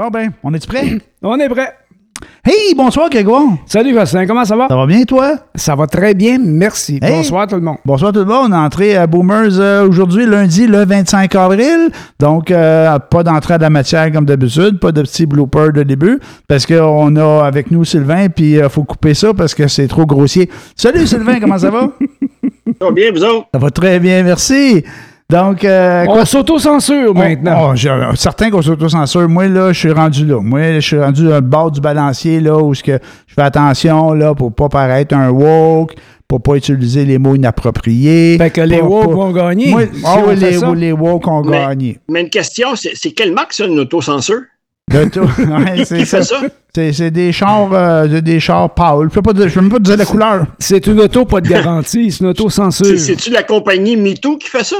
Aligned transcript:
Bon 0.00 0.08
ben, 0.08 0.30
on 0.42 0.54
est 0.54 0.66
prêt? 0.66 0.96
On 1.22 1.38
est 1.38 1.48
prêt. 1.50 1.74
Hey, 2.42 2.74
bonsoir 2.74 3.10
Grégoire. 3.10 3.42
Salut 3.66 3.92
Jocelyn, 3.92 4.26
comment 4.26 4.46
ça 4.46 4.56
va? 4.56 4.66
Ça 4.68 4.74
va 4.74 4.86
bien 4.86 5.02
toi? 5.02 5.34
Ça 5.54 5.74
va 5.74 5.86
très 5.86 6.14
bien, 6.14 6.38
merci. 6.40 6.98
Hey. 7.02 7.16
Bonsoir 7.16 7.46
tout 7.46 7.56
le 7.56 7.60
monde. 7.60 7.76
Bonsoir 7.84 8.10
tout 8.10 8.20
le 8.20 8.24
monde. 8.24 8.50
On 8.50 8.54
est 8.54 8.64
entré 8.64 8.96
à 8.96 9.06
Boomers 9.06 9.60
euh, 9.60 9.86
aujourd'hui, 9.86 10.24
lundi, 10.24 10.66
le 10.66 10.86
25 10.86 11.34
avril. 11.34 11.90
Donc, 12.18 12.50
euh, 12.50 12.98
pas 12.98 13.22
d'entrée 13.22 13.54
à 13.54 13.58
la 13.58 13.68
matière 13.68 14.10
comme 14.10 14.24
d'habitude, 14.24 14.80
pas 14.80 14.90
de 14.90 15.02
petit 15.02 15.26
blooper 15.26 15.70
de 15.74 15.82
début, 15.82 16.18
parce 16.48 16.64
qu'on 16.64 17.16
a 17.16 17.44
avec 17.44 17.70
nous 17.70 17.84
Sylvain, 17.84 18.30
puis 18.30 18.52
il 18.52 18.68
faut 18.70 18.84
couper 18.84 19.12
ça 19.12 19.34
parce 19.34 19.54
que 19.54 19.68
c'est 19.68 19.86
trop 19.86 20.06
grossier. 20.06 20.48
Salut 20.76 21.06
Sylvain, 21.06 21.40
comment 21.40 21.58
ça 21.58 21.70
va? 21.70 21.90
Ça 22.78 22.86
va 22.86 22.92
bien, 22.92 23.10
vous 23.12 23.24
autres? 23.24 23.48
Ça 23.52 23.58
va 23.58 23.70
très 23.70 23.98
bien, 23.98 24.22
merci. 24.22 24.84
Donc, 25.30 25.64
euh, 25.64 26.04
On 26.08 26.24
s'auto-censure 26.24 27.14
maintenant. 27.14 27.68
Oh, 27.70 27.72
j'ai- 27.74 27.90
certain 28.16 28.50
qu'on 28.50 28.62
s'auto-censure. 28.62 29.28
Moi, 29.28 29.48
là, 29.48 29.72
je 29.72 29.78
suis 29.78 29.92
rendu 29.92 30.26
là. 30.26 30.40
Moi, 30.40 30.74
je 30.74 30.80
suis 30.80 30.98
rendu 31.00 31.28
au 31.32 31.40
bord 31.40 31.70
du 31.70 31.80
balancier, 31.80 32.40
là, 32.40 32.56
où 32.58 32.74
ce 32.74 32.82
que 32.82 32.98
je 33.26 33.34
fais 33.34 33.42
attention, 33.42 34.12
là, 34.12 34.34
pour 34.34 34.52
pas 34.54 34.68
paraître 34.68 35.14
un 35.14 35.30
woke, 35.30 35.94
pour 36.26 36.40
pas 36.42 36.54
utiliser 36.56 37.04
les 37.04 37.18
mots 37.18 37.34
inappropriés. 37.34 38.36
Fait 38.38 38.50
que 38.50 38.60
les 38.60 38.80
woke 38.80 39.10
vont 39.12 39.30
gagner. 39.32 39.70
Moi, 39.70 39.82
si 39.92 40.02
ah 40.04 40.16
on 40.18 40.28
oui, 40.30 40.36
fait 40.36 40.50
les, 40.74 40.86
les 40.86 40.92
woke 40.92 41.26
ont 41.26 41.42
Mais- 41.44 41.58
gagné. 41.58 41.98
Mais 42.08 42.20
une 42.22 42.30
question, 42.30 42.74
c'est 42.76 42.92
c'est 42.94 43.10
quelle 43.12 43.32
marque, 43.32 43.52
ça, 43.52 43.66
une 43.66 43.78
autocensure? 43.80 44.40
De 44.90 45.04
tout. 45.10 45.20
Ouais, 45.20 45.84
c'est 45.84 45.98
Qui 45.98 46.06
fait 46.06 46.22
ça. 46.22 46.40
ça? 46.40 46.40
C'est 46.74 46.92
c'est 46.92 47.10
des 47.10 47.32
chars, 47.32 47.68
euh, 47.72 48.06
de- 48.06 48.20
des 48.20 48.38
chars 48.40 48.72
pâles. 48.74 49.08
Je 49.08 49.14
peux 49.14 49.22
pas, 49.22 49.32
dire- 49.32 49.48
je 49.48 49.54
peux 49.54 49.60
même 49.60 49.70
pas 49.70 49.78
te 49.78 49.82
dire 49.82 49.96
la 49.96 50.04
couleur. 50.04 50.46
C'est 50.58 50.86
une 50.86 51.00
auto, 51.00 51.24
pas 51.24 51.40
de 51.40 51.48
garantie, 51.48 52.10
c'est 52.12 52.20
une 52.20 52.28
auto-censure. 52.30 52.86
C'est- 52.86 52.96
C'est-tu 52.98 53.30
la 53.30 53.42
compagnie 53.42 53.96
MeToo 53.96 54.36
qui 54.36 54.48
fait 54.48 54.64
ça? 54.64 54.76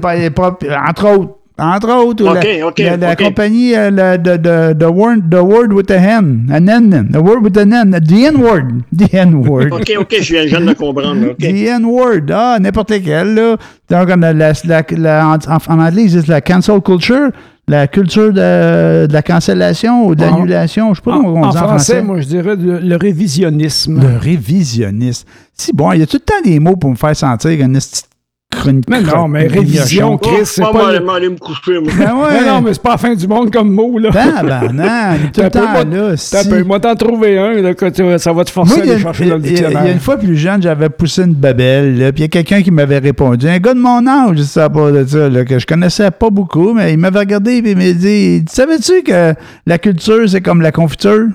Pas- 0.00 0.56
entre 0.88 1.08
autres. 1.16 1.34
Entre 1.60 1.90
autres, 1.92 2.24
Ok, 2.24 2.44
la, 2.60 2.66
ok, 2.68 2.78
la, 2.78 2.96
la 2.96 3.16
compagnie 3.16 3.74
euh, 3.74 3.90
la- 3.90 4.16
de, 4.16 4.36
de, 4.36 4.72
the, 4.78 4.84
word, 4.88 5.28
the 5.28 5.40
word 5.42 5.72
with 5.72 5.86
the 5.86 5.92
N. 5.98 6.46
An 6.52 6.68
N. 6.68 7.08
The 7.12 7.16
word 7.18 7.42
with 7.42 7.56
an 7.58 7.72
N. 7.72 7.90
The 8.00 8.12
N-word. 8.26 8.82
The 8.96 9.12
N-word. 9.12 9.72
OK, 9.72 9.92
OK, 9.98 10.16
je 10.20 10.34
viens 10.34 10.46
jeune 10.46 10.66
de 10.66 10.74
comprendre. 10.74 11.34
The 11.38 11.44
N-word. 11.44 12.30
Ah, 12.32 12.58
n'importe 12.60 12.90
lequel, 12.92 13.34
là. 13.34 13.56
Donc, 13.90 14.08
on 14.16 14.22
a 14.22 14.32
la, 14.32 14.52
la- 14.64 14.82
la- 14.96 15.26
en, 15.26 15.38
en 15.72 15.78
anglais, 15.80 16.04
ils 16.04 16.10
disent 16.12 16.28
la 16.28 16.40
cancel 16.40 16.80
culture. 16.80 17.30
La 17.70 17.86
culture 17.86 18.32
de, 18.32 19.06
de 19.06 19.12
la 19.12 19.20
cancellation 19.22 20.06
ou 20.06 20.14
de 20.14 20.24
En- 20.24 20.30
l'annulation. 20.36 20.94
Je 20.94 21.00
sais 21.00 21.04
pas 21.04 21.16
En, 21.16 21.22
comment 21.22 21.40
on 21.40 21.44
en 21.44 21.50
dit 21.50 21.58
en 21.58 21.60
français, 21.64 21.92
français. 21.94 22.02
moi, 22.02 22.20
je 22.20 22.26
dirais 22.28 22.56
le, 22.56 22.78
le 22.78 22.96
révisionnisme. 22.96 24.00
Le 24.00 24.16
révisionniste. 24.18 25.26
Si 25.54 25.72
bon, 25.74 25.92
il 25.92 26.00
y 26.00 26.02
a 26.02 26.06
tout 26.06 26.16
le 26.16 26.20
temps 26.20 26.40
des 26.42 26.58
mots 26.60 26.76
pour 26.76 26.88
me 26.90 26.96
faire 26.96 27.14
sentir 27.16 27.50
une 27.50 27.74
petite 27.74 28.06
chronique. 28.50 28.84
Mais 28.88 29.02
non, 29.02 29.28
mais 29.28 29.46
révision, 29.46 30.14
Oh, 30.14 30.18
Chris, 30.18 30.44
c'est 30.44 30.62
moi, 30.62 30.72
pas. 30.72 30.78
moi, 30.78 30.92
le- 30.92 31.10
aller- 31.10 31.28
me 31.28 31.36
coucher, 31.36 31.78
moi. 31.80 31.92
Ben 31.98 32.14
ouais. 32.14 32.40
Mais 32.40 32.46
non, 32.48 32.60
mais 32.62 32.72
c'est 32.72 32.82
pas 32.82 32.92
la 32.92 32.96
fin 32.98 33.14
du 33.14 33.26
monde 33.28 33.52
comme 33.52 33.70
mot, 33.72 33.98
là. 33.98 34.10
Tabarnak, 34.10 35.18
il 35.20 35.26
est 35.26 35.30
tout 35.32 35.40
le 35.42 35.50
temps 35.50 35.72
là. 36.08 36.16
Si. 36.16 36.48
peu, 36.48 36.64
moi 36.64 36.80
t'en 36.80 36.94
trouver 36.94 37.38
un, 37.38 37.52
là, 37.60 37.74
que 37.74 37.86
tu- 37.90 38.18
ça 38.18 38.32
va 38.32 38.44
te 38.44 38.50
forcer 38.50 38.76
Moi, 38.76 38.82
à 38.82 38.84
il 38.84 38.88
y, 38.88 38.90
a, 38.90 38.94
aller 38.94 39.02
chercher 39.02 39.24
dans 39.26 39.36
le 39.36 39.42
a- 39.42 39.46
il 39.46 39.52
y 39.52 39.56
a 39.56 39.60
dictionnaire. 39.68 39.92
une 39.92 40.00
fois 40.00 40.16
plus 40.16 40.36
jeune, 40.36 40.62
j'avais 40.62 40.88
poussé 40.88 41.22
une 41.24 41.34
babelle, 41.34 41.98
là, 41.98 42.12
puis 42.12 42.20
il 42.20 42.24
y 42.24 42.24
a 42.24 42.28
quelqu'un 42.28 42.62
qui 42.62 42.70
m'avait 42.70 42.98
répondu, 42.98 43.48
un 43.48 43.58
gars 43.58 43.74
de 43.74 43.80
mon 43.80 44.06
âge, 44.06 44.36
je 44.38 44.42
sais 44.42 44.68
pas 44.68 44.90
de 44.92 45.06
ça, 45.06 45.28
là, 45.28 45.44
que 45.44 45.58
je 45.58 45.66
connaissais 45.66 46.10
pas 46.10 46.30
beaucoup, 46.30 46.72
mais 46.72 46.92
il 46.92 46.98
m'avait 46.98 47.18
regardé 47.20 47.52
et 47.52 47.58
il 47.58 47.76
m'a 47.76 47.92
dit, 47.92 48.44
savais-tu 48.50 49.02
que 49.02 49.34
la 49.66 49.78
culture, 49.78 50.28
c'est 50.28 50.40
comme 50.40 50.60
la 50.62 50.72
confiture? 50.72 51.26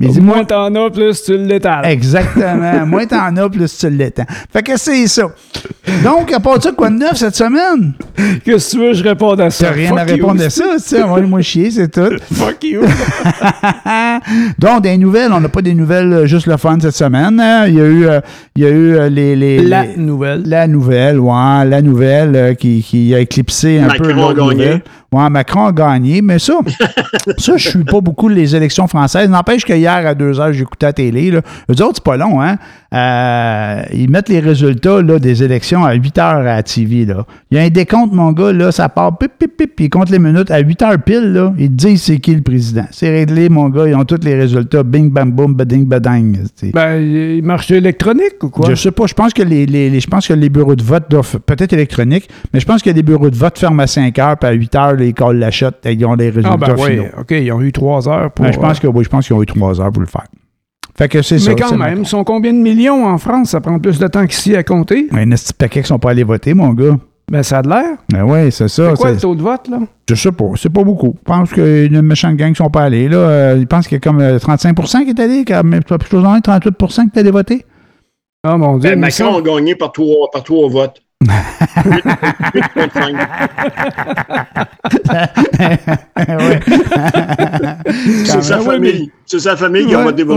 Dit, 0.00 0.20
Moins 0.20 0.42
t'en 0.44 0.74
as, 0.74 0.90
plus 0.90 1.22
tu 1.22 1.38
l'étales. 1.38 1.86
Exactement. 1.86 2.84
Moins 2.84 3.06
t'en 3.06 3.36
as, 3.36 3.48
plus 3.48 3.78
tu 3.78 3.88
l'étends. 3.90 4.24
Fait 4.52 4.62
que 4.64 4.76
c'est 4.76 5.06
ça. 5.06 5.28
Donc, 6.02 6.32
à 6.32 6.40
part 6.40 6.60
ça, 6.60 6.72
quoi 6.72 6.90
de 6.90 6.96
neuf 6.96 7.14
cette 7.14 7.36
semaine? 7.36 7.92
Qu'est-ce 8.44 8.72
que 8.72 8.76
tu 8.76 8.78
veux, 8.88 8.92
je 8.92 9.04
réponds 9.04 9.38
à 9.38 9.50
ça. 9.50 9.66
T'as 9.66 9.72
rien 9.72 9.90
Fuck 9.90 9.98
à 9.98 10.02
you. 10.06 10.08
répondre 10.14 10.42
à 10.44 10.50
ça, 10.50 10.64
tu 10.74 10.80
sais. 10.82 11.00
Envoie-moi 11.02 11.42
chier, 11.42 11.70
c'est 11.70 11.88
tout. 11.92 12.10
Fuck 12.32 12.64
you. 12.64 12.80
Donc, 14.58 14.82
des 14.82 14.98
nouvelles, 14.98 15.32
on 15.32 15.40
n'a 15.40 15.48
pas 15.48 15.62
des 15.62 15.74
nouvelles 15.74 16.12
euh, 16.12 16.26
juste 16.26 16.46
le 16.46 16.56
fun 16.56 16.76
cette 16.80 16.96
semaine. 16.96 17.38
hein. 17.40 17.66
Il 17.68 17.74
y 17.74 17.80
a 17.80 17.84
eu, 17.84 18.06
euh, 18.06 18.20
il 18.56 18.62
y 18.62 18.66
a 18.66 18.70
eu 18.70 18.96
euh, 18.96 19.08
les, 19.08 19.36
les- 19.36 19.62
La 19.62 19.84
les- 19.84 19.96
nouvelle. 19.96 20.42
la 20.44 20.66
nouvelle, 20.66 21.20
ouais, 21.20 21.64
la 21.66 21.80
nouvelle 21.82 22.34
euh, 22.34 22.54
qui, 22.54 22.82
qui 22.82 23.14
a 23.14 23.20
éclipsé 23.20 23.78
un 23.78 23.86
Macron 23.86 24.02
peu 24.04 24.12
l'autre 24.12 24.42
a 24.50 24.54
gagné. 24.54 24.82
Ouais, 25.12 25.30
Macron 25.30 25.66
a 25.66 25.72
gagné, 25.72 26.20
mais 26.22 26.40
ça, 26.40 26.54
ça, 27.38 27.56
je 27.56 27.68
suis 27.68 27.84
pas 27.84 28.00
beaucoup 28.00 28.28
les 28.28 28.56
élections 28.56 28.88
françaises. 28.88 29.28
N'empêche 29.30 29.64
que 29.64 29.72
hier, 29.84 30.06
à 30.06 30.14
2 30.14 30.40
heures, 30.40 30.52
j'écoutais 30.52 30.86
la 30.86 30.92
télé. 30.92 31.30
Là. 31.30 31.40
Eux 31.70 31.82
autres, 31.82 31.96
c'est 31.96 32.04
pas 32.04 32.16
long, 32.16 32.40
hein? 32.40 32.56
Euh, 32.94 33.82
ils 33.92 34.08
mettent 34.08 34.28
les 34.28 34.38
résultats 34.40 35.02
là, 35.02 35.18
des 35.18 35.42
élections 35.42 35.84
à 35.84 35.94
8 35.94 36.18
heures 36.18 36.24
à 36.36 36.42
la 36.42 36.62
TV. 36.62 37.04
Là. 37.04 37.26
Il 37.50 37.56
y 37.58 37.60
a 37.60 37.64
un 37.64 37.68
décompte, 37.68 38.12
mon 38.12 38.30
gars, 38.32 38.52
là, 38.52 38.70
ça 38.70 38.88
part 38.88 39.18
pip, 39.18 39.32
pip, 39.38 39.56
pip, 39.56 39.74
puis 39.74 39.86
ils 39.86 39.90
comptent 39.90 40.10
les 40.10 40.18
minutes. 40.20 40.50
À 40.50 40.58
8 40.60 40.82
heures 40.82 41.02
pile, 41.02 41.32
là, 41.32 41.52
ils 41.58 41.68
te 41.70 41.74
disent 41.74 42.02
c'est 42.02 42.18
qui 42.18 42.34
le 42.34 42.42
président. 42.42 42.84
C'est 42.92 43.10
réglé, 43.10 43.48
mon 43.48 43.68
gars, 43.68 43.88
ils 43.88 43.94
ont 43.96 44.04
tous 44.04 44.20
les 44.22 44.34
résultats. 44.36 44.82
Bing, 44.84 45.10
bam, 45.10 45.32
boum, 45.32 45.54
bading, 45.54 45.86
badang. 45.86 46.34
sais. 46.54 46.70
Ben, 46.72 47.00
il 47.02 47.42
marche 47.42 47.70
électronique 47.70 48.42
ou 48.42 48.48
quoi? 48.50 48.70
Je 48.70 48.74
sais 48.76 48.92
pas. 48.92 49.06
Je 49.06 49.14
pense 49.14 49.32
que 49.34 49.42
les, 49.42 49.66
les- 49.66 49.90
les- 49.90 50.00
je 50.00 50.06
pense 50.08 50.28
que 50.28 50.34
les 50.34 50.48
bureaux 50.48 50.76
de 50.76 50.82
vote 50.82 51.04
doivent 51.10 51.40
peut-être 51.40 51.72
électroniques, 51.72 52.28
mais 52.52 52.60
je 52.60 52.66
pense 52.66 52.82
que 52.82 52.90
les 52.90 53.02
bureaux 53.02 53.30
de 53.30 53.36
vote 53.36 53.58
ferment 53.58 53.82
à 53.82 53.86
5 53.88 54.16
heures, 54.20 54.36
puis 54.38 54.48
à 54.48 54.52
8 54.52 54.74
heures, 54.76 54.94
là, 54.94 55.04
ils 55.04 55.14
collent 55.14 55.38
la 55.38 55.50
shot 55.50 55.68
et 55.84 55.92
ils 55.92 56.04
ont 56.06 56.14
les 56.14 56.26
résultats 56.30 56.50
Ah, 56.52 56.56
ben 56.56 56.74
oui. 56.78 56.90
finaux. 56.92 57.04
OK, 57.18 57.30
ils 57.32 57.50
ont 57.52 57.60
eu 57.60 57.72
trois 57.72 58.08
heures 58.08 58.30
pour. 58.30 58.44
Ben, 58.44 58.52
je 58.52 58.58
pense 58.60 58.78
euh, 58.78 58.80
que 58.82 58.86
oui, 58.86 59.02
je 59.04 59.08
pense 59.08 59.26
qu'ils 59.26 59.34
ont 59.36 59.42
eu 59.42 59.46
3 59.46 59.80
heures 59.80 59.90
pour 59.90 60.00
le 60.02 60.06
faire. 60.08 60.26
Fait 60.96 61.08
que 61.08 61.22
c'est 61.22 61.38
ça. 61.38 61.50
Mais 61.50 61.56
quand 61.56 61.76
même, 61.76 62.04
sont 62.04 62.22
combien 62.24 62.52
de 62.52 62.58
millions 62.58 63.06
en 63.06 63.18
France? 63.18 63.50
Ça 63.50 63.60
prend 63.60 63.78
plus 63.78 63.98
de 63.98 64.06
temps 64.06 64.26
qu'ici 64.26 64.54
à 64.54 64.62
compter. 64.62 65.08
Il 65.10 65.16
y 65.16 65.20
a 65.20 65.22
un 65.22 65.30
petit 65.30 65.52
paquet 65.52 65.82
qui 65.82 65.88
sont 65.88 65.98
pas 65.98 66.10
allés 66.10 66.22
voter, 66.22 66.54
mon 66.54 66.72
gars. 66.72 66.96
Ben, 67.30 67.42
ça 67.42 67.58
a 67.58 67.62
de 67.62 67.68
l'air. 67.70 67.96
Ben 68.12 68.22
oui, 68.22 68.52
c'est 68.52 68.68
ça. 68.68 68.90
C'est 68.90 68.96
quoi 68.96 69.12
le 69.12 69.16
taux 69.16 69.34
de 69.34 69.42
vote, 69.42 69.68
là? 69.68 69.78
Je 70.08 70.14
sais 70.14 70.30
pas. 70.30 70.50
C'est 70.56 70.72
pas 70.72 70.84
beaucoup. 70.84 71.14
Je 71.18 71.24
pense 71.24 71.52
qu'il 71.52 71.64
y 71.64 71.96
a 71.96 71.98
une 71.98 72.02
méchante 72.02 72.36
gang 72.36 72.50
qui 72.50 72.56
sont 72.56 72.68
pas 72.68 72.82
allés. 72.82 73.08
Là. 73.08 73.16
Euh, 73.16 73.56
ils 73.58 73.66
pensent 73.66 73.88
qu'il 73.88 73.96
y 73.96 73.96
a 73.96 74.00
comme 74.00 74.20
euh, 74.20 74.38
35% 74.38 75.04
qui 75.04 75.10
est 75.10 75.20
allé, 75.20 75.44
quand 75.44 75.64
même, 75.64 75.82
pas 75.82 75.96
plus 75.96 76.20
loin, 76.20 76.40
38 76.40 76.76
qui 76.76 77.00
est 77.14 77.18
allé 77.18 77.30
voter. 77.30 77.64
Ah, 78.46 78.58
mon 78.58 78.76
Dieu. 78.76 78.90
Ben, 78.90 79.00
mais 79.00 79.06
Macron 79.06 79.38
a 79.38 79.40
gagné 79.40 79.74
par 79.74 79.92
trois, 79.92 80.30
par 80.30 80.44
trois 80.44 80.68
votes. 80.68 81.00
8,5. 81.24 83.16
ouais. 86.28 86.60
C'est 88.26 88.42
sa 88.42 88.60
famille. 88.60 89.10
C'est 89.26 89.38
sa 89.38 89.56
famille 89.56 89.86
qui 89.86 89.94
a 89.94 90.02
voté 90.02 90.24
pour 90.24 90.36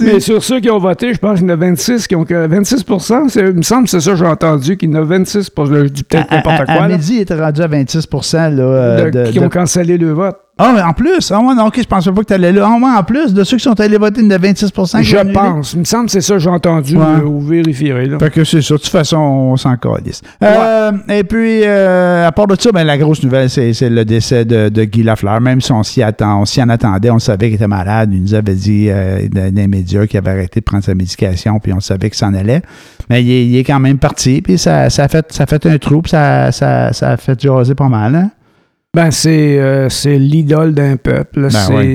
Mais 0.00 0.20
sur 0.20 0.42
ceux 0.44 0.60
qui 0.60 0.70
ont 0.70 0.78
voté, 0.78 1.12
je 1.12 1.18
pense 1.18 1.38
qu'il 1.40 1.48
y 1.48 1.50
en 1.50 1.54
a 1.54 1.56
26 1.56 2.06
qui 2.06 2.14
ont 2.14 2.24
que 2.24 2.46
26 2.46 2.84
c'est- 3.28 3.40
Il 3.40 3.54
me 3.54 3.62
semble 3.62 3.84
que 3.84 3.90
c'est 3.90 4.00
ça 4.00 4.12
que 4.12 4.16
j'ai 4.18 4.26
entendu, 4.26 4.76
qu'il 4.76 4.90
y 4.90 4.96
en 4.96 5.00
a 5.00 5.04
26 5.04 5.50
Je 5.56 5.84
dis 5.88 6.04
peut-être 6.04 6.30
n'importe 6.30 6.60
à, 6.60 6.64
quoi. 6.66 6.74
à 6.74 6.88
là, 6.88 6.96
midi, 6.96 7.14
il 7.16 7.20
était 7.22 7.34
rendu 7.34 7.60
à 7.62 7.66
26 7.66 8.06
là, 8.12 8.48
euh, 8.62 9.04
de- 9.10 9.10
de- 9.24 9.30
qui 9.30 9.38
de- 9.38 9.44
ont 9.44 9.48
cancellé 9.48 9.98
le 9.98 10.12
vote. 10.12 10.36
Ah, 10.62 10.72
mais 10.74 10.82
en 10.82 10.92
plus, 10.92 11.32
ah, 11.32 11.40
ouais, 11.40 11.54
non, 11.54 11.66
ok, 11.66 11.78
je 11.78 11.84
pensais 11.84 12.12
pas 12.12 12.20
que 12.20 12.26
tu 12.26 12.34
allais 12.34 12.52
là. 12.52 12.68
Ah, 12.70 12.76
ouais, 12.78 12.98
en 12.98 13.02
plus, 13.02 13.32
de 13.32 13.42
ceux 13.44 13.56
qui 13.56 13.62
sont 13.62 13.78
allés 13.80 13.96
voter, 13.96 14.20
il 14.20 14.24
y 14.24 14.28
en 14.28 14.30
a 14.32 14.38
26 14.38 14.70
qui 14.70 15.02
Je 15.02 15.16
ont 15.16 15.20
annulé. 15.20 15.32
pense. 15.32 15.72
Il 15.72 15.78
me 15.80 15.84
semble 15.84 16.06
que 16.06 16.12
c'est 16.12 16.20
ça 16.20 16.34
que 16.34 16.40
j'ai 16.40 16.50
entendu 16.50 16.96
Ouais. 16.96 17.02
euh, 17.02 17.24
ou. 17.24 17.50
Là. 17.50 18.18
Fait 18.18 18.30
que 18.30 18.44
c'est 18.44 18.60
ça. 18.62 18.74
De 18.74 18.78
toute 18.78 18.88
façon, 18.88 19.16
on 19.16 19.56
s'en 19.56 19.76
calisse. 19.76 20.20
Euh, 20.42 20.92
et 21.08 21.24
puis, 21.24 21.62
euh, 21.64 22.26
à 22.28 22.32
part 22.32 22.46
de 22.46 22.56
ça, 22.60 22.70
ben, 22.72 22.84
la 22.84 22.98
grosse 22.98 23.22
nouvelle, 23.22 23.48
c'est 23.48 23.72
le 23.88 24.04
décès 24.04 24.44
de, 24.44 24.68
de 24.68 24.84
Guy 24.84 25.02
Lafleur. 25.02 25.40
Même 25.40 25.60
si 25.60 25.72
on 25.72 25.82
s'y 25.82 26.02
attend, 26.02 26.42
on 26.42 26.44
s'y 26.44 26.62
en 26.62 26.68
attendait, 26.68 27.10
on 27.10 27.18
savait 27.18 27.46
qu'il 27.46 27.54
était 27.54 27.66
malade. 27.66 28.10
Il 28.12 28.22
nous 28.22 28.34
avait 28.34 28.54
dit 28.54 28.88
euh, 28.90 29.26
dans 29.30 29.54
les 29.54 29.66
médias 29.66 30.06
qu'il 30.06 30.18
avait 30.18 30.30
arrêté 30.30 30.60
de 30.60 30.64
prendre 30.64 30.84
sa 30.84 30.94
médication, 30.94 31.58
puis 31.58 31.72
on 31.72 31.80
savait 31.80 32.10
qu'il 32.10 32.18
s'en 32.18 32.34
allait. 32.34 32.62
Mais 33.08 33.22
il 33.22 33.30
est, 33.30 33.46
il 33.46 33.56
est 33.56 33.64
quand 33.64 33.80
même 33.80 33.98
parti, 33.98 34.40
puis 34.42 34.58
ça, 34.58 34.90
ça, 34.90 35.04
a 35.04 35.08
fait, 35.08 35.26
ça 35.32 35.44
a 35.44 35.46
fait 35.46 35.64
un 35.66 35.78
trou, 35.78 36.02
puis 36.02 36.10
ça, 36.10 36.52
ça, 36.52 36.92
ça 36.92 37.10
a 37.10 37.16
fait 37.16 37.40
jaser 37.40 37.74
pas 37.74 37.88
mal. 37.88 38.14
Hein? 38.14 38.30
Ben, 38.94 39.12
c'est 39.12 39.58
euh, 39.60 39.88
c'est 39.88 40.18
l'idole 40.18 40.74
d'un 40.74 40.96
peuple. 40.96 41.42
Ben 41.42 41.50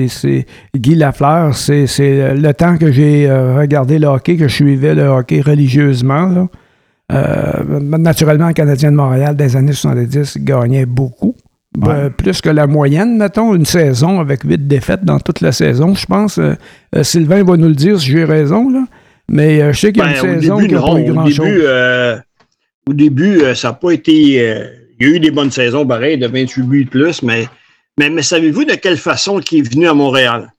c'est 0.08 0.26
oui. 0.28 0.46
Guy 0.74 0.94
Lafleur. 0.94 1.54
C'est 1.54 1.86
c'est 1.86 2.34
le 2.34 2.54
temps 2.54 2.78
que 2.78 2.90
j'ai 2.90 3.28
euh, 3.28 3.56
regardé 3.58 3.98
le 3.98 4.06
hockey, 4.06 4.36
que 4.36 4.48
je 4.48 4.54
suivais 4.54 4.94
le 4.94 5.04
hockey 5.04 5.40
religieusement. 5.42 6.26
Là. 6.26 6.48
Euh, 7.12 7.80
naturellement, 7.80 8.48
le 8.48 8.54
Canadien 8.54 8.90
de 8.90 8.96
Montréal, 8.96 9.36
des 9.36 9.56
années 9.56 9.72
70, 9.74 10.38
gagnait 10.38 10.86
beaucoup. 10.86 11.34
Ouais. 11.78 11.88
Euh, 11.92 12.08
plus 12.10 12.40
que 12.40 12.48
la 12.48 12.66
moyenne, 12.66 13.18
mettons, 13.18 13.54
une 13.54 13.66
saison 13.66 14.18
avec 14.18 14.42
huit 14.44 14.66
défaites 14.66 15.04
dans 15.04 15.20
toute 15.20 15.42
la 15.42 15.52
saison. 15.52 15.94
Je 15.94 16.06
pense, 16.06 16.38
euh, 16.38 16.54
euh, 16.96 17.02
Sylvain 17.02 17.44
va 17.44 17.58
nous 17.58 17.68
le 17.68 17.74
dire 17.74 18.00
si 18.00 18.10
j'ai 18.10 18.24
raison, 18.24 18.70
là. 18.70 18.84
mais 19.28 19.60
euh, 19.60 19.72
je 19.74 19.80
sais 19.80 19.92
qu'il 19.92 20.02
y 20.02 20.06
a 20.06 20.12
Ben, 20.22 20.24
une 20.32 20.38
au 20.38 20.40
saison 20.40 20.56
début, 20.56 20.68
qui 20.68 20.74
n'a 20.74 20.80
non. 20.80 20.92
pas 20.94 21.00
eu 21.00 21.10
Au 21.10 21.12
grand-chose. 21.12 21.44
début, 21.46 21.60
euh, 21.64 22.16
au 22.88 22.92
début 22.94 23.40
euh, 23.42 23.54
ça 23.54 23.68
n'a 23.68 23.74
pas 23.74 23.90
été. 23.90 24.42
Il 25.00 25.06
y 25.06 25.10
a 25.10 25.16
eu 25.16 25.20
des 25.20 25.30
bonnes 25.30 25.50
saisons, 25.50 25.86
pareil, 25.86 26.18
de 26.18 26.26
28 26.26 26.62
buts 26.62 26.84
de 26.84 26.90
plus, 26.90 27.22
mais, 27.22 27.46
mais, 27.98 28.10
mais 28.10 28.22
savez-vous 28.22 28.64
de 28.64 28.74
quelle 28.74 28.96
façon 28.98 29.40
il 29.50 29.58
est 29.58 29.62
venu 29.72 29.88
à 29.88 29.94
Montréal? 29.94 30.52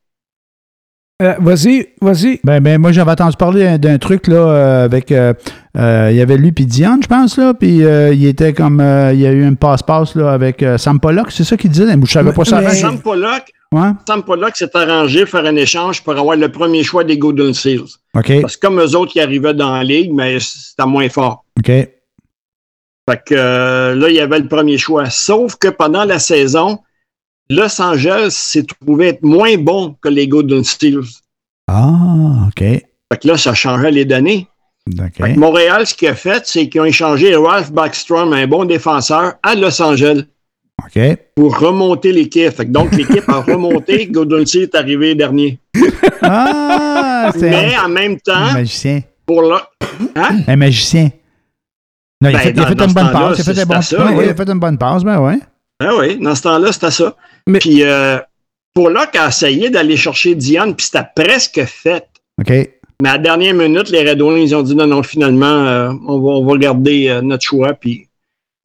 Euh, 1.20 1.34
vas-y, 1.40 1.88
vas-y. 2.00 2.40
Ben, 2.44 2.60
ben, 2.62 2.80
moi, 2.80 2.92
j'avais 2.92 3.10
entendu 3.10 3.36
parler 3.38 3.80
d'un- 3.80 3.98
truc, 3.98 4.28
là, 4.28 4.36
euh, 4.36 4.86
avec. 4.86 5.12
euh, 5.12 5.34
euh, 5.76 6.10
il 6.12 6.18
y 6.18 6.22
avait 6.22 6.38
lui 6.38 6.52
puis 6.52 6.68
Diane, 6.68 7.02
je 7.02 7.08
pense, 7.08 7.38
là. 7.40 7.56
Puis 7.56 7.84
euh, 7.84 8.14
il 8.14 8.24
était 8.28 8.54
comme. 8.54 8.80
euh, 8.80 9.12
il 9.14 9.20
y 9.22 9.26
a 9.26 9.32
eu 9.32 9.44
un 9.44 9.56
passe-passe, 9.56 10.14
là, 10.14 10.32
avec 10.32 10.62
euh, 10.62 10.78
Sam 10.78 11.00
Pollock. 11.00 11.32
C'est 11.32 11.44
ça 11.44 11.58
qu'il 11.58 11.72
disait? 11.72 11.88
Je 12.04 12.12
savais 12.12 12.32
pas 12.34 12.46
ça 12.46 12.62
Mais-. 12.62 12.70
Sam 12.76 13.00
Pollock, 13.02 13.52
Ouais. 13.74 13.90
Sam 14.08 14.22
Pollock 14.24 14.56
s'est 14.56 14.70
arrangé 14.78 15.22
pour 15.26 15.32
faire 15.32 15.46
un 15.46 15.56
échange 15.56 16.02
pour 16.04 16.16
avoir 16.18 16.38
le 16.38 16.50
premier 16.52 16.84
choix 16.84 17.04
des 17.04 17.18
Golden 17.18 17.54
Seals. 17.54 17.82
OK. 18.16 18.40
Parce 18.42 18.56
que 18.56 18.66
comme 18.68 18.80
eux 18.80 18.96
autres, 18.96 19.12
ils 19.16 19.20
arrivaient 19.22 19.54
dans 19.56 19.74
la 19.74 19.84
ligue, 19.84 20.14
mais 20.14 20.38
c'était 20.40 20.86
moins 20.86 21.10
fort. 21.10 21.44
OK. 21.60 21.72
Fait 23.10 23.22
que 23.26 23.36
euh, 23.36 23.96
là, 23.96 24.10
il 24.10 24.16
y 24.16 24.20
avait 24.20 24.40
le 24.40 24.48
premier 24.48 24.78
choix. 24.78 25.10
Sauf 25.10 25.56
que 25.56 25.70
pendant 25.70 26.04
la 26.04 26.20
saison, 26.20 26.80
Los 27.50 27.82
Angeles 27.82 28.32
s'est 28.32 28.64
trouvé 28.64 29.08
être 29.10 29.24
moins 29.24 29.56
bon 29.58 29.96
que 30.02 30.10
les 30.10 30.28
Golden 30.28 30.64
Steelers. 30.64 31.08
Ah, 31.68 32.48
OK. 32.48 32.60
Fait 32.60 32.84
que 33.22 33.28
là, 33.28 33.38
ça 33.38 33.54
changeait 33.54 33.92
les 33.92 34.06
données. 34.06 34.48
OK. 35.00 35.06
Fait 35.18 35.34
que 35.34 35.40
Montréal, 35.40 35.88
ce 35.88 35.94
qu'il 35.94 36.10
a 36.10 36.16
fait, 36.16 36.44
c'est 36.46 36.68
qu'ils 36.68 36.82
ont 36.82 36.86
échangé 36.86 37.36
Ralph 37.36 37.72
Backstrom, 37.72 38.34
un 38.34 38.48
bon 38.48 38.66
défenseur, 38.66 39.36
à 39.44 39.56
Los 39.56 39.82
Angeles 39.82 40.24
OK. 40.86 41.18
pour 41.36 41.58
remonter 41.58 42.12
l'équipe. 42.12 42.62
Donc, 42.70 42.92
l'équipe 42.94 43.28
a 43.30 43.42
remonté. 43.42 44.08
Golden 44.12 44.46
State 44.46 44.64
est 44.64 44.76
arrivé 44.76 45.16
dernier. 45.16 45.60
Ah, 46.22 47.32
c'est 47.34 47.50
Mais 47.50 47.78
en 47.78 47.90
même 47.90 48.14
un 48.14 48.18
temps, 48.18 48.54
magicien. 48.54 49.02
pour 49.26 49.42
le. 49.42 49.56
Hein? 50.16 50.40
Un 50.48 50.56
magicien. 50.58 51.10
Non, 52.22 52.30
il 52.30 52.36
a 52.36 52.38
Ben, 52.40 52.44
fait, 52.44 52.50
il 52.52 52.60
a 52.60 52.68
fait 52.68 52.72
une 52.82 52.94
bonne 52.94 53.12
passe. 53.12 53.38
Il 53.38 53.42
a 53.42 53.54
fait 53.54 53.66
bon 53.66 53.82
c'était 53.82 53.96
ça, 53.98 54.06
Oui, 54.08 54.14
oui. 54.18 54.24
il 54.26 54.30
a 54.30 54.36
fait 54.36 54.50
une 54.50 54.60
bonne 54.60 54.78
passe, 54.78 55.04
ben 55.04 55.20
ouais. 55.20 55.40
Ah 55.80 55.96
oui, 55.96 56.18
dans 56.20 56.34
ce 56.34 56.42
temps-là, 56.44 56.72
c'était 56.72 56.90
ça. 56.92 57.16
Mais- 57.46 57.60
Puis 57.60 57.84
euh, 57.84 58.18
pour 58.74 58.90
Locke 58.90 59.16
a 59.16 59.28
essayé 59.28 59.70
d'aller 59.70 59.96
chercher 59.98 60.34
Diane, 60.36 60.76
puis 60.76 60.86
c'était 60.88 61.06
presque 61.16 61.64
fait. 61.66 62.08
OK. 62.42 62.50
Mais 63.04 63.10
à 63.10 63.14
la 63.14 63.18
dernière 63.20 63.54
minute, 63.54 63.90
les 63.90 64.10
Red 64.10 64.20
Wings 64.22 64.48
ils 64.48 64.56
ont 64.56 64.64
dit 64.64 64.76
non, 64.76 64.88
non, 64.88 65.04
finalement, 65.04 65.46
euh, 65.46 65.92
on, 66.08 66.20
va, 66.20 66.30
on 66.30 66.46
va 66.46 66.58
garder 66.58 67.10
euh, 67.10 67.22
notre 67.22 67.44
choix. 67.46 67.74
Puis 67.76 68.10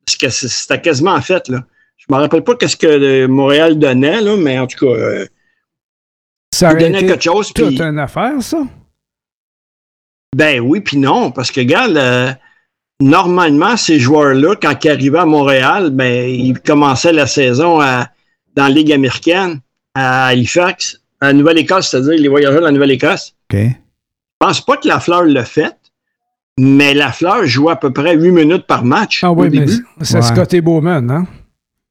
parce 0.06 0.16
que 0.16 0.28
c- 0.31 0.49
c'était 0.49 0.81
quasiment 0.81 1.20
fait. 1.20 1.49
Là. 1.49 1.62
Je 1.99 2.06
me 2.08 2.16
rappelle 2.19 2.43
pas 2.43 2.54
qu'est-ce 2.56 2.76
que 2.78 2.87
euh, 2.87 3.28
Montréal 3.28 3.78
donnait, 3.78 4.22
là, 4.22 4.37
mais 4.38 4.58
en 4.58 4.66
tout 4.66 4.78
cas, 4.87 4.93
euh, 4.93 5.26
Ça 6.54 6.72
il 6.72 6.78
donnait 6.78 6.99
été 7.00 7.06
quelque 7.08 7.22
chose. 7.25 7.52
toute 7.52 7.66
Puis, 7.76 7.82
une 7.82 7.99
affaire, 7.99 8.40
ça? 8.43 8.62
ben 10.34 10.60
oui, 10.60 10.81
puis 10.81 10.96
non, 10.96 11.31
parce 11.31 11.50
que 11.50 11.60
regarde, 11.60 11.96
euh, 11.96 12.32
normalement, 13.02 13.76
ces 13.76 13.99
joueurs-là, 13.99 14.54
quand 14.60 14.84
ils 14.84 14.90
arrivaient 14.90 15.19
à 15.19 15.26
Montréal, 15.26 15.90
ben 15.90 16.28
ils 16.28 16.58
commençaient 16.60 17.12
la 17.12 17.26
saison 17.26 17.81
à- 17.81 18.08
dans 18.54 18.64
la 18.64 18.70
Ligue 18.70 18.93
américaine, 18.93 19.60
à 19.94 20.26
Halifax, 20.26 21.00
à 21.20 21.32
Nouvelle-Écosse, 21.32 21.88
c'est-à-dire 21.90 22.12
les 22.19 22.28
voyageurs 22.28 22.60
de 22.60 22.66
la 22.66 22.72
Nouvelle-Écosse. 22.72 23.34
OK. 23.52 23.58
Je 23.60 24.46
pense 24.46 24.60
pas 24.64 24.76
que 24.76 24.88
la 24.88 24.99
fleur 25.00 25.22
l'a 25.25 25.44
fait, 25.44 25.76
mais 26.58 26.94
la 26.94 27.12
fleur 27.12 27.46
joue 27.46 27.70
à 27.70 27.76
peu 27.76 27.93
près 27.93 28.16
8 28.16 28.31
minutes 28.32 28.66
par 28.66 28.84
match. 28.84 29.22
Ah 29.22 29.32
oui, 29.32 29.46
au 29.46 29.50
mais 29.50 29.58
début. 29.60 29.87
c'est 30.02 30.16
Ouais. 30.16 30.22
Scotty 30.22 30.60
Bowman, 30.60 31.10
hein? 31.10 31.26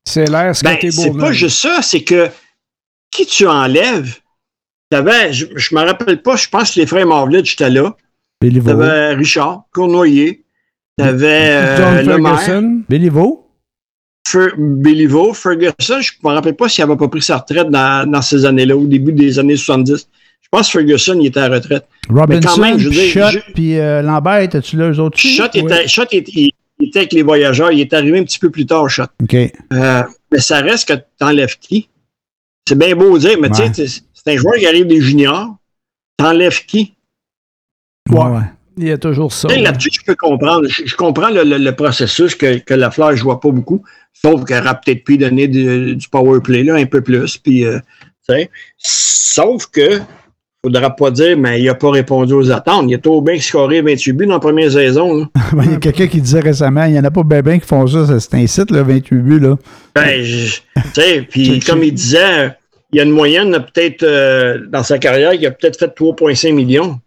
C'est 0.05 0.25
l'air 0.29 0.47
Ben, 0.47 0.53
Scotty 0.53 0.91
c'est 0.91 1.07
Bowman. 1.09 1.25
pas 1.27 1.31
juste 1.31 1.59
ça, 1.59 1.81
c'est 1.81 2.03
que 2.03 2.27
qui 3.11 3.25
tu 3.25 3.47
enlèves, 3.47 4.17
t'avais, 4.89 5.31
je, 5.33 5.45
je 5.55 5.75
me 5.75 5.81
rappelle 5.81 6.21
pas, 6.21 6.35
je 6.35 6.47
pense 6.49 6.71
que 6.75 6.79
les 6.79 6.85
frères 6.87 7.05
Marvlet, 7.07 7.43
j'étais 7.43 7.69
là. 7.69 7.95
T'avais 8.41 9.13
Richard, 9.13 9.63
Cournoyer, 9.73 10.40
t'avais 11.03 11.77
John 11.77 11.95
euh, 11.97 12.03
Ferguson. 12.05 12.81
Billy 12.89 13.09
Vaux? 13.09 13.47
Fer- 14.27 14.53
Béliveau, 14.57 15.33
Ferguson, 15.33 15.99
je 15.99 16.11
me 16.23 16.29
rappelle 16.29 16.55
pas 16.55 16.69
s'il 16.69 16.83
avait 16.83 16.95
pas 16.95 17.07
pris 17.07 17.21
sa 17.21 17.37
retraite 17.37 17.69
dans, 17.69 18.09
dans 18.09 18.21
ces 18.21 18.45
années-là, 18.45 18.77
au 18.77 18.85
début 18.85 19.11
des 19.11 19.39
années 19.39 19.57
70. 19.57 20.07
Je 20.41 20.47
pense 20.51 20.67
que 20.67 20.71
Ferguson, 20.79 21.17
il 21.19 21.25
était 21.27 21.39
à 21.39 21.49
la 21.49 21.55
retraite. 21.55 21.85
Robinson, 22.09 22.61
même, 22.61 22.77
je 22.77 22.85
veux 22.85 22.89
puis 22.91 22.99
dire, 22.99 23.11
Schott, 23.31 23.43
je- 23.47 23.53
puis 23.53 23.79
euh, 23.79 24.01
Lambert, 24.01 24.41
étais-tu 24.41 24.77
là, 24.77 24.89
eux 24.91 24.99
autres? 24.99 25.17
Oui. 25.23 25.39
était, 25.53 25.87
Schott 25.87 26.07
était- 26.13 26.31
il, 26.33 26.51
il 26.79 26.87
était 26.89 26.99
avec 26.99 27.13
les 27.13 27.23
voyageurs, 27.23 27.71
il 27.71 27.79
est 27.81 27.91
arrivé 27.93 28.19
un 28.19 28.23
petit 28.23 28.39
peu 28.39 28.49
plus 28.51 28.65
tard, 28.65 28.89
Schott. 28.89 29.09
OK. 29.23 29.33
Euh, 29.33 30.03
mais 30.31 30.39
ça 30.39 30.59
reste 30.61 30.87
que 30.87 30.93
t'enlèves 31.17 31.57
qui? 31.59 31.89
C'est 32.67 32.77
bien 32.77 32.95
beau 32.95 33.17
dire, 33.17 33.37
mais 33.41 33.49
Ouais. 33.49 33.71
tu 33.71 33.87
sais, 33.87 34.01
c'est 34.13 34.33
un 34.33 34.37
joueur 34.37 34.55
qui 34.55 34.67
arrive 34.67 34.85
des 34.87 35.01
juniors. 35.01 35.55
T'enlèves 36.17 36.63
qui? 36.65 36.93
Ouais. 38.09 38.41
Il 38.77 38.87
y 38.87 38.91
a 38.91 38.97
toujours 38.97 39.33
ça. 39.33 39.47
Tu 39.49 39.55
sais, 39.55 39.61
Là-dessus, 39.61 39.89
je 39.93 40.01
peux 40.05 40.15
comprendre. 40.15 40.67
Je, 40.67 40.83
je 40.85 40.95
comprends 40.95 41.29
le, 41.29 41.43
le- 41.43 41.57
le 41.57 41.71
processus 41.75 42.35
que, 42.35 42.57
que 42.59 42.73
la 42.73 42.89
fleur 42.91 43.11
ne 43.11 43.15
joue 43.15 43.35
pas 43.35 43.49
beaucoup, 43.51 43.83
sauf 44.13 44.45
qu'elle 44.45 44.63
aurait 44.63 44.79
peut-être 44.85 45.03
pu 45.03 45.17
donner 45.17 45.47
du, 45.47 45.95
du 45.95 46.07
power 46.09 46.39
play 46.41 46.63
là, 46.63 46.75
un 46.75 46.85
peu 46.85 47.01
plus. 47.01 47.37
Puis, 47.37 47.65
euh, 47.65 47.79
sauf 48.77 49.65
que 49.67 49.99
faudra 50.63 50.95
pas 50.95 51.09
dire, 51.09 51.35
mais 51.37 51.59
il 51.59 51.65
n'a 51.65 51.73
pas 51.75 51.89
répondu 51.89 52.33
aux 52.33 52.51
attentes. 52.51 52.85
Il 52.87 52.93
a 52.95 52.99
trop 52.99 53.21
bien 53.21 53.39
scoré 53.39 53.81
28 53.81 54.13
buts 54.13 54.25
dans 54.27 54.33
la 54.33 54.39
première 54.39 54.71
saison. 54.71 55.27
Il 55.65 55.71
y 55.71 55.73
a 55.73 55.77
quelqu'un 55.77 56.07
qui 56.07 56.21
disait 56.21 56.39
récemment, 56.39 56.85
il 56.85 56.93
n'y 56.93 56.99
en 56.99 57.03
a 57.03 57.09
pas 57.11 57.23
bien 57.23 57.41
ben 57.41 57.59
qui 57.59 57.67
font 57.67 57.85
ça, 57.87 58.19
c'est 58.19 58.35
un 58.35 58.45
site, 58.47 58.69
là, 58.71 58.83
28 58.83 59.15
buts, 59.17 59.39
là. 59.39 59.57
Ben, 59.95 60.23
je- 60.23 60.59
tu 60.75 60.81
sais, 60.93 61.21
puis 61.29 61.59
comme 61.59 61.83
il 61.83 61.93
disait, 61.93 62.55
il 62.93 62.97
y 62.97 62.99
a 62.99 63.03
une 63.03 63.11
moyenne, 63.11 63.51
peut-être, 63.73 64.03
euh, 64.03 64.59
dans 64.69 64.83
sa 64.83 64.97
carrière, 64.99 65.33
il 65.33 65.45
a 65.45 65.51
peut-être 65.51 65.77
fait 65.79 65.87
3,5 65.87 66.53
millions. 66.53 66.99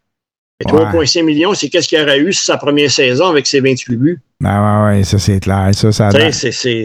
Et 0.61 0.71
Ouais. 0.71 0.81
3,5 0.85 1.23
millions, 1.25 1.53
c'est 1.55 1.69
qu'est-ce 1.69 1.89
qu'il 1.89 2.01
aurait 2.01 2.21
eu 2.21 2.33
sur 2.33 2.45
sa 2.45 2.57
première 2.57 2.91
saison 2.91 3.27
avec 3.27 3.47
ses 3.47 3.61
28 3.61 3.97
buts? 3.97 4.21
Ben 4.41 4.87
ouais, 4.89 4.99
ouais, 4.99 5.05
ça 5.05 5.19
c'est 5.19 5.41
clair. 5.41 5.71
Ça, 5.75 5.91
ça 5.91 6.11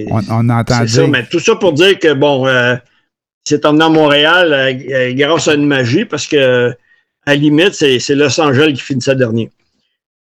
on, 0.09 0.21
on 0.29 0.49
entend 0.49 0.87
ça, 0.87 1.07
mais 1.07 1.25
tout 1.27 1.39
ça 1.39 1.55
pour 1.55 1.73
dire 1.73 1.99
que, 1.99 2.13
bon, 2.13 2.47
euh, 2.47 2.75
c'est 3.47 3.65
emmené 3.65 3.85
à 3.85 3.89
Montréal 3.89 4.53
euh, 4.53 4.73
euh, 4.91 5.13
grâce 5.13 5.47
à 5.47 5.53
une 5.53 5.65
magie 5.67 6.05
parce 6.05 6.25
que, 6.27 6.71
à 7.25 7.31
la 7.31 7.35
limite, 7.35 7.73
c'est 7.73 7.99
c'est 7.99 8.15
Los 8.15 8.39
Angeles 8.41 8.73
qui 8.73 8.81
finissait 8.81 9.15
dernier. 9.15 9.51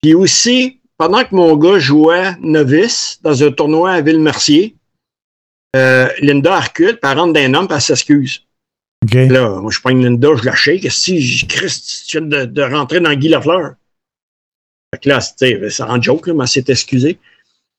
Puis 0.01 0.13
aussi, 0.13 0.80
pendant 0.97 1.24
que 1.24 1.33
mon 1.33 1.56
gars 1.56 1.80
jouait 1.80 2.31
novice 2.41 3.19
dans 3.24 3.41
un 3.44 3.51
tournoi 3.51 3.91
à 3.91 4.01
Ville-Mercier, 4.01 4.75
euh, 5.75 6.09
Linda 6.21 6.59
elle 6.77 7.18
rentre 7.18 7.33
d'un 7.33 7.53
homme, 7.53 7.68
elle 7.69 7.81
s'excuse. 7.81 8.44
Là, 9.13 9.59
moi, 9.61 9.71
je 9.71 9.79
prends 9.79 9.89
Linda, 9.89 10.29
je 10.39 10.45
la 10.45 10.56
shake. 10.56 10.89
Si 10.91 11.21
je 11.21 11.45
Christ, 11.45 12.06
tu 12.07 12.19
viens 12.19 12.27
de, 12.27 12.45
de 12.45 12.61
rentrer 12.61 13.00
dans 13.00 13.13
Guy 13.13 13.29
Lafleur. 13.29 13.73
Fait 14.94 15.01
que 15.01 15.09
là, 15.09 15.21
c'était- 15.21 15.69
c'est 15.69 15.83
en 15.83 16.01
joke, 16.01 16.27
là, 16.27 16.33
mais 16.33 16.44
elle 16.44 16.47
s'est 16.47 16.65
excusée. 16.67 17.17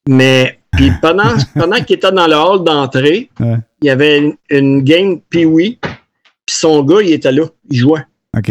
Mais, 0.08 0.58
puis 0.72 0.90
pendant, 1.02 1.34
pendant 1.54 1.76
qu'il 1.84 1.96
était 1.96 2.12
dans 2.12 2.26
le 2.26 2.34
hall 2.36 2.64
d'entrée, 2.64 3.30
Ouais. 3.40 3.56
il 3.82 3.86
y 3.86 3.90
avait 3.90 4.18
une, 4.18 4.34
une 4.50 4.82
game 4.82 5.20
Pee-Wee, 5.30 5.78
puis 5.82 6.56
son 6.56 6.82
gars, 6.82 7.02
il 7.02 7.12
était 7.12 7.32
là, 7.32 7.44
il 7.70 7.78
jouait. 7.78 8.04
OK. 8.36 8.50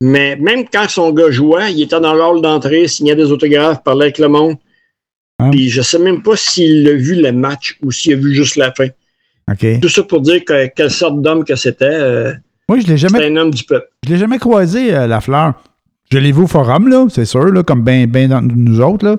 Mais 0.00 0.36
même 0.36 0.64
quand 0.70 0.88
son 0.88 1.12
gars 1.12 1.30
jouait, 1.30 1.72
il 1.72 1.82
était 1.82 2.00
dans 2.00 2.12
le 2.14 2.20
hall 2.22 2.42
d'entrée, 2.42 2.88
signait 2.88 3.14
des 3.16 3.30
autographes, 3.30 3.82
parlait 3.82 4.06
avec 4.06 4.18
le 4.18 4.28
monde. 4.28 4.56
Puis 5.50 5.68
je 5.70 5.82
sais 5.82 5.98
même 5.98 6.22
pas 6.22 6.36
s'il 6.36 6.86
a 6.88 6.92
vu 6.94 7.14
le 7.20 7.32
match 7.32 7.76
ou 7.82 7.90
s'il 7.90 8.12
a 8.12 8.16
vu 8.16 8.34
juste 8.34 8.56
la 8.56 8.72
fin. 8.72 8.88
Tout 9.80 9.88
ça 9.88 10.02
pour 10.02 10.20
dire 10.20 10.44
que, 10.44 10.66
quelle 10.74 10.90
sorte 10.90 11.20
d'homme 11.20 11.44
que 11.44 11.54
c'était. 11.56 11.84
euh, 11.86 12.32
Moi, 12.68 12.78
je 12.80 12.86
l'ai 12.86 12.96
jamais 12.96 13.18
c'était 13.18 13.30
un 13.32 13.36
homme 13.36 13.50
du 13.50 13.64
peuple. 13.64 13.86
Je 14.06 14.10
l'ai 14.12 14.18
jamais 14.18 14.38
croisé, 14.38 14.94
euh, 14.94 15.06
la 15.06 15.20
fleur. 15.20 15.54
Je 16.10 16.18
l'ai 16.18 16.32
vu 16.32 16.42
au 16.42 16.46
forum, 16.46 16.88
là, 16.88 17.06
c'est 17.10 17.24
sûr, 17.24 17.46
là, 17.46 17.62
comme 17.62 17.82
bien 17.82 18.06
ben 18.06 18.28
dans 18.28 18.42
nous 18.42 18.80
autres, 18.80 19.04
là. 19.06 19.16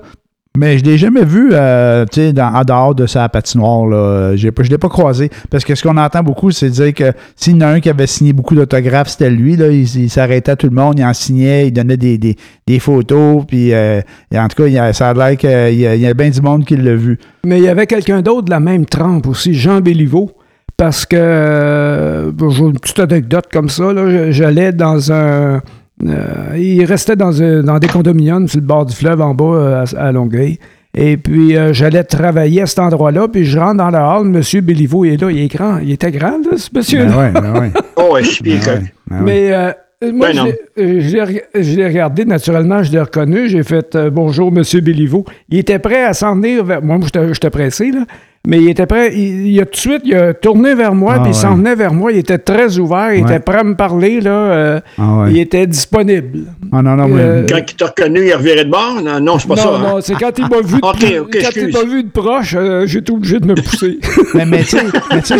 Mais 0.57 0.78
je 0.78 0.84
l'ai 0.86 0.98
jamais 0.98 1.25
vu, 1.25 1.50
euh, 1.52 2.06
dans- 2.34 2.54
en 2.56 2.63
dehors 2.63 2.96
de 2.96 3.06
sa 3.07 3.28
patinoire, 3.30 3.86
là. 3.88 4.36
Je 4.36 4.48
l'ai 4.48 4.78
pas 4.78 4.90
croisé. 4.90 5.30
Parce 5.50 5.63
que 5.63 5.75
ce 5.75 5.84
qu'on 5.84 5.98
entend 5.98 6.24
beaucoup, 6.24 6.52
c'est 6.52 6.69
dire 6.69 6.94
que 6.94 7.12
s'il 7.36 7.54
y 7.54 7.57
en 7.57 7.62
a 7.62 7.68
un 7.68 7.80
qui 7.80 7.90
avait 7.90 8.07
signé 8.07 8.34
beaucoup 8.34 8.56
d'autographes, 8.56 9.10
c'était 9.10 9.29
lui, 9.29 9.56
là. 9.56 9.68
Il, 9.68 10.10
s'arrêtait 10.10 10.51
à 10.51 10.56
tout 10.56 10.68
le 10.68 10.75
monde, 10.75 11.00
il 11.00 11.06
en 11.06 11.13
signait, 11.13 11.68
il 11.68 11.72
donnait 11.72 11.98
des, 11.98 12.18
des, 12.18 12.79
photos, 12.79 13.44
puis 13.48 13.74
euh, 13.74 14.01
en 14.34 14.48
tout 14.48 14.63
cas, 14.63 14.68
il 14.68 14.77
a- 14.77 14.94
ça 14.94 15.10
a 15.10 15.13
l'air 15.13 15.38
qu'il 15.38 15.50
y 15.79 15.82
y 15.82 16.08
a 16.08 16.13
bien 16.13 16.29
du 16.29 16.41
monde 16.41 16.65
qui 16.65 16.75
l'a 16.77 16.96
vu. 16.96 17.18
Mais 17.46 17.58
il 17.60 17.63
y 17.63 17.70
avait 17.70 17.88
quelqu'un 17.88 18.22
d'autre 18.22 18.44
de 18.44 18.51
la 18.51 18.60
même 18.60 18.86
trempe 18.86 19.27
aussi, 19.27 19.53
Jean 19.53 19.82
Béliveau. 19.82 20.32
Parce 20.77 21.06
que, 21.06 21.15
euh, 21.18 22.32
une 22.38 22.79
petite 22.79 23.00
anecdote 23.00 23.46
comme 23.51 23.70
ça, 23.70 23.86
j'allais 24.32 24.74
dans 24.74 25.12
un... 25.12 25.62
euh, 26.04 26.58
il 26.58 26.84
restait 26.86 27.16
dans, 27.16 27.42
un- 27.42 27.64
dans 27.64 27.80
des 27.80 27.88
condominiums 27.88 28.48
sur 28.48 28.60
le 28.60 28.66
bord 28.66 28.86
du 28.86 28.96
fleuve 28.96 29.22
en 29.22 29.34
bas 29.34 29.44
euh, 29.46 29.86
à, 29.96 30.08
à 30.08 30.12
Longueuil. 30.12 30.58
Et 30.98 31.18
puis, 31.18 31.58
euh, 31.58 31.74
j'allais 31.74 32.04
travailler 32.06 32.62
à 32.62 32.66
cet 32.66 32.80
endroit-là, 32.80 33.28
puis 33.28 33.44
je 33.44 33.60
rentre 33.60 33.78
dans 33.78 33.90
le 33.90 33.98
hall, 33.98 34.28
M. 34.34 34.62
Béliveau 34.62 35.04
est 35.04 35.22
là, 35.22 35.30
il 35.30 35.40
est 35.40 35.48
grand, 35.54 35.80
il 35.80 35.92
était 35.92 36.12
grand, 36.12 36.38
là, 36.50 36.58
ce 36.58 36.70
monsieur-là. 36.74 37.06
Ben 37.06 37.18
ouais, 37.18 37.32
ben 37.42 37.60
ouais. 37.60 37.72
Oh, 37.98 38.14
ouais, 38.14 38.24
je 38.24 38.30
suis 38.30 38.44
bien 38.44 38.58
Ben 38.66 38.72
ouais, 38.72 38.82
ben 39.10 39.16
ouais. 39.18 39.22
Mais 39.24 39.52
euh, 39.54 39.72
moi, 40.14 40.28
Ben 40.32 40.54
je 40.78 41.75
l'ai- 41.75 41.88
regardé, 41.88 42.24
naturellement, 42.24 42.82
je 42.84 42.92
l'ai 42.94 43.02
reconnu. 43.02 43.50
J'ai 43.50 43.64
fait 43.64 43.94
euh, 43.96 44.10
bonjour, 44.10 44.52
Monsieur 44.54 44.80
Béliveau. 44.80 45.25
Il 45.50 45.58
était 45.60 45.80
prêt 45.80 46.04
à 46.06 46.14
s'en 46.14 46.36
venir 46.36 46.64
vers 46.64 46.82
moi. 46.82 46.98
Moi, 46.98 47.08
j'étais- 47.08 47.34
j'étais 47.34 47.50
pressé, 47.50 47.92
là. 47.92 48.06
Mais 48.48 48.60
il 48.60 48.70
était 48.70 48.86
prêt. 48.86 49.12
Il, 49.16 49.48
il 49.48 49.60
a 49.62 49.66
tout 49.66 49.72
de 49.72 49.78
suite, 49.78 50.02
il 50.06 50.16
a 50.16 50.34
tourné 50.34 50.75
vers 50.75 50.94
moi, 50.94 51.16
Ah, 51.18 51.20
puis 51.22 51.32
il 51.32 51.34
s'en 51.36 51.52
ouais. 51.52 51.56
venait 51.58 51.75
vers 51.75 51.94
moi. 51.94 52.12
Il 52.12 52.18
était 52.20 52.38
très 52.38 52.78
ouvert. 52.78 53.14
Il 53.14 53.24
Ouais. 53.24 53.32
était 53.32 53.40
prêt 53.40 53.60
à 53.60 53.64
me 53.64 53.75
parler, 53.75 54.22
là. 54.22 54.32
euh, 54.32 54.80
Ah 54.98 55.18
ouais. 55.20 55.32
Il 55.32 55.38
était 55.40 55.66
disponible. 55.68 56.40
Ah 56.72 56.82
non, 56.82 56.96
non, 56.96 57.08
mais- 57.08 57.22
Euh, 57.22 57.46
Quand 57.50 57.60
il 57.72 57.75
t'a 57.75 57.88
reconnu, 57.88 58.25
il 58.28 58.34
revirait 58.34 58.66
de 58.66 58.70
bord? 58.70 59.02
Non, 59.04 59.20
non 59.20 59.40
c'est 59.40 59.48
pas 59.48 59.56
non, 59.56 59.62
ça. 59.62 59.70
hein? 59.75 59.80
non, 59.82 59.98
c'est 60.02 60.14
quand 60.16 60.32
il 60.38 60.48
m'a 60.48 60.62
vu 60.62 60.75
vu 61.96 62.04
de 62.04 62.10
proche, 62.10 62.56
euh, 62.58 62.86
j'ai 62.86 63.00
été 63.00 63.12
obligé 63.12 63.40
de 63.40 63.46
me 63.48 63.56
pousser. 63.56 64.00
mais, 64.34 64.46
mais 64.46 64.64
tu 64.64 64.78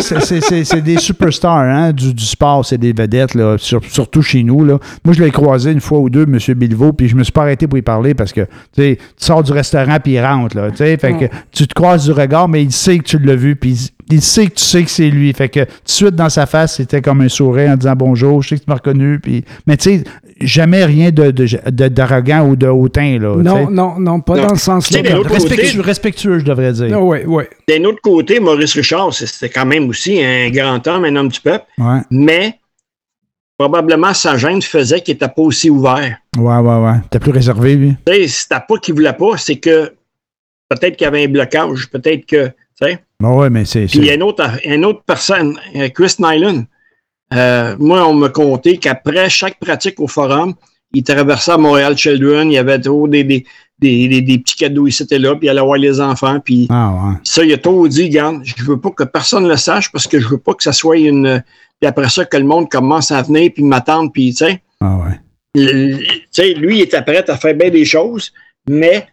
c'est- 0.64 0.80
des 0.80 0.98
superstars 0.98 1.58
hein, 1.58 1.92
du, 1.92 2.12
du 2.14 2.24
sport, 2.24 2.64
c'est 2.64 2.78
des 2.78 2.92
vedettes, 2.92 3.34
là, 3.34 3.56
sur- 3.58 3.84
surtout 3.84 4.22
chez 4.22 4.42
nous. 4.42 4.64
Là. 4.64 4.78
Moi, 5.04 5.14
je 5.14 5.22
l'ai 5.22 5.30
croisé 5.30 5.72
une 5.72 5.80
fois 5.80 5.98
ou 5.98 6.10
deux, 6.10 6.22
M. 6.24 6.38
Bilvaux, 6.54 6.92
puis 6.92 7.08
je 7.08 7.16
me 7.16 7.22
suis 7.24 7.32
pas 7.32 7.42
arrêté 7.42 7.66
pour 7.66 7.78
y 7.78 7.82
parler 7.82 8.14
parce 8.14 8.32
que 8.32 8.42
tu 8.74 8.96
sors 9.16 9.42
du 9.42 9.52
restaurant 9.52 9.96
puis 10.02 10.12
il 10.14 10.20
rentre. 10.24 10.56
Là, 10.56 10.68
fait 10.72 10.96
que 10.98 11.26
tu 11.52 11.66
te 11.66 11.74
croises 11.74 12.04
du 12.04 12.12
regard, 12.12 12.48
mais 12.48 12.62
il 12.62 12.72
sait 12.72 12.95
que 12.98 13.04
tu 13.04 13.18
l'as 13.18 13.36
vu, 13.36 13.56
puis 13.56 13.70
il, 14.10 14.14
il 14.16 14.22
sait 14.22 14.46
que 14.46 14.54
tu 14.54 14.64
sais 14.64 14.82
que 14.84 14.90
c'est 14.90 15.08
lui. 15.10 15.32
Fait 15.32 15.48
que 15.48 15.60
tout 15.60 15.66
de 15.84 15.90
suite 15.90 16.14
dans 16.14 16.28
sa 16.28 16.46
face, 16.46 16.76
c'était 16.76 17.00
comme 17.02 17.20
un 17.20 17.28
sourire 17.28 17.70
en 17.72 17.76
disant 17.76 17.94
bonjour, 17.96 18.42
je 18.42 18.50
sais 18.50 18.56
que 18.56 18.60
tu 18.64 18.66
m'as 18.70 18.76
reconnu. 18.76 19.18
Puis, 19.20 19.44
mais 19.66 19.76
tu 19.76 19.98
sais, 19.98 20.04
jamais 20.40 20.84
rien 20.84 21.10
de, 21.10 21.30
de- 21.30 21.46
de- 21.70 21.88
d'arrogant 21.88 22.46
ou 22.48 22.56
de 22.56 22.66
hautain. 22.66 23.18
Là, 23.18 23.36
Non, 23.36 23.70
non, 23.70 23.98
non, 23.98 24.20
pas 24.20 24.36
Non. 24.36 24.42
dans 24.46 24.52
le 24.52 24.58
sens 24.58 24.90
là. 24.90 25.00
Respectueux, 25.24 25.80
respectueux, 25.80 26.38
je 26.38 26.44
devrais 26.44 26.72
dire. 26.72 27.02
Oui, 27.02 27.18
oui. 27.26 27.44
D'un 27.68 27.84
autre 27.84 28.00
côté, 28.02 28.38
Maurice 28.40 28.74
Richard, 28.74 29.12
c'est- 29.14 29.26
c'était 29.26 29.48
quand 29.52 29.66
même 29.66 29.88
aussi 29.88 30.22
un 30.22 30.50
grand 30.50 30.86
homme, 30.86 31.04
un 31.04 31.16
homme 31.16 31.28
du 31.28 31.40
peuple, 31.40 31.64
Ouais, 31.78 32.00
mais 32.10 32.58
probablement 33.58 34.12
sa 34.12 34.36
gêne 34.36 34.60
faisait 34.62 35.00
qu'il 35.00 35.14
n'était 35.14 35.28
pas 35.28 35.42
aussi 35.42 35.70
ouvert. 35.70 36.16
ouais, 36.36 36.56
ouais. 36.58 36.78
ouais. 36.84 36.96
T'es 37.10 37.18
plus 37.18 37.32
réservé, 37.32 37.74
lui. 37.76 37.94
Tu 38.06 38.12
sais, 38.12 38.28
c'était 38.28 38.60
pas 38.68 38.76
qu'il 38.78 38.94
voulait 38.94 39.12
pas, 39.14 39.36
c'est 39.38 39.56
que 39.56 39.92
peut-être 40.68 40.96
qu'il 40.96 41.04
y 41.06 41.08
avait 41.08 41.24
un 41.24 41.28
blocage, 41.28 41.88
peut-être 41.90 42.26
que, 42.26 42.50
sais? 42.84 42.98
Ouais, 43.22 43.50
mais 43.50 43.64
c'est. 43.64 43.86
Puis 43.86 43.98
il 44.00 44.04
y 44.06 44.10
a 44.10 44.14
une 44.14 44.22
autre, 44.22 44.44
une 44.64 44.84
autre 44.84 45.02
personne, 45.06 45.58
euh, 45.74 45.88
Chris 45.88 46.14
Nyland. 46.18 46.64
Euh, 47.34 47.74
moi, 47.78 48.06
on 48.08 48.14
me 48.14 48.28
contait 48.28 48.76
qu'après 48.76 49.28
chaque 49.28 49.58
pratique 49.58 49.98
au 50.00 50.06
forum, 50.06 50.54
il 50.92 51.02
traversait 51.02 51.52
à 51.52 51.58
Montréal 51.58 51.96
Children, 51.96 52.50
il 52.50 52.54
y 52.54 52.58
avait 52.58 52.78
trop 52.78 53.08
des, 53.08 53.24
des, 53.24 53.44
des, 53.80 54.06
des- 54.08 54.22
des 54.22 54.38
petits 54.38 54.56
cadeaux 54.56 54.86
ici 54.86 55.04
et 55.10 55.18
là, 55.18 55.34
puis 55.34 55.46
il 55.46 55.50
allait 55.50 55.60
voir 55.60 55.76
les 55.78 56.00
enfants, 56.00 56.38
puis 56.40 56.68
Ah, 56.70 56.92
ouais. 56.94 57.14
ça, 57.24 57.44
il 57.44 57.52
a 57.52 57.58
tout 57.58 57.88
dit, 57.88 58.04
regarde, 58.04 58.42
je 58.44 58.64
veux 58.64 58.78
pas 58.80 58.90
que 58.90 59.02
personne 59.04 59.48
le 59.48 59.56
sache 59.56 59.90
parce 59.90 60.06
que 60.06 60.20
je 60.20 60.28
veux 60.28 60.38
pas 60.38 60.54
que 60.54 60.62
ça 60.62 60.72
soit 60.72 60.98
une. 60.98 61.42
Puis 61.80 61.88
après 61.88 62.08
ça, 62.08 62.24
que 62.24 62.36
le 62.36 62.44
monde 62.44 62.70
commence 62.70 63.10
à 63.10 63.20
venir, 63.22 63.50
puis 63.52 63.64
m'attendre, 63.64 64.10
puis 64.12 64.30
tu 64.30 64.44
sais. 64.46 64.62
Ah, 64.80 64.96
ouais. 64.98 65.20
le- 65.56 65.98
tu 65.98 66.20
sais, 66.30 66.54
lui, 66.54 66.78
il 66.78 66.82
était 66.82 67.02
prêt 67.02 67.28
à 67.28 67.36
faire 67.36 67.54
bien 67.54 67.70
des 67.70 67.84
choses, 67.84 68.32
mais 68.68 69.08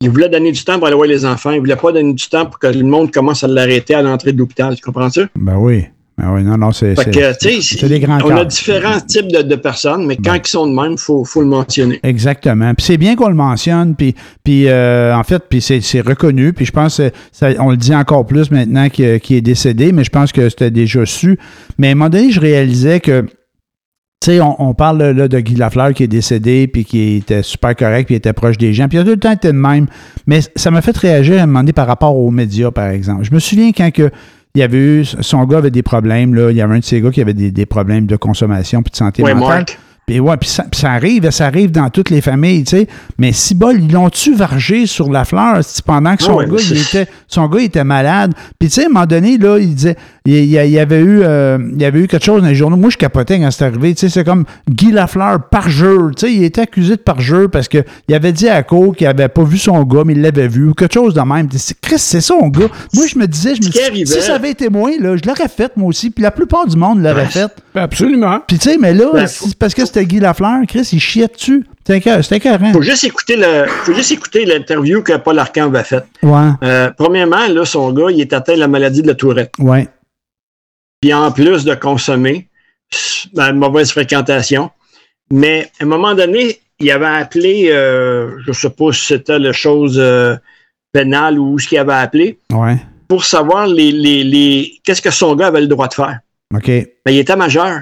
il 0.00 0.10
voulait 0.10 0.28
donner 0.28 0.52
du 0.52 0.64
temps 0.64 0.78
pour 0.78 0.86
aller 0.86 0.96
voir 0.96 1.08
les 1.08 1.24
enfants. 1.24 1.52
Il 1.52 1.60
voulait 1.60 1.76
pas 1.76 1.92
donner 1.92 2.12
du 2.12 2.28
temps 2.28 2.46
pour 2.46 2.58
que 2.58 2.66
le 2.66 2.84
monde 2.84 3.12
commence 3.12 3.44
à 3.44 3.48
l'arrêter 3.48 3.94
à 3.94 4.02
l'entrée 4.02 4.32
de 4.32 4.38
l'hôpital. 4.38 4.74
Tu 4.76 4.82
comprends 4.82 5.10
ça? 5.10 5.22
Ben 5.36 5.56
oui. 5.56 5.84
Ben 6.16 6.32
oui, 6.32 6.44
non, 6.44 6.56
non, 6.56 6.70
c'est. 6.70 6.94
Des 6.94 8.00
grands 8.00 8.20
on 8.24 8.36
a 8.36 8.44
différents 8.44 9.00
types 9.00 9.32
de, 9.32 9.42
de 9.42 9.56
personnes, 9.56 10.06
mais 10.06 10.16
quand 10.16 10.34
ils 10.34 10.46
sont 10.46 10.68
de 10.68 10.72
même, 10.72 10.92
il 10.92 10.98
faut, 10.98 11.24
faut 11.24 11.40
le 11.40 11.48
mentionner. 11.48 11.98
Exactement. 12.04 12.72
Puis 12.74 12.86
c'est 12.86 12.98
bien 12.98 13.16
qu'on 13.16 13.28
le 13.28 13.34
mentionne, 13.34 13.96
puis, 13.96 14.14
puis 14.44 14.68
euh, 14.68 15.12
en 15.16 15.24
fait, 15.24 15.42
puis 15.48 15.60
c'est, 15.60 16.00
reconnu, 16.00 16.52
puis 16.52 16.66
je 16.66 16.70
pense 16.70 16.98
que 16.98 17.10
ça, 17.32 17.48
on 17.58 17.70
le 17.70 17.76
dit 17.76 17.94
encore 17.94 18.26
plus 18.26 18.52
maintenant 18.52 18.88
qu'il, 18.90 19.04
est 19.04 19.40
décédé, 19.40 19.90
mais 19.90 20.04
je 20.04 20.10
pense 20.10 20.30
que 20.30 20.48
c'était 20.48 20.70
déjà 20.70 21.04
su. 21.04 21.36
Mais 21.78 21.88
à 21.88 21.90
un 21.90 21.94
moment 21.96 22.10
donné, 22.10 22.30
je 22.30 22.40
réalisais 22.40 23.00
que, 23.00 23.26
sais, 24.24 24.40
on, 24.40 24.60
on 24.62 24.74
parle 24.74 25.02
là, 25.02 25.28
de 25.28 25.40
Guy 25.40 25.54
Lafleur 25.54 25.92
qui 25.92 26.02
est 26.02 26.08
décédé, 26.08 26.66
puis 26.66 26.84
qui 26.84 27.16
était 27.16 27.42
super 27.42 27.74
correct, 27.76 28.06
puis 28.06 28.14
était 28.14 28.32
proche 28.32 28.58
des 28.58 28.72
gens, 28.72 28.88
puis 28.88 28.98
il 28.98 29.00
a 29.00 29.04
tout 29.04 29.10
le 29.10 29.16
temps 29.18 29.32
été 29.32 29.48
de 29.48 29.52
même. 29.52 29.86
Mais 30.26 30.40
ça 30.56 30.70
m'a 30.70 30.82
fait 30.82 30.96
réagir 30.96 31.40
à 31.40 31.42
un 31.42 31.46
moment 31.46 31.60
donné 31.60 31.72
par 31.72 31.86
rapport 31.86 32.16
aux 32.16 32.30
médias, 32.30 32.70
par 32.70 32.88
exemple. 32.88 33.24
Je 33.24 33.32
me 33.32 33.38
souviens 33.38 33.72
quand 33.72 33.90
que 33.92 34.10
il 34.56 34.60
y 34.60 34.62
avait 34.62 34.78
eu, 34.78 35.04
son 35.04 35.44
gars 35.46 35.58
avait 35.58 35.72
des 35.72 35.82
problèmes, 35.82 36.32
là, 36.32 36.50
il 36.50 36.56
y 36.56 36.60
avait 36.60 36.76
un 36.76 36.78
de 36.78 36.84
ses 36.84 37.00
gars 37.00 37.10
qui 37.10 37.20
avait 37.20 37.34
des, 37.34 37.50
des 37.50 37.66
problèmes 37.66 38.06
de 38.06 38.14
consommation 38.14 38.82
puis 38.82 38.92
de 38.92 38.96
santé 38.96 39.22
Ouais, 39.22 39.34
mentale. 39.34 39.58
Marc. 39.58 39.78
Puis 40.06 40.20
ouais, 40.20 40.36
puis 40.36 40.48
ça, 40.50 40.64
ça 40.72 40.90
arrive, 40.92 41.30
ça 41.30 41.46
arrive 41.46 41.70
dans 41.70 41.88
toutes 41.88 42.10
les 42.10 42.20
familles, 42.20 42.64
tu 42.64 42.76
sais. 42.76 42.86
Mais 43.18 43.32
si 43.32 43.54
bol, 43.54 43.80
ils 43.82 43.90
l'ont-tu 43.90 44.34
vargé 44.34 44.86
sur 44.86 45.10
la 45.10 45.24
fleur 45.24 45.58
c'est 45.62 45.82
pendant 45.84 46.14
que 46.16 46.22
son 46.22 46.34
ouais, 46.36 46.46
gars, 46.46 46.56
il 46.58 46.78
était, 46.78 47.06
son 47.26 47.46
gars 47.48 47.60
il 47.60 47.64
était 47.64 47.84
malade? 47.84 48.32
Puis 48.58 48.68
tu 48.68 48.74
sais, 48.74 48.82
à 48.82 48.86
un 48.86 48.88
moment 48.90 49.06
donné, 49.06 49.38
là, 49.38 49.58
il 49.58 49.74
disait, 49.74 49.96
il, 50.26 50.78
avait 50.78 51.00
eu, 51.00 51.20
euh, 51.22 51.58
il 51.74 51.80
y 51.80 51.84
avait 51.86 52.00
eu 52.00 52.06
quelque 52.06 52.24
chose 52.24 52.42
dans 52.42 52.48
les 52.48 52.54
journaux. 52.54 52.76
Moi, 52.76 52.90
je 52.90 52.96
capotais 52.98 53.38
quand 53.38 53.50
c'est 53.50 53.64
arrivé. 53.64 53.94
Tu 53.94 54.00
sais, 54.00 54.08
c'est 54.08 54.24
comme 54.24 54.44
Guy 54.68 54.90
Lafleur 54.92 55.48
parjure. 55.50 56.10
Tu 56.16 56.26
sais, 56.26 56.32
il 56.34 56.44
était 56.44 56.62
accusé 56.62 56.96
de 56.96 57.00
parjure 57.00 57.50
parce 57.50 57.68
que 57.68 57.78
il 58.08 58.14
avait 58.14 58.32
dit 58.32 58.48
à 58.48 58.62
Cour 58.62 58.94
qu'il 58.96 59.06
avait 59.06 59.28
pas 59.28 59.44
vu 59.44 59.56
son 59.58 59.82
gars, 59.84 60.02
mais 60.04 60.12
il 60.14 60.20
l'avait 60.22 60.48
vu 60.48 60.68
ou 60.68 60.74
quelque 60.74 60.94
chose 60.94 61.14
de 61.14 61.20
même. 61.20 61.48
C'est- 61.54 61.78
Chris, 61.80 61.98
c'est 61.98 62.20
son 62.20 62.48
gars. 62.48 62.68
Moi, 62.94 63.06
je 63.06 63.18
me 63.18 63.26
disais, 63.26 63.54
je 63.54 63.60
me 63.60 63.66
Ce 63.66 63.70
qui 63.70 63.78
dis, 63.78 63.84
arrivait- 63.84 64.06
si 64.06 64.20
ça 64.22 64.34
avait 64.34 64.50
été 64.50 64.68
moi, 64.68 64.90
là, 65.00 65.16
je 65.16 65.26
l'aurais 65.26 65.48
fait 65.48 65.72
moi 65.76 65.88
aussi. 65.88 66.10
Puis 66.10 66.22
la 66.22 66.30
plupart 66.30 66.66
du 66.66 66.76
monde 66.76 67.02
l'aurait 67.02 67.22
Ouais. 67.22 67.26
fait. 67.26 67.50
Absolument. 67.74 68.40
Puis 68.46 68.58
tu 68.58 68.70
sais, 68.70 68.78
mais 68.78 68.94
là, 68.94 69.06
Ben, 69.12 69.26
c'est 69.26 69.54
parce 69.58 69.74
que 69.74 69.82
c'était 69.94 70.06
Guy 70.06 70.20
Lafleur, 70.20 70.60
Chris, 70.68 70.88
il 70.92 71.00
chiait 71.00 71.28
dessus. 71.28 71.64
C'était 71.86 72.36
écœurant. 72.36 72.72
Faut 72.72 72.82
juste 72.82 73.04
écouter 73.04 73.36
le, 73.36 73.66
faut 73.66 73.92
juste 73.94 74.10
écouter 74.12 74.44
l'interview 74.44 75.02
que 75.02 75.16
Paul 75.18 75.38
Arcand 75.38 75.66
avait 75.66 75.84
faite. 75.84 76.06
Ouais, 76.22 76.50
Euh, 76.62 76.90
premièrement, 76.96 77.46
là, 77.48 77.64
son 77.64 77.92
gars, 77.92 78.10
il 78.10 78.20
est 78.20 78.32
atteint 78.32 78.54
de 78.54 78.60
la 78.60 78.68
maladie 78.68 79.02
de 79.02 79.06
la 79.08 79.14
tourette. 79.14 79.52
ouais. 79.58 79.88
Puis 81.00 81.12
en 81.12 81.30
plus 81.30 81.64
de 81.64 81.74
consommer, 81.74 82.48
ben, 83.34 83.52
mauvaise 83.52 83.90
fréquentation. 83.90 84.70
Mais 85.30 85.70
à 85.78 85.84
un 85.84 85.86
moment 85.86 86.14
donné, 86.14 86.60
il 86.80 86.90
avait 86.90 87.04
appelé, 87.06 87.68
euh, 87.70 88.38
je 88.44 88.48
ne 88.50 88.54
sais 88.54 88.70
pas 88.70 88.90
si 88.92 89.04
c'était 89.06 89.38
la 89.38 89.52
chose 89.52 89.96
euh, 89.98 90.36
pénale 90.92 91.38
ou 91.38 91.58
ce 91.58 91.68
qu'il 91.68 91.76
avait 91.78 91.92
appelé, 91.92 92.38
Ouais. 92.52 92.76
pour 93.08 93.24
savoir 93.24 93.66
les, 93.66 93.92
les, 93.92 94.24
les, 94.24 94.80
qu'est-ce 94.82 95.02
que 95.02 95.10
son 95.10 95.34
gars 95.36 95.48
avait 95.48 95.60
le 95.60 95.66
droit 95.66 95.88
de 95.88 95.94
faire. 95.94 96.20
OK. 96.54 96.66
Ben, 96.68 97.12
il 97.12 97.18
était 97.18 97.36
majeur. 97.36 97.80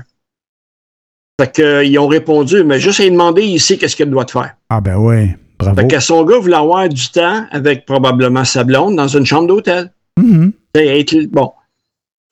Fait 1.41 1.53
que, 1.53 1.62
euh, 1.62 2.01
ont 2.01 2.07
répondu, 2.09 2.62
mais 2.65 2.79
juste 2.79 3.01
à 3.01 3.05
lui 3.05 3.11
demander 3.11 3.43
ici 3.43 3.79
qu'est-ce 3.79 3.97
qu'il 3.97 4.05
a 4.05 4.07
le 4.07 4.12
droit 4.12 4.25
de 4.25 4.31
faire. 4.31 4.55
Ah, 4.69 4.81
ben 4.81 4.97
ouais. 4.97 5.37
Bravo. 5.59 5.81
Fait 5.81 5.89
que 5.89 6.01
son 6.01 6.25
gars 6.25 6.39
voulait 6.39 6.57
avoir 6.57 6.89
du 6.89 7.09
temps 7.11 7.47
avec 7.51 7.87
probablement 7.87 8.45
sa 8.45 8.65
blonde 8.65 8.97
dans 8.97 9.09
une 9.09 9.25
chambre 9.27 9.49
d'hôtel. 9.49 9.91
Sais, 10.75 11.01
être- 11.01 11.27
bon. 11.31 11.53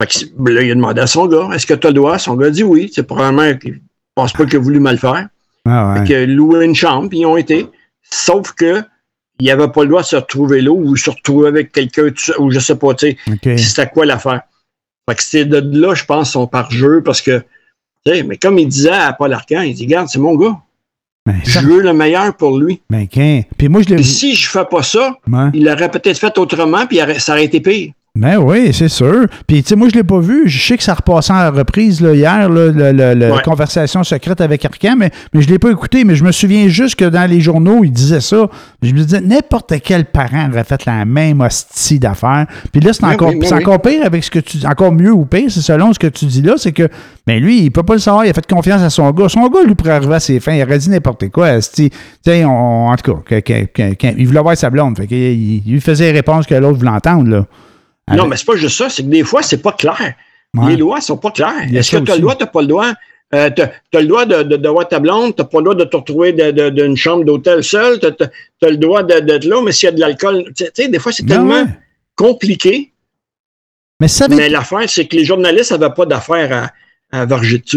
Fait 0.03 0.09
que 0.09 0.51
là, 0.51 0.63
il 0.63 0.71
a 0.71 0.75
demandé 0.75 1.01
à 1.01 1.07
son 1.07 1.27
gars, 1.27 1.49
est-ce 1.55 1.67
que 1.67 1.75
tu 1.75 1.87
as 1.87 1.91
le 1.91 1.95
droit? 1.95 2.19
Son 2.19 2.35
gars 2.37 2.47
a 2.47 2.51
dit 2.51 2.63
oui. 2.65 2.91
C'est 2.95 3.03
probablement 3.03 3.57
qu'il 3.57 3.73
ne 3.73 3.79
pense 4.15 4.33
pas 4.33 4.45
qu'il 4.47 4.57
a 4.57 4.61
voulu 4.61 4.81
mal 4.81 4.99
faire. 4.99 5.29
Ah, 5.67 5.95
ouais. 5.95 6.07
Fait 6.07 6.15
a 6.17 6.27
loué 6.27 6.65
une 6.65 6.75
chambre, 6.75 7.09
puis 7.09 7.21
ils 7.21 7.27
ont 7.27 7.37
été. 7.37 7.67
Sauf 8.03 8.53
que 8.53 8.83
il 9.39 9.47
n'avait 9.47 9.69
pas 9.69 9.83
le 9.83 9.89
droit 9.89 10.03
de 10.03 10.07
se 10.07 10.17
retrouver 10.17 10.61
là 10.61 10.71
ou 10.71 10.97
se 10.97 11.09
retrouver 11.11 11.49
avec 11.49 11.73
quelqu'un, 11.73 12.09
ou 12.39 12.51
je 12.51 12.59
sais 12.59 12.77
pas, 12.77 12.93
tu 12.95 13.11
sais, 13.13 13.17
OK. 13.31 13.59
c'était 13.59 13.89
quoi 13.89 14.05
l'affaire? 14.05 14.43
Fait 15.09 15.17
que 15.17 15.23
c'est 15.23 15.45
de 15.47 15.79
là, 15.79 15.95
je 15.95 16.05
pense, 16.05 16.33
son 16.33 16.47
par-jeu, 16.47 17.03
parce 17.03 17.23
que, 17.23 17.43
mais 18.07 18.37
comme 18.37 18.59
il 18.59 18.69
disait 18.69 18.91
à 18.91 19.13
Paul 19.13 19.33
Arcand, 19.33 19.61
il 19.63 19.75
dit, 19.75 19.85
regarde, 19.85 20.09
c'est 20.09 20.19
mon 20.19 20.35
gars. 20.37 20.57
Ben, 21.27 21.37
Je 21.45 21.59
veux 21.61 21.83
le 21.83 21.93
meilleur 21.93 22.35
pour 22.35 22.59
lui. 22.59 22.81
ben, 22.89 23.07
qu'un- 23.07 23.43
Puis 23.59 23.69
moi, 23.69 23.83
je 23.83 23.89
l'ai 23.91 23.97
Puis 23.97 24.05
si 24.05 24.35
je 24.35 24.49
fais 24.49 24.65
pas 24.65 24.83
ça, 24.83 25.19
il 25.53 25.69
aurait 25.69 25.91
peut-être 25.91 26.19
fait 26.19 26.37
autrement, 26.39 26.87
puis 26.87 26.99
ça 27.19 27.33
aurait 27.33 27.45
été 27.45 27.61
pire. 27.61 27.93
Ben 28.21 28.37
oui, 28.37 28.71
c'est 28.75 28.91
sûr. 28.91 29.25
Puis, 29.47 29.63
tu 29.63 29.71
sais, 29.71 29.77
moi, 29.77 29.89
je 29.89 29.95
l'ai 29.95 30.05
pas 30.05 30.21
vu. 30.21 30.43
Je 30.47 30.63
sais 30.63 30.77
que 30.77 30.83
ça 30.83 30.93
repassait 30.93 31.33
en 31.33 31.51
reprise 31.51 32.03
là, 32.03 32.13
hier, 32.13 32.51
là, 32.51 32.67
le- 32.71 32.93
le- 32.93 33.15
le- 33.15 33.33
Ouais. 33.33 33.43
conversation 33.43 34.05
secrète 34.05 34.43
avec 34.43 34.63
Arcan, 34.63 34.95
mais, 34.95 35.11
mais 35.33 35.41
je 35.41 35.49
l'ai 35.49 35.59
pas 35.59 35.71
écouté. 35.71 36.05
Mais 36.05 36.17
je 36.17 36.23
me 36.23 36.31
souviens 36.31 36.69
juste 36.69 36.97
que 36.97 37.07
dans 37.07 37.25
les 37.29 37.41
journaux, 37.41 37.83
il 37.83 37.91
disait 37.91 38.21
ça. 38.21 38.47
Je 38.83 38.93
me 38.93 38.99
disais, 39.05 39.23
n'importe 39.23 39.73
quel 39.83 40.05
parent 40.05 40.51
aurait 40.51 40.65
fait 40.65 40.85
la 40.85 41.07
même 41.07 41.41
hostie 41.41 41.99
d'affaires. 41.99 42.45
Puis 42.71 42.83
là, 42.83 42.93
c'est 42.93 43.01
Ben 43.01 43.13
encore, 43.15 43.31
oui, 43.31 43.39
ben 43.41 43.49
oui. 43.57 43.63
encore 43.63 43.81
pire 43.81 44.05
avec 44.05 44.23
ce 44.23 44.31
que 44.31 44.41
tu 44.41 44.59
dis. 44.59 44.67
Encore 44.67 44.93
mieux 44.93 45.13
ou 45.15 45.25
pire, 45.25 45.49
c'est 45.51 45.63
selon 45.63 45.91
ce 45.95 45.99
que 45.99 46.09
tu 46.09 46.27
dis 46.27 46.43
là, 46.43 46.57
c'est 46.59 46.73
que, 46.73 46.89
ben 47.27 47.43
lui, 47.43 47.63
il 47.63 47.71
peut 47.71 47.83
pas 47.85 47.95
le 47.95 48.01
savoir. 48.01 48.27
Il 48.27 48.29
a 48.31 48.35
fait 48.35 48.47
confiance 48.47 48.83
à 48.83 48.91
son 48.91 49.11
gars. 49.13 49.31
Son 49.31 49.49
gars, 49.49 49.61
lui, 49.65 49.75
pourrait 49.75 49.93
arriver 49.93 50.17
à 50.17 50.21
ses 50.21 50.41
fins. 50.41 50.53
Il 50.53 50.63
aurait 50.63 50.77
dit 50.77 50.91
n'importe 50.91 51.31
quoi. 51.31 51.59
Tu 51.63 51.89
sais, 52.23 52.45
on- 52.45 52.89
en 52.89 52.97
tout 52.97 53.15
cas, 53.15 53.41
que- 53.41 53.41
que- 53.41 53.65
que- 53.65 53.95
que- 53.95 54.15
il 54.19 54.27
voulait 54.27 54.43
voir 54.43 54.59
sa 54.59 54.69
blonde. 54.69 54.99
Fait 54.99 55.07
qu'il- 55.07 55.17
il, 55.17 55.63
il 55.67 55.73
lui 55.73 55.81
faisait 55.81 56.05
les 56.13 56.19
réponses 56.19 56.47
que 56.47 56.55
l'autre 56.55 56.77
voulait 56.79 56.91
entendre, 56.91 57.31
là. 57.31 57.47
Non, 58.17 58.27
mais 58.27 58.37
c'est 58.37 58.47
pas 58.47 58.57
juste 58.57 58.77
ça, 58.77 58.89
c'est 58.91 59.03
que 59.03 59.09
des 59.09 59.25
fois, 59.25 59.43
c'est 59.43 59.63
pas 59.63 59.73
clair. 59.73 60.15
Ouais. 60.55 60.71
Les 60.71 60.77
lois 60.77 61.01
sont 61.01 61.17
pas 61.17 61.31
claires. 61.31 61.53
Est-ce 61.73 61.93
que 61.93 61.97
tu 61.99 62.11
as 62.11 62.15
aussi. 62.15 62.21
le 62.21 62.21
droit, 62.23 62.35
tu 62.37 62.43
n'as 62.45 62.51
pas 62.51 62.61
le 62.63 62.67
droit? 62.67 62.93
Euh, 63.33 63.51
tu 63.51 63.63
as, 63.63 64.01
le 64.01 64.07
droit 64.09 64.25
de, 64.27 64.43
de, 64.43 64.57
de 64.57 64.69
voir 64.69 64.89
ta 64.89 64.99
blonde, 64.99 65.37
tu 65.37 65.43
n'as 65.43 65.47
pas 65.49 65.59
le 65.59 65.65
droit 65.65 65.75
de 65.77 65.85
te 65.85 65.97
retrouver 65.97 66.33
de- 66.33 66.51
de- 66.51 66.71
d'une 66.71 66.97
chambre 66.97 67.25
d'hôtel 67.25 67.63
seul, 67.63 68.01
tu 68.01 68.07
as, 68.07 68.71
le 68.71 68.77
droit 68.77 69.05
d'être 69.05 69.45
là, 69.45 69.63
mais 69.63 69.71
s'il 69.71 69.87
y 69.87 69.89
a 69.89 69.93
de 69.93 70.01
l'alcool, 70.01 70.45
tu 70.57 70.65
sais, 70.75 70.89
des 70.89 70.99
fois, 70.99 71.13
c'est 71.13 71.23
Ben 71.25 71.37
tellement 71.37 71.63
ouais. 71.63 71.69
compliqué, 72.17 72.93
Mais 74.01 74.09
ça 74.09 74.27
mais 74.29 74.49
l'affaire, 74.49 74.89
c'est 74.89 75.07
que 75.07 75.15
les 75.17 75.25
journalistes 75.25 75.71
n'avaient 75.71 75.95
pas 75.95 76.07
d'affaire 76.07 76.53
à, 76.53 76.71
à. 77.13 77.27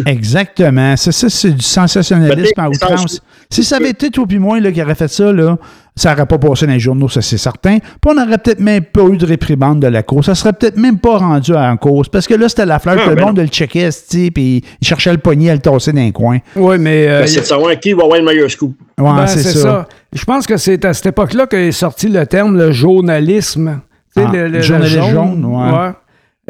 Exactement. 0.06 0.96
C'est 0.98 1.12
ça, 1.12 1.30
c'est 1.30 1.52
du 1.52 1.62
sensationnalisme 1.64 2.52
Ben, 2.56 2.64
à 2.64 2.70
outrance. 2.70 3.22
Si 3.50 3.64
ça 3.64 3.78
avait 3.78 3.90
été 3.92 4.10
toi 4.10 4.26
puis 4.28 4.40
moi 4.40 4.60
là, 4.60 4.72
qui 4.72 4.82
aurait 4.82 4.96
fait 4.96 5.08
ça, 5.08 5.32
là, 5.32 5.58
ça 5.96 6.12
n'aurait 6.12 6.26
pas 6.26 6.38
passé 6.40 6.66
dans 6.66 6.74
les 6.74 6.80
journaux, 6.80 7.08
ça 7.10 7.22
c'est 7.22 7.38
certain. 7.38 7.78
Puis 7.80 7.90
on 8.08 8.14
n'aurait 8.16 8.38
peut-être 8.40 8.60
même 8.60 8.84
pas 8.84 9.04
eu 9.04 9.18
de 9.18 9.26
réprimande 9.26 9.80
de 9.80 9.88
la 9.88 10.02
cause. 10.02 10.26
Ça 10.26 10.34
serait 10.36 10.54
peut-être 10.54 10.78
même 10.78 10.98
pas 10.98 11.18
rendu 11.18 11.54
en 11.54 11.78
cause. 11.78 12.10
Parce 12.10 12.26
que 12.28 12.34
là, 12.34 12.50
c'était 12.50 12.66
la 12.66 12.80
fleur 12.80 12.96
Ah, 13.00 13.04
que 13.06 13.10
le 13.12 13.16
ben 13.16 13.26
monde 13.26 13.40
le 13.40 13.48
checkait, 13.48 13.90
puis 14.34 14.64
il 14.82 14.88
cherchait 14.88 15.12
le 15.12 15.20
poignet 15.20 15.52
à 15.52 15.54
le 15.54 15.60
tasser 15.62 15.92
dans 15.94 16.02
un 16.02 16.12
coin. 16.12 16.40
Oui, 16.56 16.78
mais. 16.80 17.08
euh, 17.08 17.20
Ben, 17.22 17.28
c'est 17.28 17.42
de 17.42 17.46
savoir 17.46 17.80
qui 17.80 17.94
va 17.94 18.04
avoir 18.04 18.20
le 18.20 18.26
meilleur 18.26 18.50
scoop. 18.50 18.76
Ouais, 19.00 19.12
Ben, 19.14 19.28
c'est 19.28 19.44
ça. 19.44 19.60
ça. 19.60 19.88
Je 20.14 20.24
pense 20.26 20.48
que 20.48 20.58
c'est 20.58 20.84
à 20.86 20.94
cette 20.94 21.08
époque-là 21.08 21.46
qu'est 21.48 21.72
sorti 21.72 22.08
le 22.10 22.26
terme 22.26 22.58
le 22.58 22.72
journalisme. 22.72 23.80
Ah, 24.16 24.30
le, 24.32 24.44
le- 24.44 24.48
le 24.50 24.62
journaliste 24.62 24.96
jaune, 24.96 25.12
jaune, 25.12 25.46
ouais. 25.46 25.92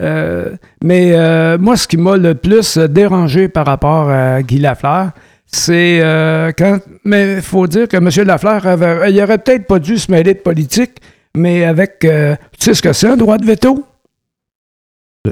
Euh, 0.01 0.55
mais 0.83 1.11
euh, 1.13 1.57
moi, 1.59 1.77
ce 1.77 1.87
qui 1.87 1.97
m'a 1.97 2.17
le 2.17 2.33
plus 2.35 2.77
dérangé 2.77 3.47
par 3.47 3.65
rapport 3.65 4.09
à 4.09 4.41
Guy 4.41 4.57
Lafleur, 4.59 5.11
c'est 5.45 5.99
euh, 6.01 6.51
quand. 6.57 6.79
Mais 7.03 7.35
il 7.35 7.41
faut 7.41 7.67
dire 7.67 7.87
que 7.87 7.97
M. 7.97 8.09
Lafleur, 8.25 8.65
avait, 8.65 9.11
il 9.11 9.21
aurait 9.21 9.37
peut-être 9.37 9.67
pas 9.67 9.79
dû 9.79 9.97
se 9.99 10.11
mêler 10.11 10.33
de 10.33 10.39
politique, 10.39 10.93
mais 11.35 11.63
avec. 11.63 12.03
euh, 12.05 12.35
tu 12.57 12.65
sais 12.65 12.73
ce 12.73 12.81
que 12.81 12.91
c'est, 12.93 13.07
un 13.07 13.17
droit 13.17 13.37
de 13.37 13.45
veto? 13.45 13.85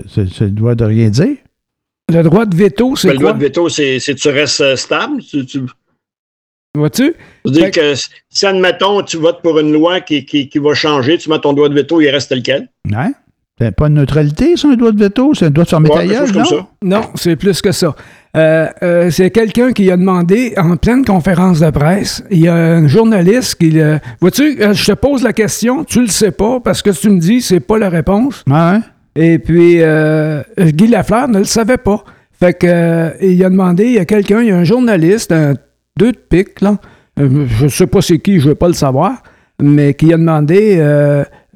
C'est- 0.07 0.39
le 0.41 0.49
droit 0.51 0.75
de 0.75 0.85
rien 0.85 1.09
dire. 1.09 1.37
Le 2.13 2.23
droit 2.23 2.45
de 2.45 2.55
veto, 2.55 2.95
c'est 2.95 3.09
le 3.13 3.17
droit 3.17 3.33
de 3.33 3.39
veto, 3.39 3.67
c'est 3.69 3.99
tu 3.99 4.29
restes 4.29 4.75
stable. 4.75 5.21
Tu, 5.23 5.45
tu, 5.45 5.61
Vois-tu? 6.75 7.13
veux 7.45 7.51
dire 7.51 7.65
Fait- 7.65 7.71
que 7.71 7.93
si, 8.29 8.45
admettons, 8.45 9.01
tu 9.03 9.17
votes 9.17 9.41
pour 9.41 9.59
une 9.59 9.73
loi 9.73 10.01
qui, 10.01 10.23
qui, 10.25 10.47
qui 10.49 10.59
va 10.59 10.73
changer, 10.73 11.17
tu 11.17 11.29
mets 11.29 11.39
ton 11.39 11.53
droit 11.53 11.67
de 11.67 11.73
veto, 11.73 11.99
il 11.99 12.09
reste 12.09 12.29
tel 12.29 12.43
quel. 12.43 12.69
Ouais. 12.89 13.11
C'est 13.61 13.75
pas 13.75 13.87
une 13.89 13.93
neutralité, 13.93 14.57
ça, 14.57 14.69
un 14.69 14.75
droit 14.75 14.91
de 14.91 14.99
veto? 15.03 15.33
C'est 15.35 15.45
un 15.45 15.49
droit 15.51 15.65
de 15.65 15.69
fermer 15.69 15.89
Ouais, 15.89 15.95
ta 15.95 16.01
quelque 16.01 16.13
gueule, 16.13 16.27
chose 16.27 16.35
non? 16.35 16.43
comme 16.43 16.57
ça. 16.59 16.67
Non, 16.83 17.01
c'est 17.13 17.35
plus 17.35 17.61
que 17.61 17.71
ça. 17.71 17.95
Euh, 18.35 18.67
euh, 18.81 19.09
c'est 19.11 19.29
quelqu'un 19.29 19.71
qui 19.71 19.91
a 19.91 19.97
demandé 19.97 20.53
en 20.57 20.77
pleine 20.77 21.05
conférence 21.05 21.59
de 21.59 21.69
presse. 21.69 22.23
Il 22.31 22.39
y 22.39 22.47
a 22.47 22.55
un 22.55 22.87
journaliste 22.87 23.55
qui. 23.55 23.77
Vois-tu, 24.19 24.57
euh, 24.61 24.73
je 24.73 24.85
te 24.85 24.91
pose 24.93 25.21
la 25.21 25.33
question, 25.33 25.83
tu 25.83 26.01
le 26.01 26.07
sais 26.07 26.31
pas, 26.31 26.59
parce 26.59 26.81
que 26.81 26.89
tu 26.89 27.09
me 27.11 27.19
dis, 27.19 27.41
c'est 27.41 27.59
pas 27.59 27.77
la 27.77 27.89
réponse. 27.89 28.43
Ouais. 28.49 28.79
Et 29.15 29.37
puis, 29.37 29.75
euh, 29.81 30.41
Guy 30.57 30.87
Lafleur 30.87 31.27
ne 31.27 31.39
le 31.39 31.43
savait 31.43 31.77
pas. 31.77 32.03
Fait 32.39 32.57
que, 32.57 32.65
euh, 32.67 33.09
il 33.21 33.43
a 33.45 33.49
demandé, 33.51 33.85
il 33.85 33.93
y 33.93 33.99
a 33.99 34.05
quelqu'un, 34.05 34.41
il 34.41 34.47
y 34.47 34.51
a 34.51 34.57
un 34.57 34.63
journaliste, 34.63 35.31
un 35.31 35.53
deux 35.97 36.13
de 36.13 36.17
pique, 36.17 36.61
là. 36.61 36.77
Euh, 37.19 37.45
je 37.47 37.67
sais 37.67 37.85
pas 37.85 38.01
c'est 38.01 38.17
qui, 38.17 38.39
je 38.39 38.47
veux 38.49 38.55
pas 38.55 38.69
le 38.69 38.73
savoir, 38.73 39.21
mais 39.61 39.93
qui 39.93 40.11
a 40.13 40.17
demandé, 40.17 40.77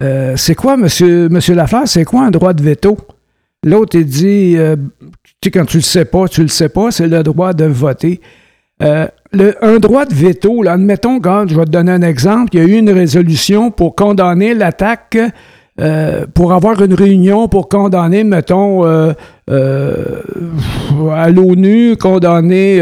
euh, 0.01 0.33
c'est 0.35 0.55
quoi, 0.55 0.77
monsieur, 0.77 1.29
monsieur 1.29 1.55
Lafleur, 1.55 1.87
c'est 1.87 2.05
quoi 2.05 2.23
un 2.23 2.31
droit 2.31 2.53
de 2.53 2.61
veto? 2.63 2.97
L'autre, 3.63 3.97
il 3.97 4.05
dit, 4.05 4.55
euh, 4.57 4.75
tu 5.01 5.09
sais, 5.45 5.51
quand 5.51 5.65
tu 5.65 5.77
le 5.77 5.83
sais 5.83 6.05
pas, 6.05 6.27
tu 6.27 6.41
le 6.41 6.47
sais 6.49 6.69
pas, 6.69 6.91
c'est 6.91 7.07
le 7.07 7.23
droit 7.23 7.53
de 7.53 7.65
voter. 7.65 8.21
Euh, 8.83 9.07
le- 9.31 9.55
un 9.63 9.79
droit 9.79 10.05
de 10.05 10.13
veto, 10.13 10.61
là, 10.61 10.73
admettons, 10.73 11.15
regarde, 11.15 11.49
je 11.49 11.55
vais 11.55 11.65
te 11.65 11.71
donner 11.71 11.91
un 11.93 12.01
exemple. 12.01 12.49
Il 12.53 12.59
y 12.59 12.63
a 12.63 12.67
eu 12.67 12.77
une 12.77 12.91
résolution 12.91 13.71
pour 13.71 13.95
condamner 13.95 14.53
l'attaque, 14.53 15.17
euh, 15.79 16.25
pour 16.33 16.53
avoir 16.53 16.81
une 16.83 16.93
réunion 16.93 17.47
pour 17.47 17.67
condamner, 17.69 18.23
mettons, 18.23 18.85
euh, 18.85 19.13
euh, 19.49 20.21
à 21.13 21.29
l'ONU, 21.29 21.95
condamner 21.97 22.81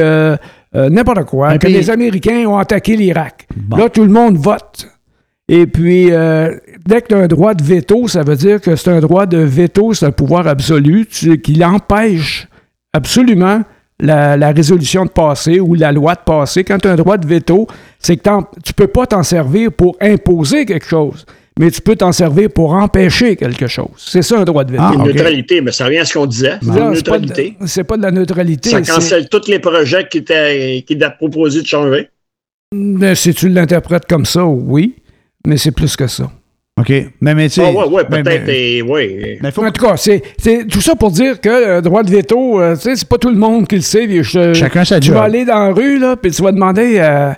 n'importe 0.74 1.25
quoi, 1.25 1.50
Un 1.50 1.58
que 1.60 1.67
pays. 1.67 1.74
les 1.75 1.89
Américains 1.91 2.46
ont 2.48 2.58
attaqué 2.58 2.96
l'Irak. 2.98 3.48
Bon. 3.55 3.77
Là, 3.77 3.89
tout 3.89 4.03
le 4.03 4.10
monde 4.12 4.38
vote. 4.38 4.89
Et 5.50 5.68
puis, 5.68 6.12
euh, 6.12 6.56
dès 6.86 7.02
que 7.02 7.08
tu 7.08 7.16
as 7.16 7.20
un 7.20 7.28
droit 7.28 7.54
de 7.54 7.64
veto, 7.64 8.08
ça 8.08 8.24
veut 8.24 8.36
dire 8.38 8.62
que 8.62 8.76
c'est 8.76 8.90
un 8.92 9.02
droit 9.02 9.26
de 9.26 9.38
veto, 9.40 9.94
c'est 9.94 10.06
un 10.06 10.12
pouvoir 10.12 10.48
absolu 10.48 11.06
tu- 11.06 11.40
qui 11.42 11.64
empêche 11.64 12.48
absolument 12.94 13.62
la, 14.00 14.38
la 14.38 14.52
résolution 14.52 15.04
de 15.06 15.10
passer 15.10 15.60
ou 15.60 15.74
la 15.76 15.92
loi 15.92 16.16
de 16.16 16.22
passer. 16.26 16.64
Quand 16.64 16.78
tu 16.78 16.88
as 16.88 16.92
un 16.92 16.96
droit 16.96 17.18
de 17.18 17.28
veto, 17.28 17.68
c'est 18.00 18.16
que 18.18 18.30
tu 18.64 18.74
peux 18.74 18.88
pas 18.88 19.06
t'en 19.06 19.24
servir 19.24 19.72
pour 19.74 19.98
imposer 20.00 20.66
quelque 20.66 20.88
chose, 20.88 21.26
mais 21.60 21.70
tu 21.72 21.82
peux 21.82 21.96
t'en 21.98 22.12
servir 22.14 22.50
pour 22.50 22.74
empêcher 22.74 23.36
quelque 23.36 23.68
chose. 23.68 23.90
C'est 23.98 24.22
ça 24.22 24.40
un 24.40 24.46
droit 24.46 24.64
de 24.64 24.72
veto. 24.72 24.84
Ah, 24.88 24.94
Une 24.96 25.04
neutralité, 25.04 25.60
mais 25.62 25.72
ça 25.74 25.86
revient 25.86 26.00
à 26.00 26.06
ce 26.06 26.14
qu'on 26.14 26.26
disait. 26.26 26.58
C'est 26.62 26.68
une 26.70 26.74
pas 26.74 26.90
de- 26.90 26.94
neutralité. 26.96 27.58
C'est 27.66 27.84
pas 27.84 27.98
de 27.98 28.02
la 28.02 28.12
neutralité. 28.12 28.70
Ça 28.70 28.82
cancelle 28.82 29.28
tous 29.28 29.48
les 29.50 29.60
projets 29.60 30.08
qui 30.10 30.20
étaient, 30.20 30.84
qui 30.88 30.94
étaient 30.94 31.12
proposés 31.18 31.62
de 31.62 31.68
changer. 31.68 32.08
Mais 32.74 33.14
Si 33.16 33.34
tu 33.34 33.50
l'interprètes 33.50 34.06
comme 34.08 34.26
ça, 34.26 34.46
oui, 34.46 34.96
mais 35.46 35.58
c'est 35.58 35.72
plus 35.72 35.96
que 35.96 36.08
ça. 36.08 36.30
OK. 36.80 36.92
Mais, 37.22 37.36
mais 37.36 37.50
tu 37.50 37.56
sais. 37.62 37.66
Ah, 37.68 37.72
ouais, 37.72 37.86
ouais, 37.88 38.04
mais- 38.10 38.24
peut-être. 38.24 38.46
mais- 38.48 38.72
et- 38.78 38.82
ouais. 38.82 39.38
mais 39.42 39.52
faut- 39.52 39.64
En 39.64 39.72
tout 39.72 39.86
cas, 39.86 39.96
c'est 39.96 40.24
c'est 40.38 40.66
tout 40.68 40.82
ça 40.82 40.96
pour 40.96 41.12
dire 41.12 41.40
que 41.40 41.76
le 41.76 41.82
droit 41.82 42.02
de 42.02 42.10
veto, 42.10 42.60
euh, 42.60 42.76
tu 42.76 42.82
sais, 42.82 42.96
c'est 42.96 43.08
pas 43.08 43.18
tout 43.20 43.30
le 43.30 43.36
monde 43.38 43.68
qui 43.68 43.76
le 43.76 43.82
sait. 43.82 44.08
puis 44.08 44.24
je- 44.24 44.54
Chacun 44.54 44.84
sa 44.84 45.00
Tu 45.00 45.08
job. 45.08 45.16
vas 45.16 45.24
aller 45.24 45.46
dans 45.46 45.68
la 45.68 45.72
rue, 45.74 46.00
là, 46.00 46.16
puis 46.16 46.32
tu 46.32 46.42
vas 46.42 46.52
demander 46.52 46.98
euh, 46.98 47.32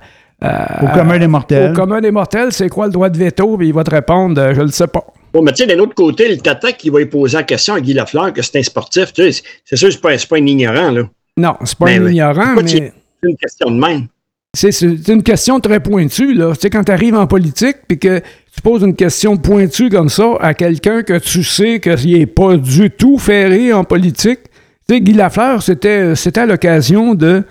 euh, 0.43 0.47
Au 0.83 0.87
commun 0.97 1.19
des 1.19 1.27
mortels. 1.27 1.71
au 1.71 1.73
commun 1.73 1.99
des 1.99 2.11
mortels, 2.11 2.51
c'est 2.53 2.69
quoi 2.69 2.85
le 2.87 2.93
droit 2.93 3.09
de 3.09 3.17
veto, 3.17 3.57
puis 3.57 3.67
il 3.67 3.73
va 3.73 3.83
te 3.83 3.91
répondre, 3.91 4.39
euh, 4.41 4.53
je 4.55 4.61
le 4.61 4.67
sais 4.69 4.87
pas. 4.87 5.03
Bon, 5.33 5.41
mais 5.41 5.51
tu 5.51 5.63
sais, 5.63 5.67
d'un 5.67 5.79
autre 5.83 5.95
côté, 5.95 6.29
le 6.29 6.37
tata 6.37 6.71
qui 6.71 6.89
va 6.89 7.01
y 7.01 7.05
poser 7.05 7.35
la 7.35 7.43
question 7.43 7.73
à 7.73 7.81
Guy 7.81 7.93
Lafleur 7.93 8.31
que 8.31 8.41
c'est 8.41 8.57
un 8.57 8.63
sportif, 8.63 9.11
tu 9.11 9.33
sais, 9.33 9.43
c'est 9.65 9.75
sûr, 9.75 9.91
c'est 9.91 9.99
pas, 9.99 10.17
c'est 10.17 10.29
pas 10.29 10.37
un 10.37 10.45
ignorant, 10.45 10.91
là. 10.91 11.01
Non, 11.35 11.55
c'est 11.65 11.77
pas 11.77 11.85
Ben 11.87 12.05
un 12.07 12.09
ignorant, 12.09 12.55
mais 12.55 12.67
C'est 12.67 12.93
une 13.23 13.35
question 13.35 13.69
de 13.69 13.77
même? 13.77 14.07
C'est 14.55 15.07
une 15.09 15.21
question 15.23 15.59
très 15.59 15.79
pointue, 15.79 16.33
là. 16.33 16.53
Tu 16.53 16.61
sais, 16.61 16.69
quand 16.69 16.83
tu 16.83 16.91
arrives 16.91 17.15
en 17.15 17.27
politique, 17.27 17.77
puis 17.87 17.99
que 17.99 18.19
tu 18.19 18.61
poses 18.63 18.83
une 18.83 18.95
question 18.95 19.37
pointue 19.37 19.89
comme 19.89 20.09
ça 20.09 20.33
à 20.39 20.53
quelqu'un 20.53 21.03
que 21.03 21.17
tu 21.19 21.43
sais 21.43 21.79
qu'il 21.79 22.17
n'est 22.17 22.25
pas 22.25 22.55
du 22.57 22.89
tout 22.89 23.17
ferré 23.17 23.73
en 23.73 23.83
politique. 23.83 24.39
Tu 24.87 24.95
sais, 24.95 25.01
Guy 25.01 25.13
Lafleur, 25.13 25.61
c'était 25.61 26.15
c'était 26.15 26.41
à 26.41 26.45
l'occasion 26.45 27.13
de 27.15 27.43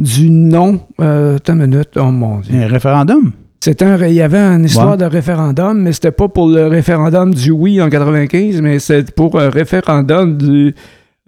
du 0.00 0.30
non. 0.30 0.80
Euh, 1.00 1.36
attends 1.36 1.54
une 1.54 1.66
minute, 1.66 1.90
oh 1.96 2.04
mon 2.10 2.38
Dieu. 2.40 2.54
Un 2.60 2.66
référendum? 2.66 3.32
C'était 3.60 3.84
un, 3.84 4.06
il 4.06 4.14
y 4.14 4.22
avait 4.22 4.38
une 4.38 4.64
histoire 4.64 4.92
Ouais. 4.92 4.96
de 4.96 5.04
référendum, 5.04 5.80
mais 5.82 5.92
c'était 5.92 6.12
pas 6.12 6.28
pour 6.28 6.48
le 6.48 6.68
référendum 6.68 7.34
du 7.34 7.50
oui 7.50 7.82
en 7.82 7.90
95, 7.90 8.60
mais 8.62 8.78
c'était 8.78 9.10
pour 9.12 9.38
un 9.40 9.50
référendum 9.50 10.36
du. 10.38 10.74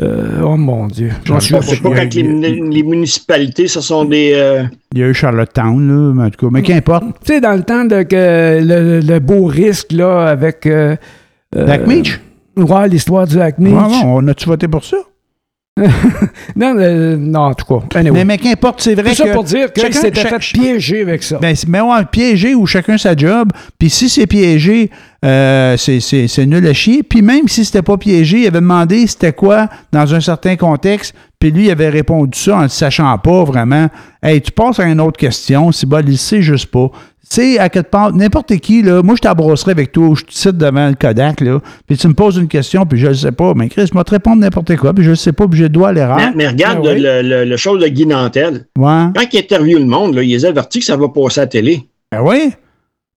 Euh, 0.00 0.40
oh 0.44 0.56
mon 0.56 0.86
Dieu. 0.86 1.10
Je 1.24 1.32
Bon, 1.32 1.40
c'est 1.40 1.80
pas. 1.82 1.90
quand 1.94 2.14
les, 2.14 2.22
les 2.22 2.82
municipalités, 2.82 3.68
ce 3.68 3.80
sont 3.80 4.04
des. 4.04 4.32
euh, 4.34 4.64
Il 4.94 5.00
y 5.00 5.02
a 5.02 5.08
eu 5.08 5.14
Charlottetown, 5.14 5.86
là, 5.88 6.14
mais 6.14 6.24
en 6.24 6.30
tout 6.30 6.46
cas. 6.46 6.50
Mais 6.52 6.62
qu'importe. 6.62 7.04
Tu 7.24 7.34
sais, 7.34 7.40
dans 7.40 7.52
le 7.54 7.62
temps 7.62 7.84
de 7.84 8.02
que 8.02 8.60
le, 8.62 9.00
le 9.00 9.18
beau 9.18 9.44
risque, 9.44 9.92
là, 9.92 10.26
avec. 10.28 10.66
Euh, 10.66 10.96
euh, 11.56 11.86
Meach? 11.86 12.20
Ouais, 12.56 12.88
l'histoire 12.88 13.26
du 13.26 13.36
Meach. 13.58 13.74
On 14.04 14.26
a-tu 14.28 14.46
voté 14.46 14.68
pour 14.68 14.84
ça? 14.84 14.96
Non, 16.56 16.74
euh, 16.78 17.16
non, 17.16 17.40
en 17.40 17.54
tout 17.54 17.64
cas. 17.64 17.98
Anyway. 17.98 18.18
Mais, 18.18 18.24
mais 18.24 18.38
qu'importe, 18.38 18.80
c'est 18.82 18.94
vrai 18.94 19.10
Tout 19.10 19.16
ça 19.16 19.24
que. 19.24 19.32
pour 19.32 19.44
dire 19.44 19.72
que 19.72 19.80
c'était 19.92 20.20
fait 20.20 20.38
piéger 20.38 21.02
avec 21.02 21.22
ça. 21.22 21.38
Ben, 21.38 21.54
mais 21.68 21.80
ouais, 21.80 22.04
piégé 22.10 22.54
ou 22.54 22.66
chacun 22.66 22.98
sa 22.98 23.16
job. 23.16 23.50
Puis 23.78 23.90
si 23.90 24.08
c'est 24.08 24.26
piégé, 24.26 24.90
euh, 25.24 25.76
c'est- 25.76 26.46
nul 26.46 26.66
à 26.66 26.72
chier. 26.72 27.02
Puis 27.02 27.22
même 27.22 27.48
si 27.48 27.64
c'était 27.64 27.82
pas 27.82 27.96
piégé, 27.96 28.40
il 28.40 28.46
avait 28.46 28.60
demandé 28.60 29.06
c'était 29.06 29.32
quoi 29.32 29.68
dans 29.92 30.14
un 30.14 30.20
certain 30.20 30.56
contexte. 30.56 31.14
Puis 31.38 31.50
lui, 31.50 31.66
il 31.66 31.70
avait 31.70 31.88
répondu 31.88 32.38
ça 32.38 32.56
en 32.56 32.62
ne 32.64 32.68
sachant 32.68 33.16
pas 33.18 33.44
vraiment. 33.44 33.88
Hey, 34.22 34.42
tu 34.42 34.52
passes 34.52 34.78
à 34.78 34.84
une 34.84 35.00
autre 35.00 35.18
question. 35.18 35.72
C'est 35.72 35.86
bon, 35.86 36.04
il 36.06 36.18
sait 36.18 36.42
juste 36.42 36.66
pas. 36.66 36.90
Tu 37.28 37.36
sais, 37.42 37.58
à 37.58 37.68
quelque 37.68 37.90
part, 37.90 38.12
n'importe 38.12 38.56
qui, 38.56 38.82
là, 38.82 39.02
moi, 39.02 39.14
je 39.14 39.20
t'abrasserai 39.20 39.72
avec 39.72 39.92
toi, 39.92 40.14
je 40.16 40.24
te 40.24 40.32
cite 40.32 40.56
devant 40.56 40.88
le 40.88 40.94
Kodak, 40.94 41.40
là, 41.42 41.60
puis 41.86 41.96
tu 41.96 42.08
me 42.08 42.14
poses 42.14 42.36
une 42.38 42.48
question, 42.48 42.84
puis 42.86 42.98
je 42.98 43.06
le 43.08 43.14
sais 43.14 43.30
pas. 43.30 43.52
Mais 43.54 43.68
Chris, 43.68 43.86
je 43.92 43.96
vais 43.96 44.02
te 44.04 44.10
répondre 44.10 44.38
n'importe 44.38 44.74
quoi, 44.76 44.92
puis 44.92 45.04
je 45.04 45.10
le 45.10 45.16
sais 45.16 45.32
pas, 45.32 45.46
puis 45.46 45.58
j'ai 45.58 45.64
le 45.64 45.68
doigt 45.70 45.90
à 45.90 45.92
l'erreur. 45.92 46.16
mais, 46.16 46.32
mais 46.34 46.48
regarde 46.48 46.78
Ah 46.84 46.92
oui. 46.92 47.00
le, 47.00 47.22
le, 47.22 47.44
le 47.44 47.56
show 47.56 47.78
de 47.78 47.86
Guy 47.86 48.06
Nantel. 48.06 48.66
Ouais. 48.76 49.04
Quand 49.14 49.22
il 49.32 49.38
interviewe 49.38 49.78
le 49.78 49.84
monde, 49.84 50.14
là, 50.16 50.22
il 50.22 50.30
les 50.30 50.44
avertit 50.44 50.80
que 50.80 50.84
ça 50.86 50.96
va 50.96 51.08
passer 51.08 51.40
à 51.40 51.44
la 51.44 51.48
télé. 51.48 51.88
Ben 52.10 52.20
oui? 52.22 52.52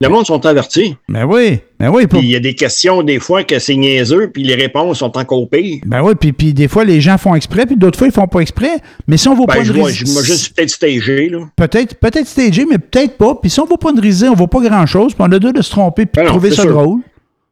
Le 0.03 0.09
monde 0.09 0.25
sont 0.25 0.45
avertis. 0.45 0.95
Ben 1.09 1.25
oui. 1.25 1.59
Ben 1.79 1.89
oui. 1.89 2.07
pour- 2.07 2.19
Puis 2.19 2.27
il 2.27 2.31
y 2.31 2.35
a 2.35 2.39
des 2.39 2.53
questions, 2.55 3.01
des 3.03 3.19
fois, 3.19 3.43
que 3.43 3.57
c'est 3.59 3.75
niaiseux, 3.75 4.29
puis 4.33 4.43
les 4.43 4.55
réponses 4.55 4.99
sont 4.99 5.17
encore 5.17 5.49
pires. 5.49 5.79
Ben 5.85 6.01
oui, 6.03 6.13
puis, 6.19 6.31
puis 6.33 6.53
des 6.53 6.67
fois, 6.67 6.83
les 6.83 7.01
gens 7.01 7.17
font 7.17 7.35
exprès, 7.35 7.65
puis 7.65 7.75
d'autres 7.75 7.97
fois, 7.97 8.07
ils 8.07 8.13
font 8.13 8.27
pas 8.27 8.39
exprès. 8.39 8.77
Mais 9.07 9.17
si 9.17 9.27
on 9.27 9.33
va 9.35 9.45
Ben, 9.45 9.53
pas 9.55 9.63
je 9.63 9.73
risée- 9.73 10.05
je 10.05 10.13
moi, 10.13 10.23
juste 10.23 10.55
peut-être 10.55 10.69
stagé, 10.69 11.29
là. 11.29 11.39
peut-être, 11.55 11.95
peut-être 11.95 12.27
stagé, 12.27 12.65
mais 12.69 12.77
peut-être 12.77 13.17
pas. 13.17 13.35
Puis 13.35 13.49
si 13.49 13.59
on 13.59 13.65
va 13.65 13.77
pas 13.77 13.91
de 13.91 14.01
risée, 14.01 14.29
on 14.29 14.35
voit 14.35 14.47
pas 14.49 14.61
grand-chose, 14.61 15.13
puis 15.13 15.23
on 15.27 15.31
a 15.31 15.39
deux 15.39 15.53
de 15.53 15.61
se 15.61 15.71
tromper, 15.71 16.05
puis 16.05 16.21
Ben 16.21 16.23
non, 16.25 16.31
trouver 16.31 16.51
ça 16.51 16.63
sûr. 16.63 16.71
drôle. 16.73 16.99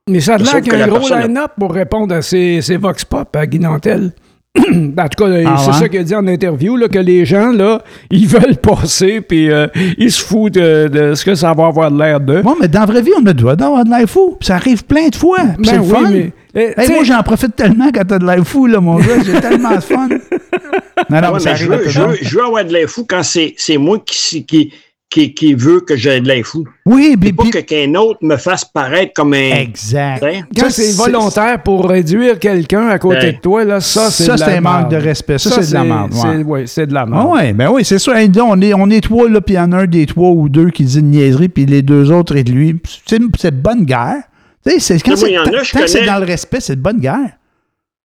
Mais 0.10 0.20
ça 0.20 0.36
a 0.36 0.38
l'air 0.40 0.62
qu'il 0.62 0.74
y 0.74 0.76
a 0.76 0.86
un 0.86 0.88
gros 0.88 1.08
line-up 1.08 1.52
pour 1.60 1.72
répondre 1.74 2.14
à 2.16 2.22
ces, 2.22 2.62
ces 2.62 2.76
Vox 2.78 3.06
Pop 3.06 3.36
à 3.36 3.46
Guy 3.46 3.60
Nantel. 3.60 4.12
en 4.58 5.08
tout 5.08 5.24
cas, 5.24 5.32
Ah 5.46 5.56
c'est 5.58 5.68
ouais? 5.72 5.78
ça 5.80 5.90
qu'il 5.90 6.00
a 6.00 6.04
dit 6.04 6.14
en 6.16 6.28
interview, 6.28 6.76
là, 6.76 6.88
que 6.90 7.00
les 7.00 7.26
gens, 7.26 7.52
là, 7.52 7.82
ils 8.12 8.28
veulent 8.28 8.58
passer, 8.58 9.22
puis 9.22 9.50
euh, 9.50 9.68
ils 9.98 10.12
se 10.12 10.22
foutent 10.24 10.54
de, 10.56 10.88
de 10.90 11.16
ce 11.16 11.24
que 11.24 11.36
ça 11.36 11.54
va 11.54 11.68
avoir 11.68 11.90
de 11.92 11.98
l'air 11.98 12.20
d'eux. 12.20 12.42
Bon, 12.42 12.56
mais 12.60 12.68
dans 12.68 12.82
la 12.82 12.86
vraie 12.86 13.02
vie, 13.02 13.12
on 13.18 13.26
a 13.26 13.30
le 13.30 13.34
droit 13.34 13.56
d'avoir 13.56 13.86
de 13.86 13.90
l'air 13.90 14.10
fou. 14.10 14.38
Ça 14.42 14.56
arrive 14.56 14.84
plein 14.84 15.08
de 15.08 15.16
fois. 15.16 15.38
C'est 15.64 15.72
Ben 15.72 15.80
oui, 15.82 15.90
fun. 15.90 16.10
mais- 16.12 16.32
eh, 16.54 16.60
Hey, 16.60 16.74
t'sais- 16.86 16.94
moi, 16.96 17.04
j'en 17.06 17.24
profite 17.24 17.56
tellement 17.56 17.90
quand 17.94 18.04
t'as 18.06 18.20
de 18.20 18.26
l'air 18.26 18.46
fou, 18.46 18.68
là, 18.68 18.82
mon 18.82 18.98
gars. 18.98 19.24
J'ai 19.26 19.34
tellement 19.40 19.76
de 19.76 19.80
fun. 19.82 20.08
Non, 20.10 21.22
non, 21.22 21.32
Ouais, 21.32 21.40
mais 21.46 21.52
mais 21.52 21.56
je 21.56 21.66
veux, 21.68 21.80
je, 21.88 22.00
le 22.00 22.06
veux, 22.06 22.08
monde. 22.12 22.18
je 22.22 22.36
veux 22.38 22.44
avoir 22.46 22.66
de 22.66 22.74
l'info 22.74 23.06
quand 23.08 23.24
c'est 23.24 23.54
c'est 23.58 23.78
moi 23.78 24.00
qui, 24.06 24.46
qui, 24.46 24.74
qui, 25.12 25.34
qui 25.34 25.54
veut 25.54 25.82
que 25.82 25.96
j'ai 25.98 26.22
de 26.22 26.28
l'info. 26.28 26.64
Oui, 26.86 27.16
puis... 27.20 27.34
Pas 27.34 27.44
que 27.50 27.60
qu'un 27.60 27.94
autre 27.96 28.20
me 28.24 28.38
fasse 28.38 28.64
paraître 28.66 29.12
comme 29.14 29.34
un. 29.34 29.52
Exact. 29.60 30.24
Hein? 30.24 30.42
Quand 30.58 30.70
Ça, 30.70 30.82
c'est 30.82 30.94
volontaire 30.96 31.62
pour 31.62 31.88
réduire 31.88 32.40
quelqu'un 32.40 32.88
à 32.88 32.98
côté 32.98 33.18
Ben, 33.20 33.36
de 33.36 33.40
toi, 33.42 33.64
là, 33.66 33.82
ça, 33.82 34.10
c'est 34.10 34.24
ça, 34.24 34.36
de 34.36 34.40
la 34.40 34.46
c'est 34.46 34.58
un 34.58 34.62
manque 34.62 34.90
de 34.90 34.96
respect. 34.96 35.38
Ça, 35.38 35.62
c'est 35.62 35.70
de 35.70 35.74
la 35.74 35.84
merde, 35.84 36.14
ouais. 36.14 36.20
c'est- 36.22 36.44
ouais, 36.44 36.64
c'est 36.68 36.88
de 36.88 36.94
la 36.94 37.02
Ah 37.02 37.06
merde. 37.06 37.30
ouais, 37.30 37.54
ben 37.54 37.70
oui, 37.72 37.84
c'est 37.86 38.00
ça. 38.00 38.14
On, 38.14 38.62
est, 38.62 38.74
on 38.74 38.90
est 38.90 39.02
trois, 39.02 39.30
là, 39.30 39.42
puis 39.42 39.56
il 39.56 39.58
y 39.58 39.60
en 39.62 39.72
a 39.74 39.78
un 39.80 39.86
des 39.86 40.06
trois 40.06 40.30
ou 40.30 40.48
deux 40.50 40.70
qui 40.70 40.86
dit 40.86 41.00
une 41.00 41.12
niaiserie, 41.12 41.50
puis 41.50 41.66
les 41.66 41.82
deux 41.82 42.10
autres 42.12 42.36
et 42.38 42.44
de 42.44 42.52
lui. 42.52 42.80
C'est 43.06 43.20
c'est 43.38 43.52
de 43.52 43.62
bonne 43.62 43.84
guerre. 43.84 44.24
Tu 44.66 44.72
sais, 44.72 44.80
c'est- 44.80 45.04
quand 45.04 45.16
c'est 45.18 45.26
connais. 45.34 46.06
dans 46.06 46.20
le 46.20 46.26
respect, 46.26 46.60
c'est 46.62 46.76
de 46.78 46.82
bonne 46.82 47.00
guerre. 47.00 47.32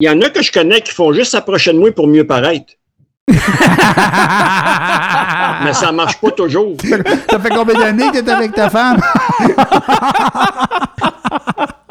Il 0.00 0.06
y 0.06 0.10
en 0.10 0.20
a 0.22 0.28
que 0.28 0.42
je 0.42 0.50
connais 0.52 0.80
qui 0.80 0.92
font 0.92 1.12
juste 1.12 1.30
s'approcher 1.30 1.72
de 1.72 1.78
moi 1.78 1.90
pour 1.92 2.06
mieux 2.08 2.26
paraître. 2.26 2.74
Mais 5.64 5.72
ça 5.72 5.90
marche 5.92 6.20
pas 6.20 6.30
toujours. 6.30 6.76
Ça 7.30 7.38
fait 7.40 7.48
combien 7.50 7.74
d'années 7.74 8.10
que 8.12 8.20
t'es 8.20 8.30
avec 8.30 8.52
ta 8.54 8.70
femme? 8.70 8.98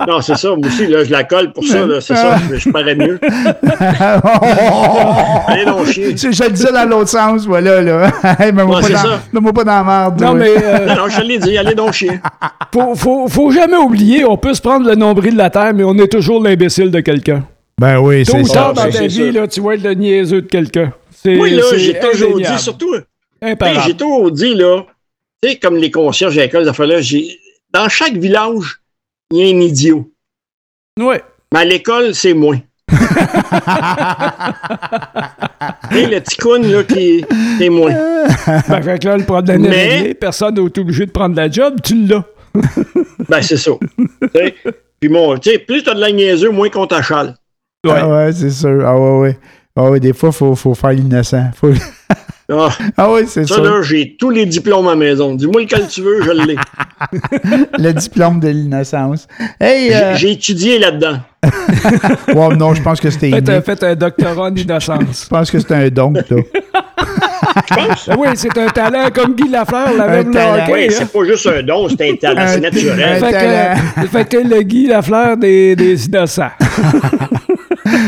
Non, 0.08 0.22
c'est 0.22 0.36
ça. 0.36 0.50
Moi 0.50 0.60
aussi, 0.68 0.86
là, 0.88 1.04
je 1.04 1.12
la 1.12 1.24
colle 1.24 1.52
pour 1.52 1.64
ça. 1.64 1.84
là, 1.86 2.00
C'est 2.02 2.16
ça. 2.16 2.38
Je, 2.52 2.58
je 2.58 2.70
parais 2.70 2.94
mieux. 2.96 3.20
Allez 5.48 5.66
donc 5.66 5.88
chier. 5.88 6.16
Je 6.16 6.44
le 6.44 6.50
disais 6.52 6.72
dans 6.72 6.88
l'autre 6.88 7.10
sens, 7.10 7.46
voilà, 7.48 7.82
là. 7.82 8.12
Hey, 8.40 8.52
mets-moi 8.52 8.76
Ouais, 8.76 8.82
pas, 8.82 8.88
c'est 8.88 8.94
dans- 8.94 9.00
ça. 9.00 9.20
mets-moi 9.34 9.54
pas 9.54 9.64
dans 9.64 9.72
la 9.78 9.84
merde. 9.84 10.22
Non, 10.22 10.32
toi. 10.32 10.40
mais 10.40 10.50
euh, 10.64 10.86
Non, 10.88 10.96
non, 10.96 11.08
je 11.10 11.22
l'ai 11.22 11.38
dit. 11.40 11.58
Allez 11.58 11.74
donc 11.76 11.94
chier. 11.94 12.20
faut, 12.74 12.94
faut, 12.96 13.28
faut 13.28 13.50
jamais 13.52 13.78
oublier, 13.78 14.26
on 14.26 14.38
peut 14.38 14.54
se 14.54 14.62
prendre 14.62 14.86
le 14.88 14.96
nombril 14.96 15.34
de 15.34 15.38
la 15.40 15.50
terre, 15.50 15.74
mais 15.74 15.84
on 15.86 15.98
est 15.98 16.12
toujours 16.12 16.44
l'imbécile 16.44 16.92
de 16.92 17.00
quelqu'un. 17.00 17.44
Ben 17.80 17.98
oui, 18.00 18.24
Tôt 18.26 18.34
c'est 18.34 18.42
ou 18.42 18.46
ça. 18.46 18.54
tard 18.54 18.74
dans 18.74 18.90
ta 18.90 19.08
vie, 19.08 19.32
là, 19.32 19.48
tu 19.48 19.62
vas 19.62 19.74
être 19.74 19.84
le 19.84 19.94
niaiseux 19.94 20.42
de 20.42 20.48
quelqu'un. 20.48 20.92
C'est- 21.26 21.38
Oui, 21.40 21.52
là, 21.52 21.64
c'est 21.70 21.80
j'ai 21.80 22.00
toujours 22.00 22.38
dit, 22.38 22.60
surtout. 22.60 22.96
Imparable. 23.42 23.82
J'ai 23.86 23.98
toujours 23.98 24.32
dit, 24.32 24.54
là, 24.54 24.86
tu 25.42 25.50
sais, 25.50 25.56
comme 25.58 25.76
les 25.78 25.90
concierges 25.92 26.38
à 26.38 26.44
l'école, 26.44 26.64
là, 26.64 27.02
j'ai 27.02 27.28
dans 27.74 27.90
chaque 27.90 28.14
village, 28.16 28.80
il 29.32 29.38
y 29.40 29.44
a 29.44 29.48
un 29.56 29.60
idiot. 29.60 30.10
Ouais. 31.00 31.22
Mais 31.54 31.60
à 31.62 31.66
l'école, 31.66 32.14
c'est 32.16 32.34
moins. 32.34 32.60
Et 35.92 36.06
le 36.08 36.22
ticoun, 36.22 36.62
là, 36.72 36.84
qui 36.84 37.26
est 37.60 37.70
moins. 37.70 37.94
Ben, 38.68 38.82
fait 38.82 39.00
que 39.00 39.08
là, 39.08 39.18
le 39.18 39.24
problème 39.24 39.66
est 39.66 39.70
Mais- 39.70 39.88
réglé. 39.98 40.14
Personne 40.14 40.56
n'est 40.56 40.80
obligé 40.80 41.06
de 41.06 41.12
prendre 41.12 41.36
la 41.36 41.50
job. 41.50 41.76
Tu 41.84 42.06
l'as. 42.06 42.24
Ben, 43.30 43.42
c'est 43.42 43.58
ça. 43.58 43.72
Tu 43.98 44.08
sais, 44.36 44.56
Puis 45.00 45.10
bon, 45.10 45.38
tu 45.38 45.50
sais, 45.52 45.60
plus 45.60 45.84
t'as 45.84 45.94
de 45.96 46.00
la 46.00 46.12
niaiseux, 46.12 46.50
moins 46.52 46.70
qu'on 46.70 46.86
t'achale. 46.88 47.36
Ah 47.88 48.08
ouais, 48.08 48.32
c'est 48.34 48.50
sûr. 48.52 48.82
Ah 48.86 48.98
ouais, 48.98 49.20
ouais. 49.20 49.40
Ah 49.78 49.90
ouais, 49.90 50.00
des 50.00 50.14
fois, 50.14 50.30
il 50.30 50.36
faut, 50.36 50.56
faut 50.56 50.74
faire 50.74 50.92
l'innocent. 50.92 51.50
Faut- 51.60 51.72
Ah, 52.50 52.70
Ah 52.98 53.12
ouais, 53.12 53.26
c'est 53.28 53.46
ça, 53.48 53.56
ça. 53.56 53.62
là, 53.62 53.82
j'ai 53.82 54.16
tous 54.20 54.30
les 54.30 54.46
diplômes 54.46 54.88
à 54.88 54.92
la 54.92 54.96
maison. 54.96 55.34
Dis-moi 55.36 55.62
lequel 55.64 55.88
tu 55.88 56.02
veux, 56.02 56.22
je 56.22 56.32
l'ai. 56.32 56.56
Le 57.80 57.92
diplôme 57.92 58.40
de 58.40 58.48
l'innocence. 58.50 59.28
Hey, 59.60 59.92
euh, 59.94 60.16
J'ai 60.16 60.32
étudié 60.32 60.78
là-dedans. 60.80 61.18
wow, 62.36 62.54
non, 62.54 62.74
je 62.74 62.82
pense 62.82 63.00
que 63.02 63.10
c'était 63.10 63.32
Faites, 63.32 63.82
inné. 63.82 63.92
un- 63.92 63.96
doctorat 63.96 64.52
d'innocence. 64.52 65.24
Je 65.24 65.28
pense 65.28 65.52
que 65.52 65.60
c'est 65.60 65.72
un 65.74 65.90
don, 65.90 66.14
là. 66.14 66.22
Ben 67.76 68.16
oui, 68.18 68.28
c'est 68.36 68.58
un 68.58 68.68
talent 68.68 69.10
comme 69.14 69.34
Guy 69.36 69.50
Lafleur 69.50 69.94
l'avait 69.98 70.20
hockey, 70.20 70.72
Oui, 70.72 70.88
c'est 70.90 71.12
pas 71.12 71.24
juste 71.26 71.48
un 71.48 71.64
don, 71.64 71.88
c'est 71.90 72.10
un 72.12 72.16
talent, 72.16 72.46
c'est 72.48 72.60
naturel. 72.62 73.04
un- 73.04 73.16
Fait 73.20 74.02
que, 74.02 74.08
fait 74.08 74.26
que 74.30 74.38
le 74.38 74.62
Guy 74.62 74.88
Lafleur 74.88 75.36
des, 75.38 75.76
des 75.76 76.06
innocents. 76.06 76.50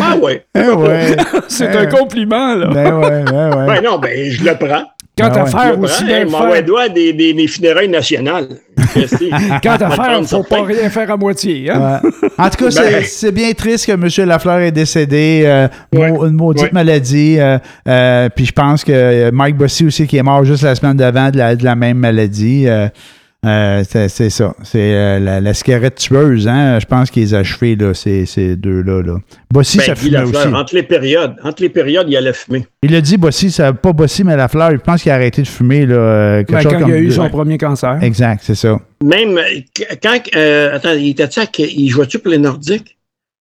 Ah 0.02 0.16
ouais. 0.18 0.46
Ah 0.56 0.74
ouais. 0.76 1.16
C'est 1.48 1.76
un 1.76 1.86
compliment, 1.88 2.56
là. 2.56 2.68
Ben 2.74 2.94
ouais, 2.96 3.24
ben 3.24 3.56
ouais. 3.58 3.66
Ben 3.76 3.84
non, 3.84 3.98
ben 4.00 4.32
je 4.32 4.44
le 4.44 4.54
prends. 4.56 4.84
Quand 5.18 5.32
Ah 5.34 5.42
à 5.42 5.72
ouais. 5.74 5.78
Aussi 5.80 6.04
Hey, 6.04 6.30
faire. 6.30 6.64
doigt 6.64 6.90
des, 6.90 7.12
des, 7.12 7.34
des 7.34 7.48
funérailles 7.48 7.90
nationales. 7.90 8.50
Quand 9.64 9.72
à 9.74 9.78
Va 9.78 9.90
faire, 9.90 10.06
prendre 10.06 10.28
faut 10.28 10.44
pas 10.44 10.62
rien 10.64 10.90
faire 10.92 11.10
à 11.10 11.18
moitié. 11.18 11.72
Hein? 11.72 12.02
Ouais. 12.04 12.20
En 12.38 12.50
tout 12.50 12.66
cas, 12.66 12.70
c'est- 12.72 12.92
Ben- 12.92 13.04
c'est 13.04 13.32
bien 13.32 13.52
triste 13.54 13.88
que 13.88 13.94
M. 13.94 14.28
Lafleur 14.28 14.60
est 14.60 14.72
décédé. 14.72 15.42
euh, 15.46 15.68
Ouais. 15.94 16.10
une 16.10 16.34
maudite 16.36 16.66
Ouais. 16.66 16.70
maladie. 16.72 17.38
euh, 17.40 17.58
euh, 17.88 18.30
puis 18.36 18.46
je 18.46 18.52
pense 18.52 18.84
que 18.84 19.32
Mike 19.32 19.58
Bossy 19.58 19.86
aussi, 19.88 20.06
qui 20.06 20.18
est 20.18 20.24
mort 20.24 20.46
juste 20.46 20.62
la 20.64 20.76
semaine 20.76 20.98
d'avant 20.98 21.32
de 21.32 21.38
la, 21.40 21.56
de 21.56 21.64
la 21.64 21.76
même 21.76 21.98
maladie. 21.98 22.68
Euh, 23.46 23.84
c'est 23.88 24.30
ça. 24.30 24.56
C'est 24.64 24.94
euh, 24.94 25.20
la, 25.20 25.40
la 25.40 25.54
cigarette 25.54 25.96
tueuse. 25.96 26.48
Hein? 26.48 26.80
Je 26.80 26.86
pense 26.86 27.12
qu'ils 27.12 27.36
ont 27.36 27.40
achevé 27.40 27.76
là, 27.76 27.94
ces, 27.94 28.26
ces 28.26 28.56
deux-là. 28.56 29.02
Là. 29.04 29.18
Bossy, 29.54 29.78
Ben, 29.78 29.84
ça 29.84 29.96
fumait 29.96 30.22
aussi. 30.22 30.36
entre 30.48 30.76
les 30.76 30.84
périodes, 30.84 31.36
entre 31.44 31.62
les 31.62 31.70
périodes, 31.70 32.08
il 32.10 32.18
allait 32.18 32.34
fumer. 32.34 32.66
Il 32.82 32.94
a 32.96 33.02
dit 33.02 33.18
Bossy, 33.18 33.52
ça 33.52 33.72
pas 33.74 33.94
Bossy, 33.94 34.24
mais 34.24 34.36
Lafleur. 34.36 34.72
Je 34.72 34.78
pense 34.78 35.04
qu'il 35.04 35.12
a 35.12 35.16
arrêté 35.16 35.42
de 35.44 35.48
fumer. 35.48 35.86
Là, 35.86 35.96
euh, 35.96 36.38
quelque 36.40 36.52
Ben, 36.52 36.62
chose 36.62 36.72
quand 36.74 36.80
comme 36.80 36.90
il 36.90 36.94
a 36.94 36.98
eu 36.98 37.06
deux- 37.08 37.14
son 37.14 37.30
premier 37.30 37.58
cancer. 37.58 38.00
Exact, 38.02 38.42
c'est 38.44 38.56
ça. 38.56 38.80
Même 39.04 39.40
qu- 39.74 39.84
quand. 40.02 40.20
euh, 40.36 40.76
attends, 40.76 40.94
il 40.94 41.10
était-tu 41.10 41.40
à- 41.40 41.46
il 41.60 41.90
jouait-tu 41.90 42.20
pour 42.20 42.32
les 42.32 42.38
Nordiques? 42.40 42.98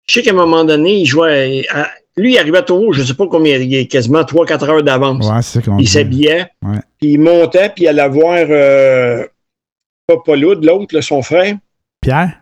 Je 0.08 0.14
sais 0.14 0.22
qu'à 0.22 0.30
un 0.30 0.34
moment 0.34 0.64
donné, 0.64 1.00
il 1.00 1.06
jouait. 1.06 1.64
à- 1.72 1.88
lui, 2.18 2.32
il 2.32 2.38
arrivait 2.38 2.62
tôt, 2.62 2.92
je 2.92 3.02
ne 3.02 3.06
sais 3.06 3.12
pas 3.14 3.26
combien, 3.30 3.56
il 3.58 3.74
est 3.74 3.86
quasiment 3.86 4.22
3-4 4.24 4.64
heures 4.70 4.82
d'avance. 4.82 5.26
Ouais, 5.28 5.42
c'est 5.42 5.60
ça 5.60 5.62
qu'on 5.70 5.78
Il 5.78 5.86
s'habillait, 5.88 6.46
Ouais. 6.62 6.78
puis 6.98 7.10
il 7.12 7.18
montait, 7.20 7.68
puis 7.74 7.84
il 7.84 7.88
allait 7.88 8.08
voir. 8.08 8.46
Euh, 10.08 10.14
pas 10.16 10.22
Pauloud, 10.24 10.64
l'autre, 10.64 10.94
là, 10.94 11.02
son 11.02 11.22
frère, 11.22 11.54
Pierre? 12.00 12.38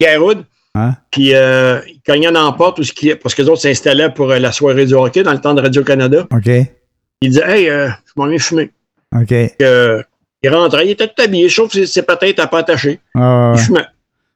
Garoud. 0.00 0.44
Hein? 0.74 0.94
Puis 1.10 1.34
euh, 1.34 1.80
il 1.88 2.00
cognait 2.06 2.30
dans 2.30 2.46
la 2.46 2.52
porte 2.52 2.78
où 2.78 2.82
ce 2.84 2.92
qui- 2.92 3.14
parce 3.14 3.34
que 3.34 3.42
les 3.42 3.48
autres 3.48 3.62
s'installaient 3.62 4.10
pour 4.12 4.30
euh, 4.30 4.38
la 4.38 4.52
soirée 4.52 4.86
du 4.86 4.94
hockey 4.94 5.22
dans 5.22 5.32
le 5.32 5.40
temps 5.40 5.54
de 5.54 5.60
Radio-Canada. 5.62 6.26
OK. 6.32 6.46
Il 7.20 7.30
disait 7.30 7.42
Hey, 7.46 7.68
euh, 7.68 7.88
je 7.88 8.12
m'en 8.16 8.26
viens 8.26 8.38
fumer. 8.38 8.70
OK. 9.16 9.32
Euh, 9.62 10.02
il 10.42 10.50
rentrait, 10.54 10.86
il 10.86 10.90
était 10.90 11.08
tout 11.08 11.20
habillé, 11.22 11.48
sauf 11.48 11.72
ses, 11.72 11.86
ses 11.86 12.02
patins 12.02 12.30
à 12.38 12.46
pas 12.46 12.58
attachées. 12.58 13.00
Ah, 13.14 13.52
Il 13.54 13.58
ouais. 13.58 13.64
fumait. 13.64 13.86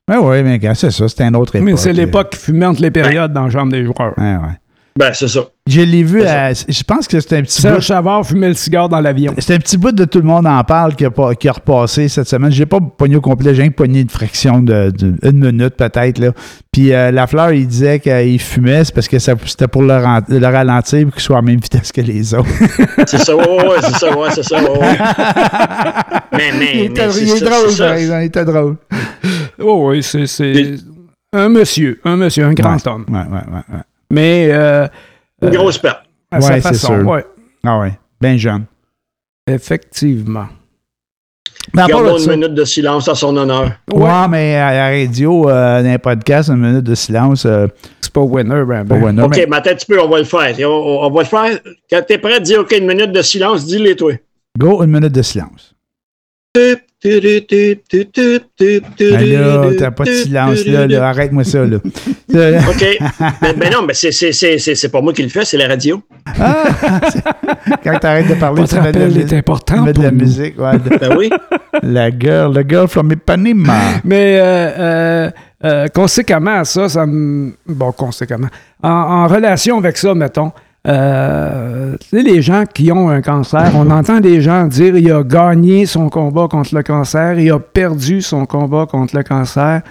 Ouais, 0.08 0.16
ouais, 0.16 0.42
mais 0.42 0.58
gars, 0.58 0.74
c'est 0.74 0.90
ça. 0.90 1.08
C'était 1.08 1.24
une 1.24 1.36
autre 1.36 1.54
époque. 1.54 1.64
Mais 1.66 1.76
c'est 1.76 1.92
l'époque 1.92 2.30
qui 2.30 2.38
fumait 2.38 2.66
entre 2.66 2.82
les 2.82 2.90
périodes 2.90 3.32
dans 3.32 3.44
la 3.44 3.50
chambre 3.50 3.70
des 3.70 3.84
joueurs. 3.84 4.14
Ouais, 4.18 4.34
ouais. 4.34 4.58
Ben, 4.98 5.10
c'est 5.14 5.28
ça. 5.28 5.40
Je 5.66 5.80
l'ai 5.80 6.02
vu 6.02 6.20
C'est 6.20 6.28
à. 6.28 6.52
Je 6.52 6.82
pense 6.82 7.08
que 7.08 7.18
c'était 7.18 7.36
un 7.36 7.42
petit 7.42 7.60
Serge 7.62 7.76
bout. 7.76 7.82
Savard 7.82 8.26
fumait 8.26 8.48
le 8.48 8.54
cigare 8.54 8.88
dans 8.90 9.00
l'avion. 9.00 9.32
C'était 9.38 9.54
un 9.54 9.58
petit 9.58 9.78
bout 9.78 9.92
de 9.92 10.04
tout 10.04 10.18
le 10.18 10.24
monde 10.26 10.46
en 10.46 10.62
parle 10.64 10.94
qui 10.96 11.04
a, 11.06 11.10
pas- 11.10 11.34
qui 11.34 11.48
a 11.48 11.52
repassé 11.52 12.08
cette 12.08 12.28
semaine. 12.28 12.50
J'ai 12.52 12.66
pas 12.66 12.78
pogné 12.80 13.16
au 13.16 13.20
complet, 13.22 13.54
j'ai 13.54 13.68
que 13.68 13.74
pogné 13.74 14.00
une 14.00 14.10
fraction 14.10 14.60
de, 14.60 14.90
de- 14.90 15.16
une 15.22 15.38
minute 15.38 15.76
peut-être. 15.76 16.18
Là. 16.18 16.32
Puis 16.72 16.92
euh, 16.92 17.10
Lafleur, 17.10 17.52
il 17.52 17.66
disait 17.66 18.00
qu'il 18.00 18.38
fumait, 18.40 18.84
c'est 18.84 18.94
parce 18.94 19.08
que 19.08 19.18
ça- 19.18 19.34
c'était 19.46 19.68
pour 19.68 19.82
le, 19.82 19.94
ralentir 19.94 21.04
pour 21.06 21.14
qu'il 21.14 21.22
soit 21.22 21.38
à 21.38 21.40
la 21.40 21.46
même 21.46 21.60
vitesse 21.60 21.90
que 21.90 22.00
les 22.02 22.34
autres. 22.34 22.48
C'est 23.06 23.18
ça, 23.18 23.34
ouais, 23.34 23.46
ouais, 23.48 23.76
c'est 23.82 23.94
ça, 23.94 24.18
ouais, 24.18 24.28
c'est 24.34 24.42
ça, 24.42 24.62
ouais, 24.62 24.78
ouais. 24.78 24.98
Mais, 26.32 26.50
mais, 26.58 26.70
il 26.74 26.80
était, 26.86 27.10
c'est 27.10 27.22
il 27.22 27.28
est 27.30 27.36
ça, 27.38 27.44
drôle, 27.44 27.70
c'est 27.70 27.76
ça. 27.76 28.22
il 28.22 28.26
était 28.26 28.44
drôle. 28.44 28.76
Oh 29.58 29.90
oui, 29.90 30.02
c'est 30.02 30.26
c'est 30.26 30.74
un 31.34 31.48
monsieur, 31.48 32.00
un 32.04 32.16
monsieur, 32.16 32.44
un 32.46 32.52
grand 32.54 32.74
Ouais. 32.74 32.92
homme. 32.92 33.04
Ouais, 33.08 33.18
ouais, 33.18 33.44
ouais, 33.52 33.76
ouais. 33.76 33.82
Mais 34.12 34.48
euh, 34.52 34.86
Une 35.42 35.50
grosse 35.50 35.78
perte. 35.78 36.02
à 36.30 36.40
sa 36.40 36.48
Ouais, 36.48 36.54
c'est 36.60 36.68
façon, 36.68 36.98
sûr. 37.00 37.06
ouais, 37.08 37.24
Ah 37.64 37.78
ouais, 37.80 37.98
bien 38.20 38.36
jeune. 38.36 38.64
effectivement. 39.48 40.46
Mais 41.74 41.86
Gardons 41.86 42.18
une 42.18 42.30
minute 42.30 42.54
de 42.54 42.64
silence 42.64 43.08
à 43.08 43.14
son 43.14 43.36
honneur. 43.36 43.72
Ouais, 43.92 44.02
Ouais. 44.02 44.28
mais 44.28 44.56
à 44.56 44.72
la 44.72 44.88
radio, 44.98 45.48
euh, 45.48 45.82
dans 45.82 45.88
un 45.88 45.98
podcast, 45.98 46.50
une 46.50 46.56
minute 46.56 46.84
de 46.84 46.94
silence, 46.94 47.46
euh, 47.46 47.66
C'est 48.00 48.12
pas 48.12 48.20
winner, 48.20 48.64
ben, 48.66 48.84
pas 48.84 48.96
ben. 48.96 49.02
winner, 49.04 49.22
OK, 49.22 49.36
mais- 49.36 49.46
mais 49.48 49.56
attends 49.56 49.70
un 49.70 49.74
petit 49.74 49.86
peu, 49.86 50.00
on 50.00 50.08
va 50.08 50.18
le 50.18 50.24
faire. 50.24 50.68
On 50.70 51.08
va 51.10 51.20
le 51.22 51.26
faire. 51.26 51.58
Quand 51.88 52.02
t'es 52.06 52.18
prêt, 52.18 52.40
dis 52.40 52.56
OK, 52.56 52.72
une 52.76 52.86
minute 52.86 53.12
de 53.12 53.22
silence, 53.22 53.64
dis-les, 53.64 53.96
toi. 53.96 54.12
Go, 54.58 54.82
une 54.82 54.90
minute 54.90 55.12
de 55.12 55.22
silence. 55.22 55.71
Ben 56.54 56.76
là, 58.62 59.70
t'as 59.78 59.90
pas 59.90 60.04
de 60.04 60.10
silence, 60.12 60.64
là, 60.66 60.86
là, 60.86 61.08
arrête-moi 61.08 61.44
ça, 61.44 61.64
là. 61.64 61.76
OK. 61.82 61.84
Ben, 63.40 63.54
ben 63.56 63.72
non, 63.72 63.82
mais 63.86 63.94
c'est- 63.94 64.12
c'est- 64.12 64.32
c'est 64.32 64.58
c'est- 64.58 64.74
c'est 64.74 64.88
pas 64.90 65.00
moi 65.00 65.12
qui 65.12 65.22
le 65.22 65.28
fais, 65.30 65.44
c'est 65.44 65.56
la 65.56 65.66
radio. 65.68 66.02
ah, 66.38 66.64
quand 67.84 67.98
t'arrêtes 67.98 68.28
de 68.28 68.34
parler, 68.34 68.60
Votre 68.62 68.76
tu 68.76 68.82
mets 68.82 68.92
de 68.92 68.98
la, 68.98 69.04
appel 69.06 69.18
est 69.18 69.32
important 69.32 69.82
mets 69.82 69.92
de 69.92 69.94
pour 69.94 70.04
la 70.04 70.10
nous. 70.10 70.18
musique. 70.18 70.58
Ouais, 70.60 70.72
de- 70.78 70.98
Ben 70.98 71.16
oui. 71.16 71.30
la 71.82 72.10
girl, 72.10 72.52
the 72.54 72.68
girl 72.68 72.86
from 72.88 73.10
Ipanema. 73.10 73.78
Mais 74.04 74.38
euh, 74.38 74.44
euh, 74.78 75.30
euh, 75.64 75.86
conséquemment 75.88 76.58
à 76.60 76.64
ça, 76.64 76.88
ça 76.88 77.06
me. 77.06 77.52
Bon, 77.66 77.92
conséquemment. 77.92 78.48
En, 78.82 78.90
en 78.90 79.26
relation 79.26 79.78
avec 79.78 79.96
ça, 79.96 80.14
mettons, 80.14 80.52
euh, 80.88 81.96
les 82.12 82.42
gens 82.42 82.64
qui 82.66 82.90
ont 82.90 83.08
un 83.08 83.22
cancer, 83.22 83.72
on 83.74 83.90
entend 83.90 84.20
des 84.20 84.40
gens 84.40 84.66
dire 84.66 84.96
il 84.96 85.10
a 85.12 85.22
gagné 85.22 85.86
son 85.86 86.08
combat 86.08 86.48
contre 86.50 86.74
le 86.74 86.82
cancer, 86.82 87.38
il 87.38 87.50
a 87.50 87.58
perdu 87.60 88.20
son 88.20 88.46
combat 88.46 88.86
contre 88.86 89.16
le 89.16 89.22
cancer. 89.22 89.82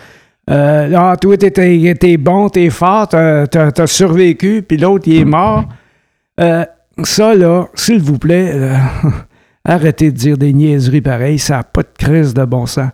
Euh, 0.49 0.93
ah, 0.97 1.15
toi, 1.19 1.38
t'es, 1.38 1.51
t'es- 1.51 2.17
bon, 2.17 2.49
t'es 2.49 2.69
fort, 2.69 3.08
t'as 3.08 3.88
survécu, 3.88 4.63
puis 4.67 4.77
l'autre, 4.77 5.08
il 5.08 5.21
est 5.21 5.25
mort. 5.25 5.65
Euh, 6.39 6.65
ça, 7.04 7.34
là, 7.36 7.67
s'il 7.73 8.01
vous 8.01 8.17
plaît, 8.17 8.51
euh, 8.54 8.75
arrêtez 9.65 10.12
de 10.12 10.17
dire 10.17 10.38
des 10.38 10.51
niaiseries 10.51 11.01
pareilles, 11.01 11.39
ça 11.39 11.58
n'a 11.58 11.63
pas 11.63 11.84
de 11.84 11.89
crise 11.97 12.34
de 12.34 12.43
bon 12.43 12.65
sens 12.65 12.89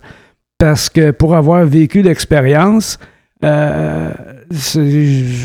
parce 0.58 0.90
que 0.90 1.12
pour 1.12 1.36
avoir 1.36 1.64
vécu 1.64 2.02
l'expérience, 2.02 2.98
euh, 3.44 4.10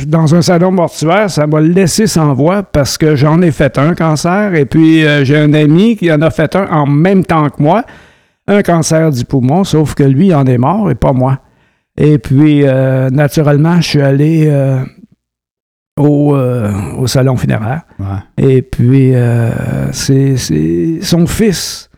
dans 0.07 0.33
un 0.33 0.41
salon 0.41 0.71
mortuaire, 0.71 1.29
ça 1.29 1.45
m'a 1.45 1.61
laissé 1.61 2.07
sans 2.07 2.33
voix 2.33 2.63
parce 2.63 2.97
que 2.97 3.15
j'en 3.15 3.41
ai 3.41 3.51
fait 3.51 3.77
un 3.77 3.93
cancer 3.93 4.55
et 4.55 4.65
puis 4.65 5.05
euh, 5.05 5.23
j'ai 5.23 5.37
un 5.37 5.53
ami 5.53 5.95
qui 5.95 6.11
en 6.11 6.21
a 6.21 6.31
fait 6.31 6.55
un 6.55 6.65
en 6.71 6.87
même 6.87 7.23
temps 7.23 7.49
que 7.49 7.61
moi, 7.61 7.83
un 8.47 8.63
cancer 8.63 9.11
du 9.11 9.25
poumon, 9.25 9.63
sauf 9.63 9.93
que 9.93 10.03
lui 10.03 10.33
en 10.33 10.45
est 10.47 10.57
mort 10.57 10.89
et 10.89 10.95
pas 10.95 11.13
moi. 11.13 11.39
Et 11.95 12.17
puis, 12.17 12.63
euh, 12.63 13.11
naturellement, 13.11 13.79
je 13.79 13.87
suis 13.87 14.01
allé 14.01 14.51
au, 15.95 16.35
au 16.35 17.05
salon 17.05 17.37
funéraire. 17.37 17.83
Ouais. 17.99 18.43
Et 18.55 18.61
puis, 18.63 19.13
c'est 19.91 20.35
son 21.03 21.27
fils. 21.27 21.91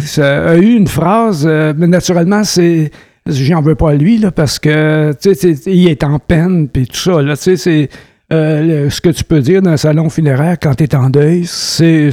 Ça 0.00 0.48
a 0.48 0.56
eu 0.56 0.74
une 0.74 0.88
phrase, 0.88 1.46
mais 1.46 1.86
naturellement, 1.86 2.42
c'est. 2.42 2.90
J'en 3.26 3.62
veux 3.62 3.74
pas 3.74 3.92
à 3.92 3.94
lui, 3.94 4.18
là, 4.18 4.30
parce 4.30 4.58
que, 4.58 5.12
tu 5.20 5.34
sais, 5.34 5.52
il 5.66 5.88
est 5.88 6.04
en 6.04 6.18
peine, 6.18 6.68
puis 6.68 6.86
tout 6.86 6.96
ça, 6.96 7.22
là, 7.22 7.36
tu 7.36 7.42
sais, 7.42 7.56
c'est. 7.56 7.88
euh, 8.32 8.90
ce 8.90 9.00
que 9.00 9.08
tu 9.10 9.24
peux 9.24 9.40
dire 9.40 9.62
d'un 9.62 9.76
salon 9.78 10.10
funéraire 10.10 10.56
quand 10.60 10.74
tu 10.74 10.84
es 10.84 10.94
en 10.94 11.08
deuil, 11.08 11.44
c'est 11.46 12.10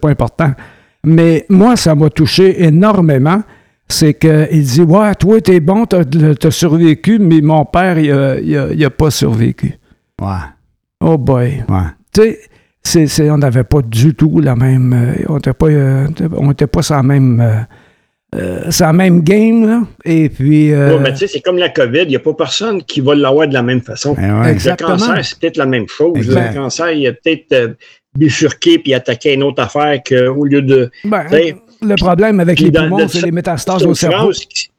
pas 0.00 0.08
important. 0.10 0.52
Mais 1.04 1.44
moi, 1.48 1.76
ça 1.76 1.94
m'a 1.94 2.08
touché 2.10 2.64
énormément. 2.64 3.42
C'est 3.90 4.14
qu'il 4.14 4.62
dit 4.62 4.82
Ouais, 4.82 5.14
toi, 5.14 5.40
t'es 5.40 5.60
bon, 5.60 5.86
t'as 5.86 6.02
as 6.42 6.50
survécu, 6.50 7.18
mais 7.18 7.40
mon 7.40 7.64
père, 7.64 7.98
il 7.98 8.10
a, 8.12 8.38
il 8.40 8.56
a- 8.56 8.68
il 8.72 8.84
a 8.84 8.90
pas 8.90 9.10
survécu. 9.10 9.74
Ouais. 10.20 10.28
Oh 11.00 11.16
boy 11.16 11.62
Ouais. 11.68 12.36
tu 12.82 13.06
sais, 13.06 13.30
on 13.30 13.38
n'avait 13.38 13.64
pas 13.64 13.80
du 13.82 14.14
tout 14.14 14.40
la 14.40 14.56
même. 14.56 14.92
euh, 14.92 15.24
on 15.28 15.34
n'était 15.36 15.52
pas, 15.54 15.68
euh, 15.68 16.06
on 16.36 16.50
était 16.52 16.66
pas 16.66 16.82
sur 16.82 16.96
la 16.96 17.02
même. 17.02 17.66
Euh, 18.34 18.70
sur 18.70 18.86
la 18.86 18.92
même 18.92 19.22
game, 19.22 19.66
là. 19.66 19.82
Et 20.04 20.28
puis. 20.28 20.72
euh, 20.72 20.96
Ouais, 20.96 21.00
mais 21.00 21.12
tu 21.12 21.18
sais, 21.20 21.26
c'est 21.28 21.40
comme 21.40 21.56
la 21.58 21.70
COVID, 21.70 22.02
il 22.02 22.08
n'y 22.08 22.16
a 22.16 22.20
pas 22.20 22.34
personne 22.34 22.82
qui 22.82 23.00
va 23.00 23.14
l'avoir 23.14 23.48
de 23.48 23.54
la 23.54 23.62
même 23.62 23.80
façon. 23.80 24.14
Ben 24.14 24.42
ouais. 24.42 24.50
Exactement. 24.52 24.90
Le 24.94 24.98
cancer, 24.98 25.24
c'est 25.24 25.38
peut-être 25.38 25.56
la 25.56 25.66
même 25.66 25.88
chose. 25.88 26.16
Exact. 26.16 26.48
Le 26.54 26.54
cancer, 26.60 26.92
il 26.92 27.06
a 27.06 27.12
peut-être 27.12 27.52
euh, 27.52 27.68
bifurqué 28.16 28.78
puis 28.78 28.92
attaqué 28.94 29.32
une 29.34 29.42
autre 29.42 29.62
affaire 29.62 30.00
qu'au 30.06 30.44
lieu 30.44 30.62
de. 30.62 30.90
ben, 31.30 31.54
le 31.80 31.94
problème 31.96 32.40
avec 32.40 32.60
les 32.60 32.70
poumons, 32.72 33.06
c'est 33.08 33.22
les 33.22 33.30
métastases 33.32 33.78
c'est 33.80 33.86
au 33.86 33.94
cerveau. 33.94 34.30
qui- 34.32 34.70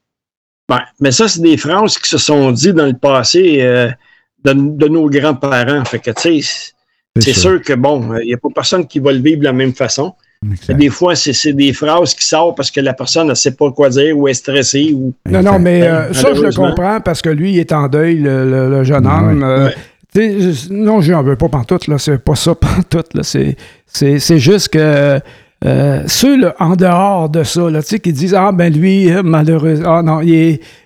Ben, 0.67 0.81
mais 0.99 1.11
ça, 1.11 1.27
c'est 1.27 1.41
des 1.41 1.57
phrases 1.57 1.97
qui 1.97 2.07
se 2.09 2.17
sont 2.19 2.51
dites 2.51 2.73
dans 2.75 2.85
le 2.85 2.93
passé. 2.97 3.59
euh, 3.61 3.89
de, 4.45 4.53
de 4.53 4.87
nos 4.87 5.09
grands-parents. 5.09 5.83
Fait 5.83 5.99
que, 5.99 6.11
tu 6.11 6.41
sais, 6.41 6.71
c'est 7.19 7.33
sûr. 7.33 7.61
que, 7.61 7.73
bon, 7.73 8.15
il 8.21 8.27
n'y 8.27 8.33
a 8.33 8.37
pas 8.37 8.47
personne 8.55 8.87
qui 8.87 8.99
va 8.99 9.11
le 9.11 9.19
vivre 9.19 9.39
de 9.39 9.43
la 9.45 9.51
même 9.53 9.73
façon. 9.73 10.13
Des 10.69 10.89
fois, 10.89 11.15
c'est 11.15 11.51
des 11.51 11.73
phrases 11.73 12.13
qui 12.13 12.25
sortent 12.25 12.55
parce 12.55 12.71
que 12.71 12.79
la 12.79 12.93
personne 12.93 13.27
ne 13.27 13.33
sait 13.33 13.55
pas 13.55 13.71
quoi 13.71 13.89
dire 13.89 14.17
ou 14.17 14.27
est 14.27 14.33
stressée. 14.33 14.93
Ou... 14.95 15.13
Non, 15.29 15.43
non, 15.43 15.59
mais 15.59 15.81
euh, 15.83 16.13
ça, 16.13 16.33
je 16.33 16.41
le 16.41 16.53
comprends 16.53 17.01
parce 17.01 17.21
que 17.21 17.29
lui, 17.29 17.51
il 17.51 17.59
est 17.59 17.73
en 17.73 17.89
deuil, 17.89 18.19
le, 18.19 18.83
jeune 18.85 19.05
homme. 19.05 19.43
Euh, 19.43 19.69
non, 20.69 21.01
je 21.01 21.11
n'en 21.11 21.23
veux 21.23 21.35
pas 21.35 21.49
pantoute, 21.49 21.87
là. 21.87 21.97
C'est 21.97 22.17
pas 22.19 22.35
ça, 22.35 22.55
pantoute, 22.55 23.13
là. 23.13 23.23
C'est 23.23 24.39
juste 24.39 24.69
que. 24.69 25.19
Euh, 25.65 26.03
ceux 26.07 26.53
en 26.59 26.77
dehors 26.77 27.27
de 27.27 27.43
ça, 27.43 27.69
là, 27.69 27.81
qui 27.81 28.13
disent 28.13 28.33
Ah, 28.33 28.53
ben 28.53 28.71
lui, 28.71 29.11
malheureux, 29.21 29.81
ah 29.85 30.01
non, 30.01 30.21
il 30.21 30.33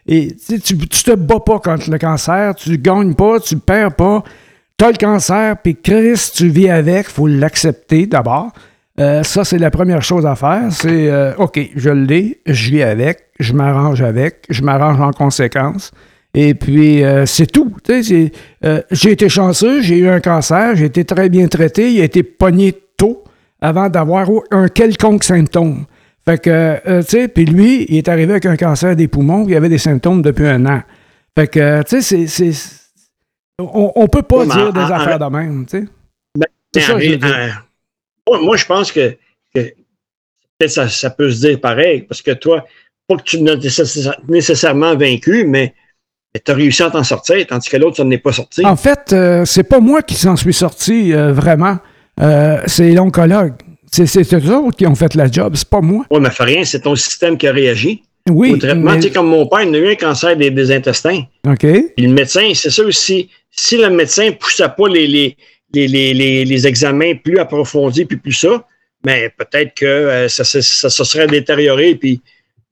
est, 0.08 0.36
tu, 0.48 0.76
tu 0.76 1.04
te 1.04 1.14
bats 1.14 1.40
pas 1.40 1.60
contre 1.60 1.92
le 1.92 2.00
cancer, 2.00 2.56
tu 2.56 2.76
gagnes 2.80 3.14
pas, 3.14 3.40
tu 3.40 3.56
perds 3.58 3.94
pas, 3.94 4.24
tu 4.80 4.84
as 4.84 4.90
le 4.90 4.98
cancer, 4.98 5.58
puis 5.62 5.76
Chris, 5.76 6.32
tu 6.34 6.48
vis 6.48 6.72
avec, 6.72 7.06
il 7.08 7.14
faut 7.14 7.28
l'accepter 7.28 8.08
d'abord. 8.08 8.52
Euh, 9.00 9.24
ça, 9.24 9.44
c'est 9.44 9.58
la 9.58 9.72
première 9.72 10.04
chose 10.04 10.26
à 10.26 10.36
faire. 10.36 10.72
C'est 10.72 11.10
euh, 11.10 11.34
OK, 11.38 11.60
je 11.76 11.90
l'ai, 11.90 12.42
je 12.46 12.72
vis 12.72 12.84
avec, 12.84 13.30
je 13.40 13.54
m'arrange 13.54 14.02
avec, 14.02 14.46
je 14.50 14.62
m'arrange 14.62 15.02
en 15.02 15.12
conséquence. 15.12 15.92
Et 16.36 16.54
puis, 16.54 17.04
euh, 17.04 17.26
c'est 17.26 17.48
tout. 17.48 17.74
j'ai 17.88 18.32
été 19.12 19.30
chanceux, 19.30 19.82
j'ai 19.82 19.98
eu 19.98 20.08
un 20.08 20.20
cancer, 20.20 20.76
j'ai 20.76 20.86
été 20.86 21.06
très 21.06 21.30
bien 21.30 21.48
traité, 21.48 21.92
il 21.92 22.02
a 22.02 22.04
été 22.04 22.24
pogné 22.24 22.74
tôt 22.98 23.24
avant 23.62 23.90
d'avoir 23.90 24.28
un 24.52 24.68
quelconque 24.68 25.24
symptôme. 25.24 25.86
Fait 26.26 26.42
que, 26.42 27.02
tu 27.02 27.08
sais, 27.08 27.28
puis 27.28 27.46
lui, 27.46 27.86
il 27.90 27.98
est 27.98 28.08
arrivé 28.08 28.32
avec 28.32 28.46
un 28.46 28.56
cancer 28.56 28.96
des 28.96 29.08
poumons, 29.08 29.46
il 29.48 29.56
avait 29.56 29.70
des 29.70 29.78
symptômes 29.78 30.22
depuis 30.22 30.48
un 30.48 30.66
an. 30.66 30.82
Fait 31.38 31.48
que, 31.48 31.84
tu 31.84 32.02
sais, 32.02 32.28
c'est. 32.28 32.52
On, 33.60 33.92
on 33.96 34.08
peut 34.08 34.24
pas 34.24 34.46
dire 34.46 34.74
des 34.74 34.80
affaires 34.80 35.20
de 35.20 35.26
même, 35.26 35.66
tu 35.66 35.80
sais. 35.80 35.86
C'est 36.74 36.82
ça, 36.82 37.00
je 37.00 37.73
moi, 38.28 38.58
je 38.58 38.66
pense 38.66 38.92
que, 38.92 39.16
peut-être 39.54 40.72
ça, 40.72 40.88
ça, 40.90 41.10
peut 41.10 41.30
se 41.30 41.48
dire 41.48 41.60
pareil, 41.60 42.04
parce 42.04 42.22
que 42.22 42.32
toi, 42.32 42.66
pas 43.08 43.18
que 43.18 43.24
tu 43.24 43.42
n'as 43.42 43.56
nécessairement 44.28 44.96
vaincu, 44.96 45.46
mais, 45.46 45.74
tu 46.44 46.52
as 46.52 46.56
réussi 46.56 46.82
à 46.82 46.90
t'en 46.90 47.04
sortir, 47.04 47.46
tandis 47.46 47.70
que 47.70 47.78
l'autre, 47.78 47.98
ça 47.98 48.04
n'est 48.04 48.18
pas 48.18 48.32
sorti. 48.32 48.66
En 48.66 48.76
fait, 48.76 49.14
euh, 49.14 49.46
c'est 49.46 49.64
pas 49.64 49.80
moi 49.80 50.02
qui 50.02 50.16
s'en 50.16 50.36
suis 50.36 50.54
sorti 50.54 51.14
euh, 51.14 51.32
vraiment. 51.32 51.78
Euh, 52.22 52.60
c'est 52.66 52.92
l'oncologue. 52.92 53.54
C'est 53.92 54.34
eux 54.34 54.56
autres 54.56 54.76
qui 54.76 54.88
ont 54.88 54.96
fait 54.96 55.14
la 55.14 55.30
job, 55.30 55.54
c'est 55.56 55.70
pas 55.70 55.82
moi. 55.82 56.06
Oui, 56.10 56.20
mais 56.20 56.32
fait 56.32 56.44
rien, 56.44 56.66
c'est 56.66 56.80
ton 56.80 56.96
système 56.96 57.38
qui 57.38 57.48
a 57.48 57.52
réagi. 57.52 58.02
Oui. 58.28 58.54
Au 58.54 58.58
traitement, 58.58 58.96
tu 58.96 59.04
sais, 59.04 59.12
comme 59.12 59.28
mon 59.28 59.46
père, 59.46 59.62
il 59.62 59.76
a 59.76 59.78
eu 59.78 59.92
un 59.92 59.96
cancer 59.96 60.36
des, 60.36 60.72
intestins. 60.72 61.24
OK. 61.48 61.64
le 61.64 62.08
médecin, 62.08 62.52
c'est 62.56 62.72
ça 62.72 62.84
aussi. 62.84 63.30
Si 63.52 63.78
le 63.78 63.92
médecin 63.92 64.28
ne 64.28 64.32
poussait 64.32 64.70
pas 64.76 64.88
les 64.88 65.06
les, 65.06 65.38
examens 65.74 67.16
plus 67.16 67.40
approfondis, 67.40 68.06
puis 68.06 68.18
plus 68.18 68.34
ça, 68.34 68.66
mais 69.06 69.30
peut-être 69.30 69.74
que 69.74 69.86
euh, 69.86 70.28
ça, 70.30 70.44
ça, 70.44 71.06
serait 71.06 71.28
détérioré. 71.28 71.96
Puis, 71.96 72.22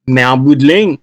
mais 0.07 0.25
en 0.25 0.37
bout 0.37 0.55
de 0.55 0.65
ligne, 0.65 0.97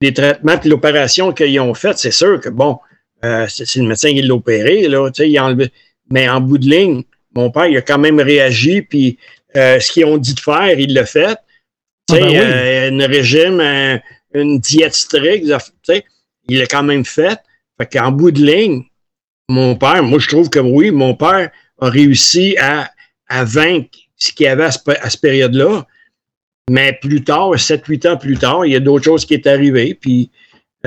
les 0.00 0.14
traitements 0.14 0.60
et 0.62 0.68
l'opération 0.68 1.32
qu'ils 1.32 1.60
ont 1.60 1.74
faite, 1.74 1.98
c'est 1.98 2.10
sûr 2.10 2.40
que, 2.40 2.48
bon, 2.48 2.78
euh, 3.24 3.46
c'est 3.48 3.76
le 3.76 3.86
médecin 3.86 4.10
qui 4.10 4.22
l'a 4.22 4.34
opéré, 4.34 4.88
là, 4.88 5.10
il 5.18 5.38
a 5.38 5.44
enlevé. 5.44 5.70
Mais 6.10 6.28
en 6.28 6.40
bout 6.40 6.58
de 6.58 6.68
ligne, 6.68 7.02
mon 7.34 7.50
père, 7.50 7.66
il 7.66 7.76
a 7.76 7.82
quand 7.82 7.98
même 7.98 8.18
réagi, 8.18 8.82
puis 8.82 9.18
euh, 9.56 9.78
ce 9.78 9.92
qu'ils 9.92 10.06
ont 10.06 10.16
dit 10.16 10.34
de 10.34 10.40
faire, 10.40 10.78
il 10.78 10.94
l'a 10.94 11.04
fait. 11.04 11.36
Ah 12.12 12.14
ben 12.16 13.00
un 13.00 13.06
régime, 13.06 14.00
une 14.34 14.58
diète 14.58 14.94
stricte, 14.94 15.46
il 16.48 16.58
l'a 16.58 16.66
quand 16.66 16.82
même 16.82 17.04
fait. 17.04 17.38
Fait 17.78 17.86
qu'en 17.86 18.10
bout 18.10 18.32
de 18.32 18.44
ligne, 18.44 18.84
mon 19.50 19.74
père, 19.74 20.02
moi, 20.04 20.20
je 20.20 20.28
trouve 20.28 20.48
que 20.48 20.60
oui, 20.60 20.92
mon 20.92 21.14
père 21.14 21.50
a 21.80 21.88
réussi 21.88 22.56
à, 22.58 22.90
vaincre 23.44 23.98
ce 24.16 24.32
qu'il 24.32 24.44
y 24.44 24.48
avait 24.48 24.64
à, 24.64 24.70
cette 24.70 25.20
période-là. 25.20 25.86
Mais 26.70 26.96
plus 27.00 27.24
tard, 27.24 27.50
7-8 27.54 28.08
ans 28.08 28.16
plus 28.16 28.38
tard, 28.38 28.64
il 28.64 28.72
y 28.72 28.76
a 28.76 28.80
d'autres 28.80 29.04
choses 29.04 29.24
qui 29.24 29.34
est 29.34 29.46
arrivées. 29.48 29.94
Puis 29.94 30.30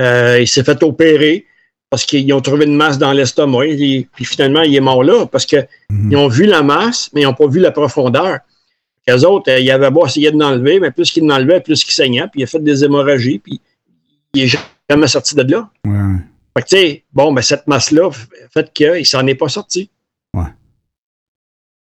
euh, 0.00 0.38
il 0.40 0.48
s'est 0.48 0.64
fait 0.64 0.82
opérer 0.82 1.44
parce 1.90 2.06
qu'ils 2.06 2.32
ont 2.32 2.40
trouvé 2.40 2.64
une 2.64 2.74
masse 2.74 2.96
dans 2.96 3.12
l'estomac. 3.12 3.66
Puis 4.14 4.24
finalement, 4.24 4.62
il 4.62 4.74
est 4.74 4.80
mort 4.80 5.04
là 5.04 5.26
parce 5.26 5.44
qu'ils 5.44 5.68
mhm. 5.90 6.16
ont 6.16 6.28
vu 6.28 6.46
la 6.46 6.62
masse, 6.62 7.10
mais 7.12 7.20
ils 7.20 7.24
n'ont 7.24 7.34
pas 7.34 7.46
vu 7.46 7.60
la 7.60 7.70
profondeur. 7.70 8.38
Les 9.06 9.24
autres, 9.26 9.52
euh, 9.52 9.60
il 9.60 9.70
avait 9.70 9.90
beau 9.90 10.06
essayer 10.06 10.30
de 10.30 10.38
l'enlever, 10.38 10.80
mais 10.80 10.90
plus 10.90 11.10
qu'il 11.10 11.26
l'enlevait, 11.26 11.60
plus 11.60 11.84
qu'il 11.84 11.92
saignait. 11.92 12.26
Puis 12.28 12.40
il 12.40 12.44
a 12.44 12.46
fait 12.46 12.64
des 12.64 12.82
hémorragies. 12.82 13.40
Puis 13.40 13.60
il 14.32 14.44
n'est 14.44 14.50
jamais 14.88 15.06
sorti 15.06 15.34
de 15.34 15.42
là. 15.42 15.68
Fait 16.56 16.62
que, 16.62 16.68
tu 16.68 16.76
sais, 16.76 17.04
bon, 17.12 17.32
ben, 17.32 17.42
cette 17.42 17.66
masse-là 17.66 18.10
fait 18.52 18.72
qu'il 18.72 19.06
s'en 19.06 19.26
est 19.26 19.34
pas 19.34 19.48
sorti. 19.48 19.90
Ouais. 20.34 20.44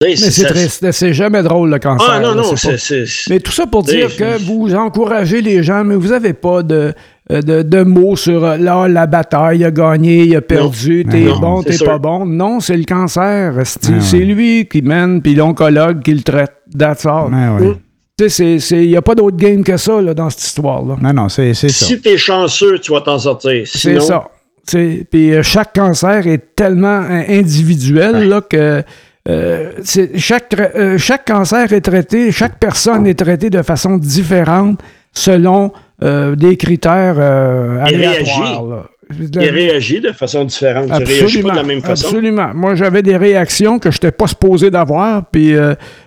Mais 0.01 0.15
c'est 0.15 0.45
triste. 0.45 0.91
C'est 0.91 1.13
jamais 1.13 1.43
drôle, 1.43 1.69
le 1.69 1.79
cancer. 1.79 2.09
Ah, 2.09 2.19
non, 2.19 2.35
non. 2.35 2.55
c'est, 2.55 3.05
Mais 3.29 3.39
tout 3.39 3.51
ça 3.51 3.67
pour 3.67 3.83
dire 3.83 4.15
que 4.15 4.37
vous 4.43 4.73
encouragez 4.75 5.41
les 5.41 5.63
gens, 5.63 5.83
mais 5.83 5.95
vous 5.95 6.09
n'avez 6.09 6.33
pas 6.33 6.63
de, 6.63 6.93
de, 7.29 7.61
de, 7.61 7.83
mots 7.83 8.15
sur 8.15 8.43
euh, 8.43 8.57
là, 8.57 8.87
la 8.87 9.07
bataille, 9.07 9.59
il 9.59 9.65
a 9.65 9.71
gagné, 9.71 10.23
il 10.23 10.35
a 10.35 10.41
perdu, 10.41 11.05
t'es 11.09 11.25
bon, 11.39 11.63
t'es 11.63 11.77
pas 11.77 11.97
bon. 11.97 12.25
Non, 12.25 12.59
c'est 12.59 12.77
le 12.77 12.85
cancer. 12.85 13.53
c'est 13.65 14.19
lui 14.19 14.67
qui 14.67 14.81
mène, 14.81 15.21
puis 15.21 15.35
l'oncologue 15.35 16.01
qui 16.01 16.13
le 16.13 16.23
traite. 16.23 16.53
That's 16.77 17.05
all. 17.05 17.31
Ouais, 17.33 17.75
il 18.19 18.89
n'y 18.89 18.95
a 18.95 19.01
pas 19.01 19.15
d'autre 19.15 19.37
game 19.37 19.63
que 19.63 19.77
ça 19.77 20.01
là, 20.01 20.13
dans 20.13 20.29
cette 20.29 20.43
histoire-là. 20.43 20.97
Non, 21.01 21.13
non, 21.13 21.29
c'est 21.29 21.53
ça. 21.53 21.67
Si 21.69 22.01
tu 22.01 22.09
es 22.09 22.17
chanceux, 22.17 22.79
tu 22.79 22.91
vas 22.91 23.01
t'en 23.01 23.19
sortir. 23.19 23.63
C'est 23.65 23.99
ça. 23.99 24.27
Puis 24.65 25.33
euh, 25.33 25.43
chaque 25.43 25.73
cancer 25.73 26.25
est 26.27 26.55
tellement 26.55 27.01
euh, 27.01 27.23
individuel 27.27 28.29
là, 28.29 28.41
que 28.41 28.83
euh, 29.29 29.71
chaque, 30.15 30.55
chaque 30.97 31.25
cancer 31.25 31.71
est 31.71 31.81
traité, 31.81 32.31
chaque 32.31 32.59
personne 32.59 33.07
est 33.07 33.17
traitée 33.17 33.49
de 33.49 33.61
façon 33.61 33.97
différente 33.97 34.81
selon 35.13 35.71
des 36.01 36.57
critères 36.57 37.17
aléatoires. 37.17 38.89
Il 39.19 39.49
réagit 39.49 40.01
de 40.01 40.11
façon 40.11 40.43
différente. 40.43 40.91
Absolument, 40.91 41.47
pas 41.47 41.53
de 41.53 41.55
la 41.55 41.63
même 41.63 41.81
façon. 41.81 42.07
Absolument. 42.07 42.51
Moi, 42.53 42.75
j'avais 42.75 43.01
des 43.01 43.15
réactions 43.15 43.79
que 43.79 43.89
je 43.91 43.95
n'étais 43.95 44.11
pas 44.11 44.27
supposé 44.27 44.69
d'avoir, 44.69 45.25
puis 45.27 45.55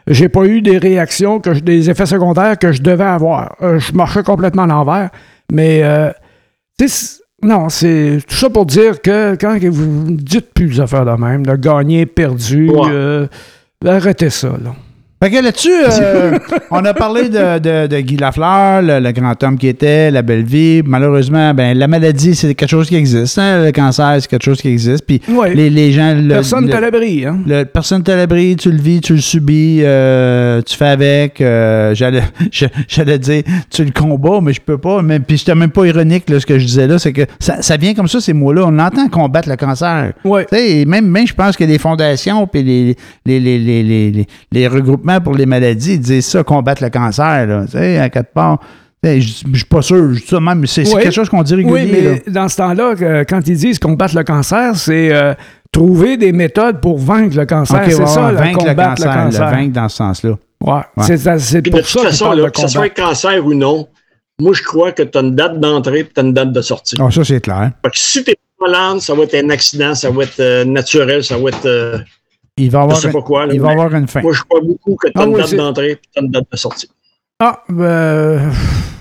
j'ai 0.07 0.29
pas 0.29 0.45
eu 0.45 0.61
des 0.61 0.77
réactions, 0.77 1.41
que 1.41 1.51
des 1.51 1.89
effets 1.89 2.05
secondaires 2.05 2.59
que 2.59 2.73
je 2.73 2.83
devais 2.83 3.05
avoir. 3.05 3.57
je 3.63 3.93
marchais 3.93 4.23
complètement 4.23 4.65
à 4.65 4.67
l'envers. 4.67 5.09
Mais, 5.51 5.83
tu 6.79 6.89
sais, 6.89 7.23
non, 7.47 7.69
c'est 7.69 8.19
tout 8.27 8.35
ça 8.35 8.51
pour 8.51 8.67
dire 8.67 9.01
que 9.01 9.37
quand 9.37 9.57
vous 9.71 10.11
ne 10.11 10.17
dites 10.17 10.53
plus 10.53 10.67
les 10.67 10.81
affaires 10.81 11.05
de 11.05 11.13
même, 11.13 11.47
de 11.47 11.55
gagner, 11.55 12.05
perdu, 12.05 12.71
euh, 12.75 13.27
arrêtez 13.85 14.31
ça, 14.31 14.49
là. 14.49 14.75
Fait 15.23 15.31
que 15.31 15.43
là-dessus, 15.43 15.73
euh, 15.73 16.39
on 16.71 16.85
a 16.85 16.93
parlé 16.93 17.31
de, 17.31 17.87
de, 17.87 18.01
Guy 18.01 18.19
Lafleur, 18.19 18.83
le, 18.83 19.13
grand 19.13 19.43
homme 19.45 19.57
qui 19.57 19.67
était, 19.67 20.11
la 20.11 20.21
belle 20.21 20.45
vie. 20.45 20.83
Malheureusement, 20.85 21.55
ben, 21.55 21.77
la 21.77 21.89
maladie, 21.89 22.35
c'est 22.35 22.55
quelque 22.55 22.69
chose 22.69 22.89
qui 22.89 22.97
existe. 22.97 23.39
Hein. 23.39 23.65
Le 23.65 23.73
cancer, 23.73 24.19
c'est 24.21 24.29
quelque 24.29 24.45
chose 24.45 24.61
qui 24.61 24.69
existe. 24.69 25.07
Puis 25.07 25.23
les, 25.55 25.71
les, 25.71 25.93
gens. 25.93 26.15
personne 26.29 26.67
ne 26.67 26.79
l'abri. 26.79 27.25
Hein? 27.25 27.39
personne 27.73 28.05
ne 28.07 28.15
l'abri. 28.15 28.57
Tu 28.57 28.71
le 28.71 28.77
vis, 28.77 29.01
tu 29.01 29.15
le 29.15 29.23
subis, 29.23 29.81
euh, 29.83 30.61
tu 30.61 30.77
fais 30.77 30.89
avec. 30.89 31.41
Euh, 31.41 31.95
j'allais, 31.95 32.23
j'allais 32.87 33.19
dire, 33.19 33.43
tu 33.71 33.85
le 33.85 33.93
combats, 33.93 34.41
mais 34.43 34.53
je 34.53 34.61
peux 34.61 34.79
pas. 34.79 35.01
Mais, 35.01 35.19
puis 35.19 35.39
j'étais 35.39 35.55
même 35.55 35.71
pas 35.71 35.87
ironique, 35.87 36.29
là, 36.29 36.41
ce 36.41 36.45
que 36.45 36.59
je 36.59 36.67
disais 36.67 36.87
là. 36.87 36.99
C'est 36.99 37.15
que 37.15 37.23
ça, 37.41 37.63
ça, 37.63 37.79
vient 37.79 37.95
comme 37.95 38.09
ça, 38.09 38.21
ces 38.21 38.35
mots-là. 38.35 38.65
On 38.67 38.79
entend 38.79 39.09
combattre 39.09 39.49
le 39.49 39.57
cancer. 39.57 40.13
Ouais. 40.27 40.47
Même, 40.85 41.07
même, 41.07 41.27
je 41.27 41.35
pense 41.35 41.57
que 41.57 41.65
les 41.65 41.79
fondations 41.79 42.47
puis 42.47 42.63
les, 42.63 42.97
les, 43.25 43.41
les, 43.41 43.83
les, 43.83 44.27
les 44.53 44.69
regroupements 44.69 45.06
pour 45.23 45.35
les 45.35 45.47
maladies, 45.47 45.95
ils 45.95 46.01
disent 46.01 46.27
ça, 46.27 46.43
combattre 46.43 46.83
le 46.83 46.91
cancer, 46.91 47.47
là, 47.47 47.65
tu 47.65 47.73
sais, 47.73 47.99
à 47.99 48.11
quatre 48.11 48.33
parts. 48.33 48.61
Je 49.03 49.47
ne 49.47 49.55
suis 49.55 49.65
pas 49.67 49.83
sûr, 49.83 50.15
je 50.15 50.25
ça 50.25 50.41
même, 50.41 50.61
mais 50.61 50.67
c'est 50.67 50.83
quelque 50.83 51.13
chose 51.13 51.29
qu'on 51.29 51.43
dit 51.43 51.55
régulièrement. 51.55 51.93
Oui, 51.93 52.23
mais 52.27 52.33
dans 52.33 52.49
ce 52.49 52.57
temps-là, 52.57 52.95
euh, 53.01 53.25
quand 53.29 53.41
ils 53.47 53.57
disent 53.57 53.79
combattre 53.79 54.17
le 54.17 54.25
cancer, 54.25 54.75
c'est 54.75 55.13
euh, 55.13 55.33
trouver 55.71 56.17
des 56.17 56.33
méthodes 56.33 56.81
pour 56.81 56.99
vaincre 56.99 57.37
le 57.37 57.47
cancer. 57.47 57.83
c'est 57.87 58.07
ça, 58.07 58.33
vaincre 58.33 58.59
combattre 58.59 59.03
le 59.03 59.13
cancer, 59.13 59.51
le, 59.51 59.57
vaincre 59.57 59.73
dans 59.73 59.89
ce 59.89 59.97
sens-là. 59.97 60.31
Ouais, 60.61 60.81
c'est 61.03 61.63
pour 61.63 61.79
de 61.79 61.85
toute 61.85 62.01
façon, 62.03 62.31
que 62.53 62.61
ce 62.61 62.69
soit 62.69 62.85
un 62.85 62.89
cancer 62.89 63.47
ou 63.47 63.55
non, 63.55 63.87
moi, 64.39 64.53
je 64.55 64.63
crois 64.63 64.93
que 64.93 65.03
tu 65.03 65.17
as 65.17 65.21
une 65.21 65.35
date 65.35 65.61
d'entrée 65.61 66.01
et 66.01 66.05
tu 66.05 66.21
as 66.21 66.23
une 66.23 66.35
date 66.35 66.53
de 66.53 66.61
sortie. 66.61 66.97
Ah, 66.99 67.11
ça, 67.11 67.25
c'est 67.25 67.41
clair. 67.41 67.71
Fait 67.83 67.91
que 67.91 67.99
si 67.99 68.25
tu 68.25 68.33
es 68.33 68.37
malade, 68.61 69.01
ça 69.01 69.15
va 69.15 69.23
être 69.23 69.35
un 69.35 69.51
accident, 69.51 69.95
ça 69.95 70.11
va 70.11 70.25
être 70.25 70.41
euh, 70.41 70.65
naturel, 70.65 71.25
ça 71.25 71.39
va 71.39 71.49
être 71.51 72.05
il 72.59 72.71
va 72.71 72.83
avoir, 72.83 73.01
il 73.53 73.61
va 73.61 73.71
avoir 73.71 73.95
une 73.95 74.09
fin. 74.09 74.23
Moi, 74.23 74.33
je 74.33 74.43
crois 74.43 74.61
beaucoup 74.61 74.97
que 74.97 75.09
tu 75.09 75.19
as 75.19 75.23
ah, 75.23 75.27
une 75.27 75.37
date 75.37 75.55
d'entrée 75.55 75.91
et 75.91 75.97
tu 75.97 76.19
as 76.19 76.23
une 76.23 76.31
date 76.31 76.47
de 76.51 76.57
sortie. 76.57 76.89
Ah, 77.39 77.63
ben, 77.69 78.51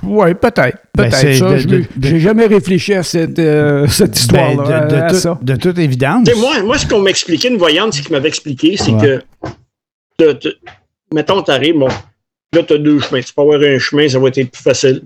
oui, 0.04 0.34
peut-être. 0.34 0.78
Ben, 0.94 1.10
peut-être. 1.10 1.88
J'ai 2.02 2.20
jamais 2.20 2.48
réfléchi 2.48 2.94
à 2.94 3.04
cette, 3.04 3.40
euh, 3.40 3.88
cette 3.88 4.12
ben, 4.32 4.52
histoire-là. 4.52 4.86
de, 4.88 4.96
de, 4.96 5.22
tout, 5.22 5.46
de, 5.46 5.56
toute 5.56 5.78
évidence. 5.80 6.28
Moi, 6.36 6.64
moi, 6.64 6.78
ce 6.78 6.86
qu'on 6.86 7.00
m'expliquait, 7.00 7.48
une 7.48 7.58
voyante, 7.58 7.94
ce 7.94 8.02
qui 8.02 8.12
m'avait 8.12 8.28
expliqué, 8.28 8.76
c'est 8.76 8.92
que, 8.92 9.24
mettons, 11.14 11.42
tu 11.42 11.52
arrives, 11.52 11.78
bon, 11.78 11.88
là, 11.88 12.64
tu 12.64 12.74
as 12.74 12.78
deux 12.78 13.00
chemins. 13.00 13.22
Tu 13.22 13.34
peux 13.34 13.42
avoir 13.42 13.62
un 13.62 13.80
chemin, 13.80 14.10
ça 14.10 14.20
va 14.20 14.28
être 14.28 14.52
plus 14.52 14.64
facile. 14.64 15.04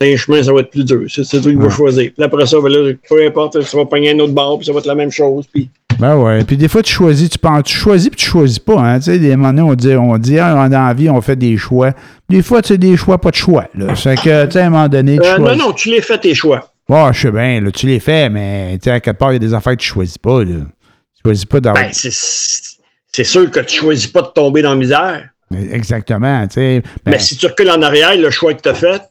un 0.00 0.16
chemin, 0.16 0.42
ça 0.42 0.54
va 0.54 0.60
être 0.60 0.70
plus 0.70 0.84
dur. 0.84 1.02
C'est 1.08 1.24
c'est 1.24 1.40
toi 1.42 1.50
qui 1.50 1.58
vas 1.58 1.68
choisir. 1.68 2.12
Puis 2.14 2.24
après 2.24 2.46
ça, 2.46 2.58
ben 2.62 2.70
là, 2.70 2.92
peu 3.08 3.26
importe, 3.26 3.62
tu 3.62 3.76
vas 3.76 3.84
pogner 3.84 4.12
un 4.12 4.18
autre 4.20 4.32
bord, 4.32 4.58
puis 4.58 4.66
ça 4.66 4.72
va 4.72 4.78
être 4.78 4.86
la 4.86 4.94
même 4.94 5.10
chose. 5.10 5.46
Puis 5.52 5.68
Ben 6.02 6.16
ouais. 6.16 6.42
Puis 6.42 6.56
des 6.56 6.66
fois, 6.66 6.82
tu 6.82 6.92
choisis, 6.92 7.30
tu 7.30 7.38
penses, 7.38 7.62
tu 7.62 7.76
choisis 7.76 8.10
puis 8.10 8.18
tu 8.18 8.26
choisis 8.26 8.58
pas. 8.58 8.76
Hein. 8.80 8.98
Tu 8.98 9.04
sais, 9.04 9.20
des 9.20 9.36
moments 9.36 9.52
donné, 9.52 9.62
on 9.62 9.74
dit, 9.74 9.94
on 9.94 10.18
dit, 10.18 10.36
ah, 10.36 10.68
envie, 10.90 11.08
on 11.08 11.20
fait 11.20 11.36
des 11.36 11.56
choix. 11.56 11.92
Des 12.28 12.42
fois, 12.42 12.60
tu 12.60 12.68
sais, 12.68 12.78
des 12.78 12.96
choix, 12.96 13.18
pas 13.18 13.30
de 13.30 13.36
choix. 13.36 13.68
Là. 13.76 13.94
C'est 13.94 14.16
que, 14.16 14.46
tu 14.46 14.50
sais, 14.50 14.62
à 14.62 14.66
un 14.66 14.70
moment 14.70 14.88
donné, 14.88 15.16
tu 15.16 15.28
Euh, 15.28 15.38
non, 15.38 15.54
non, 15.54 15.72
tu 15.72 15.90
les 15.90 16.00
fais 16.00 16.18
tes 16.18 16.34
choix. 16.34 16.72
Ouais, 16.88 17.12
je 17.12 17.20
sais 17.20 17.30
bien, 17.30 17.60
là, 17.60 17.70
tu 17.70 17.86
les 17.86 18.00
fais, 18.00 18.28
mais 18.28 18.78
tu 18.78 18.84
sais, 18.86 18.90
à 18.90 18.98
quelque 18.98 19.16
part, 19.16 19.30
il 19.30 19.34
y 19.34 19.36
a 19.36 19.38
des 19.38 19.54
affaires 19.54 19.76
que 19.76 19.80
tu 19.80 19.86
choisis 19.86 20.18
pas. 20.18 20.42
Là. 20.42 20.56
Tu 21.14 21.22
choisis 21.24 21.44
pas 21.44 21.60
d'avoir. 21.60 21.84
Ben, 21.84 21.92
c'est 21.92 22.10
c'est 22.10 23.24
sûr 23.24 23.48
que 23.48 23.60
tu 23.60 23.76
choisis 23.76 24.08
pas 24.08 24.22
de 24.22 24.28
tomber 24.34 24.62
dans 24.62 24.70
la 24.70 24.76
misère. 24.76 25.28
Exactement, 25.70 26.48
tu 26.48 26.54
sais. 26.54 26.82
Ben, 27.04 27.12
Mais 27.12 27.18
si 27.20 27.36
tu 27.36 27.46
recules 27.46 27.70
en 27.70 27.80
arrière, 27.80 28.16
le 28.16 28.30
choix 28.30 28.54
que 28.54 28.62
tu 28.62 28.68
as 28.70 28.74
fait, 28.74 29.02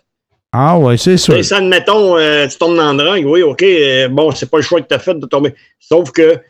Ah 0.52 0.78
ouais, 0.78 0.98
c'est 0.98 1.16
sûr. 1.16 1.36
Et 1.38 1.44
ça, 1.44 1.58
admettons, 1.58 2.18
euh, 2.18 2.48
tu 2.48 2.58
tombes 2.58 2.76
dans 2.76 2.92
le 2.92 2.98
drogue, 2.98 3.26
oui, 3.28 3.44
OK, 3.44 3.64
euh, 3.64 4.10
bon, 4.10 4.32
c'est 4.32 4.50
pas 4.50 4.58
le 4.58 4.64
choix 4.64 4.82
que 4.82 4.88
tu 4.90 4.94
as 4.96 5.00
fait 5.00 5.14
de 5.14 5.26
tomber. 5.26 5.54
Sauf 5.80 6.12
que 6.12 6.42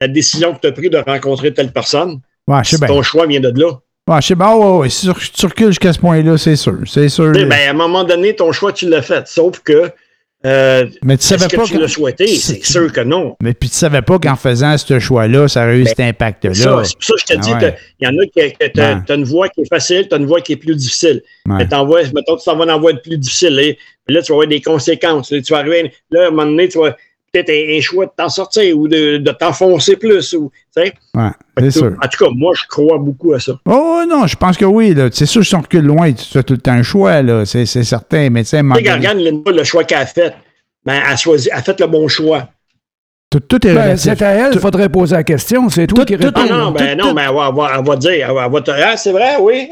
la 0.00 0.08
décision 0.08 0.54
que 0.54 0.60
tu 0.60 0.66
as 0.66 0.72
prise 0.72 0.90
de 0.90 0.98
rencontrer 0.98 1.52
telle 1.54 1.72
personne, 1.72 2.20
Ouais, 2.46 2.58
je 2.64 2.70
sais 2.70 2.78
bien. 2.78 2.88
ton 2.88 3.02
choix 3.02 3.26
vient 3.26 3.40
de 3.40 3.52
là. 3.58 3.72
Ouais, 4.08 4.20
je 4.20 4.26
sais 4.28 4.34
bien. 4.34 4.52
Ouais, 4.54 4.78
ouais, 4.78 4.88
si 4.90 5.08
tu, 5.12 5.30
tu 5.32 5.46
recules 5.46 5.68
jusqu'à 5.68 5.92
ce 5.92 5.98
point-là, 5.98 6.36
c'est 6.36 6.56
sûr. 6.56 6.78
C'est 6.86 7.08
sûr. 7.08 7.32
Tu 7.32 7.46
Ben, 7.46 7.68
à 7.68 7.70
un 7.70 7.74
moment 7.74 8.04
donné, 8.04 8.36
ton 8.36 8.52
choix, 8.52 8.72
tu 8.72 8.86
l'as 8.88 9.00
fait. 9.00 9.26
Sauf 9.26 9.60
que, 9.60 9.90
euh, 10.44 10.84
mais 11.02 11.16
tu 11.16 11.24
savais 11.24 11.48
pas 11.48 11.62
que 11.64 11.68
tu 11.68 11.78
l'as 11.78 11.88
souhaité? 11.88 12.26
C'est- 12.26 12.62
sûr 12.62 12.92
que 12.92 13.00
non. 13.00 13.34
Mais 13.42 13.54
puis 13.54 13.70
tu 13.70 13.76
savais 13.76 14.02
pas 14.02 14.18
qu'en 14.18 14.36
faisant 14.36 14.76
ce 14.76 14.98
choix-là, 14.98 15.48
ça 15.48 15.62
aurait 15.64 15.78
eu 15.78 15.86
cet 15.86 16.00
impact-là. 16.00 16.52
C'est 16.52 16.68
pour 16.68 16.84
ça 16.84 17.14
que 17.14 17.20
je 17.20 17.24
te 17.24 17.32
Ah 17.32 17.36
dis, 17.36 17.52
ouais. 17.54 17.76
il 18.00 18.04
y 18.04 18.08
en 18.08 18.18
a 18.18 18.26
qui 18.26 18.56
t'as 18.74 18.94
Ouais. 18.96 19.00
t'as 19.06 19.14
une 19.14 19.24
voie 19.24 19.48
qui 19.48 19.62
est 19.62 19.68
facile, 19.70 20.06
tu 20.06 20.14
as 20.14 20.18
une 20.18 20.26
voie 20.26 20.42
qui 20.42 20.52
est 20.52 20.56
plus 20.56 20.76
difficile. 20.76 21.22
Ouais. 21.48 21.54
Mais 21.58 21.66
t'envoies, 21.68 22.02
mettons, 22.14 22.36
tu 22.36 22.44
t'en 22.44 22.56
vas 22.56 22.66
dans 22.66 22.72
la 22.74 22.78
voie 22.78 22.92
de 22.92 22.98
plus 23.00 23.16
difficile. 23.16 23.58
et- 23.58 23.78
Là, 24.06 24.20
tu 24.20 24.32
vas 24.32 24.34
avoir 24.34 24.48
des 24.48 24.60
conséquences. 24.60 25.32
Là, 25.32 25.40
tu 25.40 25.50
vas 25.54 25.60
arriver, 25.60 25.90
là, 26.10 26.24
à 26.24 26.26
un 26.26 26.30
moment 26.30 26.44
donné, 26.44 26.68
tu 26.68 26.78
vas 26.78 26.94
peut-être 27.34 27.50
un, 27.50 27.76
un 27.76 27.80
choix 27.80 28.06
de 28.06 28.12
t'en 28.16 28.28
sortir 28.28 28.78
ou 28.78 28.86
de, 28.88 29.18
de 29.18 29.30
t'enfoncer 29.32 29.96
plus. 29.96 30.32
Ou, 30.34 30.50
tu 30.76 30.82
sais. 30.82 30.94
Ouais, 31.14 31.30
c'est 31.58 31.70
sûr. 31.72 31.92
En 32.02 32.08
tout 32.08 32.24
cas, 32.24 32.30
moi, 32.34 32.52
je 32.56 32.62
crois 32.68 32.98
beaucoup 32.98 33.32
à 33.34 33.40
ça. 33.40 33.52
Oh 33.66 34.02
non, 34.08 34.26
je 34.26 34.36
pense 34.36 34.56
que 34.56 34.64
oui. 34.64 34.94
C'est 35.12 35.26
sûr, 35.26 35.44
si 35.44 35.54
on 35.54 35.60
recule 35.60 35.84
loin, 35.84 36.12
tu 36.12 36.24
fais 36.24 36.42
tout 36.42 36.54
le 36.54 36.60
temps 36.60 36.72
un 36.72 36.82
choix, 36.82 37.20
là. 37.22 37.44
C'est, 37.44 37.66
c'est 37.66 37.84
certain. 37.84 38.30
Mais 38.30 38.44
tu 38.44 38.50
sais, 38.50 38.62
le 38.62 39.64
choix 39.64 39.84
qu'elle 39.84 39.98
a 39.98 40.06
fait, 40.06 40.34
ben, 40.84 41.00
elle, 41.06 41.12
a 41.12 41.16
choisi, 41.16 41.48
elle 41.52 41.58
a 41.58 41.62
fait 41.62 41.78
le 41.80 41.86
bon 41.86 42.06
choix. 42.08 42.48
tout, 43.30 43.40
tout 43.40 43.66
est 43.66 43.74
Ben, 43.74 43.96
c'est 43.96 44.20
à 44.22 44.30
elle, 44.30 44.52
il 44.54 44.60
faudrait 44.60 44.88
poser 44.88 45.16
la 45.16 45.24
question. 45.24 45.68
C'est 45.68 45.86
toi 45.86 45.98
tout- 46.00 46.04
qui 46.04 46.16
réponds. 46.16 46.40
Ah 46.48 46.52
non, 46.52 46.70
ben 46.70 46.96
tout- 46.96 47.06
non, 47.06 47.14
mais 47.14 47.22
elle 47.28 47.34
va, 47.34 47.48
elle 47.50 47.54
va- 47.56 47.72
elle 47.78 47.84
va 47.86 47.96
dire, 47.96 48.10
elle 48.28 48.34
va, 48.34 48.44
elle 48.46 48.52
va 48.52 48.60
te 48.60 48.70
ah, 48.70 48.96
c'est 48.96 49.12
vrai, 49.12 49.36
oui. 49.40 49.68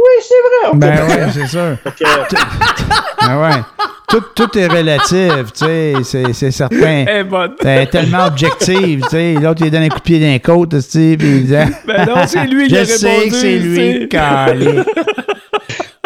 Oui, 0.00 0.22
c'est 0.22 0.68
vrai. 0.68 0.76
Ben 0.78 1.08
ouais, 1.08 1.26
c'est 1.32 1.46
sûr. 1.46 1.76
Ben 3.20 3.40
ouais. 3.42 3.60
Tout, 4.08 4.22
tout 4.34 4.58
est 4.58 4.66
relatif, 4.68 5.52
tu 5.52 5.64
sais, 5.66 5.92
c'est, 6.02 6.32
c'est 6.32 6.50
certain. 6.50 7.04
Bonne. 7.24 7.54
C'est 7.60 7.90
tellement 7.90 8.24
objectif, 8.26 9.02
tu 9.02 9.08
sais. 9.10 9.34
L'autre, 9.34 9.62
il 9.64 9.70
donne 9.70 9.82
un 9.82 9.88
coup 9.88 9.98
de 9.98 10.02
pied 10.02 10.18
d'un 10.18 10.38
côte, 10.38 10.70
tu 10.70 10.80
sais, 10.80 11.16
puis 11.18 11.28
il 11.28 11.46
dit... 11.46 11.52
Ben 11.86 12.06
non, 12.06 12.22
c'est 12.26 12.46
lui 12.46 12.68
qui 12.68 12.74
Je 12.74 12.80
a 12.80 12.84
sais 12.86 13.06
répondu, 13.08 13.30
que 13.30 13.36
c'est 13.36 13.58
lui, 13.58 14.08
calé. 14.08 14.82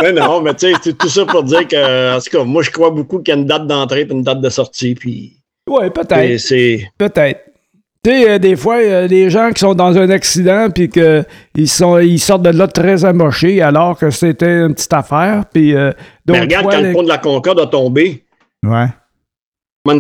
ben 0.01 0.15
non, 0.17 0.41
mais 0.41 0.55
tu 0.55 0.67
sais, 0.69 0.73
c'est 0.83 0.99
tout 0.99 1.09
ça 1.09 1.25
pour 1.27 1.45
dire 1.45 1.67
que, 1.69 2.17
en 2.17 2.21
tout 2.21 2.37
cas, 2.39 2.45
moi, 2.45 2.63
je 2.63 2.71
crois 2.71 2.91
beaucoup 2.91 3.21
qu'il 3.21 3.35
y 3.35 3.37
a 3.37 3.41
une 3.41 3.47
date 3.47 3.67
d'entrée 3.69 4.01
et 4.01 4.13
une 4.13 4.23
date 4.23 4.41
de 4.41 4.51
sortie. 4.51 4.95
Puis, 4.95 5.37
Ouais, 5.69 5.87
et 5.87 5.91
peut-être. 5.91 6.39
c'est. 6.41 6.91
Peut-être. 6.99 7.41
Tu 8.05 8.11
sais, 8.11 8.31
euh, 8.31 8.39
des 8.39 8.57
fois, 8.57 8.83
il 8.83 8.89
y 8.91 8.93
a 8.93 9.07
des 9.07 9.31
gens 9.31 9.51
qui 9.51 9.61
sont 9.61 9.75
dans 9.75 9.97
un 9.97 10.11
accident 10.11 10.69
puis 10.71 10.89
que 10.91 11.25
ils 11.55 11.69
sont 11.69 11.99
ils 11.99 12.19
sortent 12.19 12.43
de 12.43 12.51
là 12.51 12.67
très 12.67 13.05
amochés 13.05 13.63
alors 13.63 13.97
que 13.97 14.11
c'était 14.11 14.63
une 14.67 14.75
petite 14.75 14.93
affaire. 14.93 15.45
Puis 15.53 15.75
euh, 15.77 15.93
Mais 16.27 16.41
regarde, 16.41 16.65
fois, 16.65 16.73
quand 16.73 16.81
les- 16.81 16.89
le 16.89 16.95
pont 16.95 17.03
de 17.05 17.09
la 17.09 17.19
Concorde 17.19 17.61
a 17.61 17.67
tombé, 17.67 18.25
Ouais. 18.65 18.87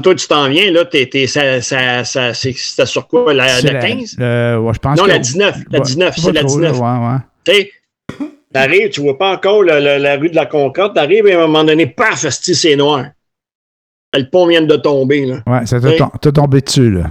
Toi, 0.03 0.15
tu 0.15 0.29
t'en 0.29 0.49
viens, 0.49 0.71
là, 0.71 0.85
t'es, 0.85 1.07
t'es, 1.07 1.27
ça, 1.27 1.61
ça, 1.61 2.05
c'est- 2.05 2.57
c'était 2.57 2.87
sur 2.87 3.09
quoi, 3.09 3.35
la, 3.35 3.49
C'est 3.49 3.73
la 3.73 3.81
15? 3.81 4.15
le- 4.17 4.59
ouais, 4.61 4.73
je 4.75 4.79
pense 4.79 4.97
non, 4.97 5.05
que- 5.05 5.09
la 5.09 5.19
19. 5.19 5.57
La 5.71 5.79
Ouais, 5.81 5.85
19, 5.85 6.15
pas 6.15 6.23
c'est 6.23 6.33
la 6.33 6.41
trop, 6.45 6.49
19. 6.61 6.81
là, 6.81 6.99
ouais, 7.01 7.07
ouais. 7.09 7.19
Tu 7.45 7.53
sais, 7.53 7.71
t'arrives, 8.53 8.91
tu 8.91 9.01
vois 9.01 9.19
pas 9.19 9.33
encore 9.33 9.65
la, 9.65 9.81
la- 9.81 9.99
la 9.99 10.17
rue 10.17 10.29
de 10.31 10.37
la 10.37 10.47
Concorde, 10.47 10.95
t'arrives 10.95 11.27
et 11.27 11.33
à 11.35 11.39
un 11.39 11.47
moment 11.49 11.65
donné, 11.65 11.87
paf, 11.89 12.27
c'est 12.29 12.77
noir. 12.77 13.07
Le 14.15 14.29
pont 14.31 14.47
vient 14.47 14.63
de 14.63 14.77
tomber, 14.77 15.27
là. 15.27 15.43
Ouais, 15.49 15.67
ça 15.67 15.81
t'a 15.81 15.89
Oui. 15.89 15.97
tom- 15.97 16.11
t'as 16.21 16.31
tombé 16.33 16.61
dessus, 16.61 16.91
là. 16.91 17.11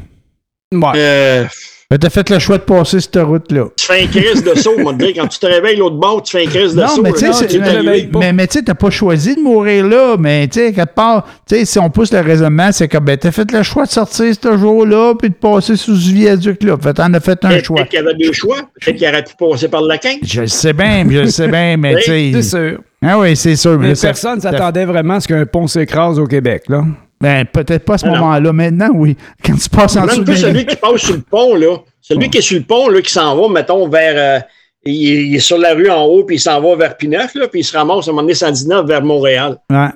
Ouais. 0.72 0.80
Euh, 0.96 1.44
Mais 1.92 1.98
T'as 1.98 2.10
fait 2.10 2.30
le 2.30 2.40
choix 2.40 2.58
de 2.58 2.64
passer 2.64 3.02
cette 3.02 3.18
route-là. 3.18 3.66
tu 3.78 3.86
fais 3.86 4.04
un 4.04 4.08
crise 4.08 4.42
de 4.42 4.56
saut, 4.58 4.78
moi, 4.80 4.94
te 4.94 5.00
dire, 5.00 5.12
quand 5.18 5.28
tu 5.28 5.38
te 5.40 5.46
réveilles 5.46 5.76
l'autre 5.76 5.98
bord, 5.98 6.24
tu 6.24 6.38
fais 6.38 6.46
un 6.46 6.50
crise 6.50 6.74
de 6.74 6.80
Non, 6.82 6.88
saut. 6.88 7.02
mais 7.02 7.12
tu 7.12 7.20
sais, 7.20 7.34
c'est-. 7.34 8.10
Mais, 8.14 8.32
mais 8.32 8.48
tu 8.48 8.60
sais, 8.60 8.64
t'as 8.64 8.76
pas 8.76 8.90
choisi 8.90 9.36
de 9.36 9.42
mourir 9.42 9.86
là, 9.86 10.16
mais 10.18 10.48
tu 10.48 10.60
sais, 10.62 10.72
quelque 10.72 10.94
part, 10.96 11.26
tu 11.46 11.58
sais, 11.58 11.66
si 11.66 11.78
on 11.80 11.90
pousse 11.90 12.14
le 12.14 12.22
raisonnement, 12.22 12.72
c'est 12.72 12.88
que 12.88 12.98
ben, 12.98 13.18
t'as 13.18 13.32
fait 13.32 13.52
le 13.52 13.62
choix 13.64 13.86
de 13.86 13.92
sortir 13.92 14.34
ce 14.42 14.58
jour-là 14.58 15.16
puis 15.20 15.30
de 15.32 15.36
passer 15.36 15.76
sous 15.76 15.98
ce 15.98 16.14
viaduc-là. 16.14 16.78
Fait 16.82 16.94
t'en 16.94 17.14
as 17.14 17.20
fait 17.20 17.44
un 17.44 17.50
Peut-être 17.50 17.66
choix. 17.66 17.76
peut-être 17.80 17.90
qu'il 17.90 18.00
y 18.00 18.02
avait 18.04 18.14
deux 18.16 18.32
choix. 18.32 18.58
Peut-être 18.80 18.96
qu'il 18.96 19.08
aurait 19.10 19.24
pu 19.26 19.34
passer 19.38 19.68
par 19.68 19.82
la 19.82 19.98
15. 19.98 20.16
Je 20.24 20.42
le 20.42 20.48
sais 20.48 20.72
bien, 20.72 21.06
je 21.10 21.18
le 21.20 21.28
sais 21.28 21.50
bien, 21.50 21.76
mais 21.76 21.96
tu 21.98 22.04
C'est 22.04 22.32
sais. 22.32 22.42
sûr. 22.44 22.80
Ah 23.04 23.20
oui, 23.20 23.36
c'est 23.36 23.58
sûr. 23.58 23.78
Mais 23.78 23.90
Mais 23.90 23.94
personne 24.02 24.40
s'attendait 24.40 24.86
vraiment 24.86 25.16
à 25.16 25.20
ce 25.20 25.28
qu'un 25.28 25.46
pont 25.46 25.68
s'écrase 25.68 26.18
au 26.20 26.26
Québec, 26.28 26.64
là. 26.70 26.86
Ben, 27.22 27.46
peut-être 27.46 27.86
pas 27.86 27.94
à 27.94 27.98
ce 28.00 28.08
moment-là. 28.08 28.52
Maintenant, 28.52 28.90
oui. 28.94 29.16
Quand 29.46 29.56
tu 29.56 29.70
passes 29.70 29.96
en 29.96 30.06
dessous 30.06 30.18
Même 30.18 30.26
pas 30.26 30.36
celui 30.36 30.66
qui 30.66 30.76
passe 30.76 31.02
sur 31.02 31.16
le 31.16 31.22
pont, 31.22 31.56
là. 31.56 31.78
Celui 32.02 32.30
qui 32.30 32.40
est 32.40 32.42
sur 32.42 32.58
le 32.58 32.64
pont, 32.64 32.90
là, 32.90 33.02
qui 33.02 33.12
s'en 33.12 33.36
va, 33.40 33.48
mettons, 33.48 33.88
vers. 33.88 34.14
euh, 34.18 34.42
il, 34.84 35.36
est 35.36 35.40
sur 35.40 35.58
la 35.58 35.74
rue 35.74 35.90
en 35.90 36.04
haut, 36.06 36.24
puis 36.24 36.38
il 36.38 36.40
s'en 36.40 36.60
va 36.62 36.76
vers 36.76 36.98
Pinef, 36.98 37.36
là, 37.36 37.48
puis 37.48 37.62
il 37.62 37.64
se 37.64 37.78
ramasse 37.78 38.08
à 38.08 38.12
un 38.12 38.14
moment 38.14 38.24
donné 38.24 38.34
119 38.34 38.86
vers 38.86 39.04
Montréal. 39.04 39.58
Ouais. 39.70 39.90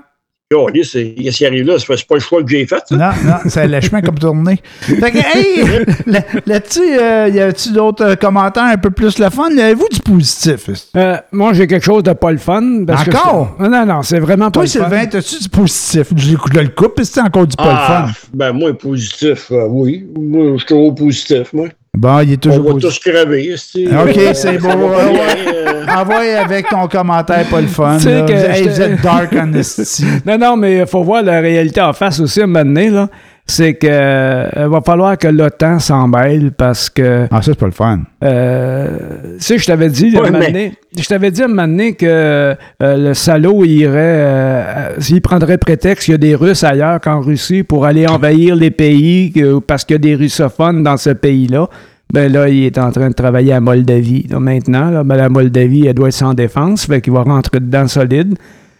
Oh, 0.54 0.68
qu'est-ce 0.72 1.00
qui 1.38 1.46
arrive 1.48 1.66
là? 1.66 1.80
C'est 1.80 1.88
pas, 1.88 1.98
c'est 1.98 2.08
pas 2.08 2.14
le 2.16 2.22
choix 2.22 2.44
que 2.44 2.50
j'ai 2.52 2.68
fait, 2.68 2.78
ça. 2.88 2.96
Non, 2.96 3.10
non, 3.26 3.38
c'est 3.48 3.68
le 3.68 3.82
chemin 3.82 4.02
comme 4.02 4.20
tourné. 4.20 4.62
Fait 4.82 5.12
que, 5.12 5.18
hey, 5.18 5.86
là- 6.06 6.22
là-dessus, 6.46 6.82
euh, 7.00 7.30
y 7.34 7.40
a-tu 7.40 7.72
d'autres 7.72 8.06
euh, 8.06 8.16
commentaires 8.16 8.66
un 8.66 8.78
peu 8.78 8.92
plus 8.92 9.18
le 9.18 9.32
fun? 9.32 9.50
Avez-vous 9.58 9.88
du 9.92 10.00
positif? 10.02 10.70
Euh, 10.96 11.18
moi, 11.32 11.54
j'ai 11.54 11.66
quelque 11.66 11.84
chose 11.84 12.04
de 12.04 12.14
pas 12.14 12.32
le 12.32 12.38
fun. 12.38 12.84
parce 12.86 13.06
que 13.06 13.10
Encore? 13.10 13.56
je- 13.60 13.64
Non, 13.66 13.70
non, 13.72 13.86
non, 13.88 14.02
c'est 14.04 14.20
vraiment 14.20 14.52
pas 14.52 14.52
Toi, 14.52 14.64
le 14.66 14.70
fun. 14.70 14.80
Sylvain, 14.88 15.06
t'as-tu 15.08 15.40
du 15.40 15.50
positif? 15.50 16.08
Je, 16.16 16.36
je 16.54 16.60
le 16.60 16.68
coupe, 16.68 17.02
c'est 17.04 17.22
encore 17.22 17.48
du 17.48 17.56
pas 17.56 17.64
Ah, 17.68 18.06
le 18.08 18.14
fun. 18.14 18.20
ben, 18.32 18.54
moi, 18.54 18.78
positif, 18.78 19.48
euh, 19.52 19.66
oui. 19.68 20.06
Moi, 20.16 20.52
je 20.54 20.58
suis 20.58 20.68
toujours 20.68 20.94
positif, 20.94 21.54
moi. 21.54 21.70
Bon, 21.98 22.20
il 22.20 22.32
est 22.34 22.36
On 22.36 22.50
toujours 22.50 22.66
va 22.66 22.72
positif. 22.74 23.00
tous 23.02 23.10
crever, 23.12 23.50
esti. 23.54 23.88
OK, 23.88 24.18
Euh, 24.18 24.34
c'est 24.34 24.58
beau. 24.58 24.68
va 24.68 24.76
bien, 24.76 25.14
ouais. 25.14 25.54
euh. 25.54 25.86
Envoie 25.96 26.22
avec 26.40 26.68
ton 26.70 26.88
commentaire 26.88 27.46
pas 27.50 27.62
le 27.62 27.68
fun. 27.68 27.98
Tu 27.98 28.04
sais 28.04 28.14
là. 28.20 28.22
que 28.24 28.34
Vous, 28.34 28.46
hey, 28.46 28.68
vous 28.68 28.82
êtes 28.82 29.02
dark 29.02 29.34
en. 29.34 29.52
Non, 30.26 30.38
non, 30.38 30.58
mais 30.58 30.80
il 30.80 30.86
faut 30.88 31.04
voir 31.04 31.24
la 31.24 31.40
réalité 31.40 31.80
en 31.82 31.94
face 31.94 32.20
aussi 32.20 32.42
à 32.42 32.44
un 32.44 32.48
moment 32.48 32.66
donné, 32.66 32.90
là. 32.90 33.08
C'est 33.48 33.76
que 33.76 33.86
euh, 33.88 34.68
va 34.70 34.82
falloir 34.82 35.18
que 35.20 35.28
l'OTAN 35.28 35.78
s'en 35.78 36.08
mêle 36.08 36.52
parce 36.52 36.90
que 36.90 37.28
Ah, 37.30 37.44
ça, 37.44 37.52
c'est 37.52 37.60
pas 37.60 37.68
le 37.68 37.72
fun. 37.72 38.00
euh, 38.24 38.98
tu 39.38 39.44
sais, 39.44 39.58
je 39.60 39.66
t'avais 39.68 39.90
dit, 39.90 40.16
Ouais, 40.16 40.20
un 40.20 40.32
moment 40.32 40.40
mais- 40.40 40.48
donné- 40.48 40.74
je 40.98 41.06
t'avais 41.06 41.30
dit 41.30 41.44
un 41.44 41.48
moment 41.48 41.68
donné 41.68 41.94
que 41.94 42.06
euh, 42.08 42.56
le 42.82 43.14
salaud 43.14 43.64
il 43.64 43.72
irait, 43.72 43.94
euh, 44.00 45.00
s'il 45.00 45.22
prendrait 45.22 45.60
prétexte 45.60 46.06
qu'il 46.06 46.14
y 46.14 46.16
a 46.16 46.18
des 46.18 46.34
Russes 46.34 46.64
ailleurs 46.64 47.00
qu'en 47.00 47.22
Russie 47.22 47.62
pour 47.62 47.86
aller 47.86 48.08
envahir 48.08 48.56
les 48.56 48.72
pays 48.72 49.32
que- 49.32 49.60
parce 49.60 49.86
qu'il 49.86 49.94
y 49.94 49.98
a 49.98 50.00
des 50.00 50.16
russophones 50.16 50.82
dans 50.82 50.98
ce 50.98 51.12
pays-là. 51.12 51.68
Ben 52.12 52.32
là, 52.32 52.50
il 52.50 52.64
est 52.64 52.78
en 52.80 52.92
train 52.92 53.10
de 53.10 53.14
travailler 53.16 53.54
à 53.54 53.60
Moldavie. 53.60 54.26
là, 54.30 54.40
maintenant, 54.40 54.90
là, 54.90 55.04
ben, 55.04 55.18
la 55.18 55.30
Moldavie, 55.30 55.86
elle 55.86 55.94
doit 55.94 56.08
être 56.08 56.14
sans 56.16 56.34
défense, 56.34 56.86
fait 56.88 57.02
qu'il 57.02 57.14
va 57.14 57.22
rentrer 57.24 57.60
dedans 57.60 57.88
solide. 57.88 58.36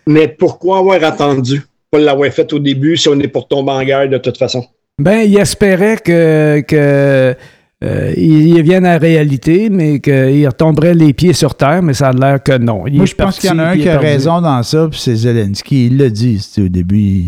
Mais 0.08 0.28
pourquoi 0.28 0.80
avoir 0.80 1.04
attendu? 1.04 1.62
Pas 1.98 2.04
l'avoir 2.04 2.30
fait 2.32 2.52
au 2.54 2.60
début 2.60 2.98
si 2.98 3.08
on 3.10 3.20
est 3.20 3.28
pour 3.28 3.48
tomber 3.48 3.72
en 3.72 3.84
guerre 3.84 4.10
de 4.10 4.18
toute 4.18 4.38
façon. 4.38 4.66
Ben, 5.02 5.20
il 5.26 5.38
espérait 5.38 5.98
que, 5.98 6.62
que 6.62 7.36
euh, 7.84 8.14
il 8.18 8.48
il 8.58 8.62
vienne 8.64 8.86
à 8.86 8.94
la 8.94 8.98
réalité, 8.98 9.70
mais 9.70 10.00
qu'il 10.00 10.48
retomberait 10.48 10.94
les 10.94 11.14
pieds 11.14 11.34
sur 11.34 11.56
terre, 11.56 11.82
mais 11.84 11.94
ça 11.94 12.08
a 12.10 12.14
l'air 12.14 12.42
que 12.42 12.58
non. 12.58 12.88
Il 12.88 12.96
Moi, 12.98 13.06
je 13.06 13.14
pense 13.16 13.40
qu'il 13.40 13.50
y 13.50 13.54
en 13.54 13.60
a 13.60 13.64
un 13.70 13.78
qui 13.78 13.88
a 13.90 13.94
perdu. 13.94 14.06
raison 14.08 14.42
dans 14.42 14.64
ça, 14.64 14.88
puis 14.90 15.00
c'est 15.00 15.16
Zelensky. 15.16 15.88
Il 15.88 15.98
l'a 15.98 16.10
dit 16.10 16.40
au 16.60 16.68
début. 16.70 17.24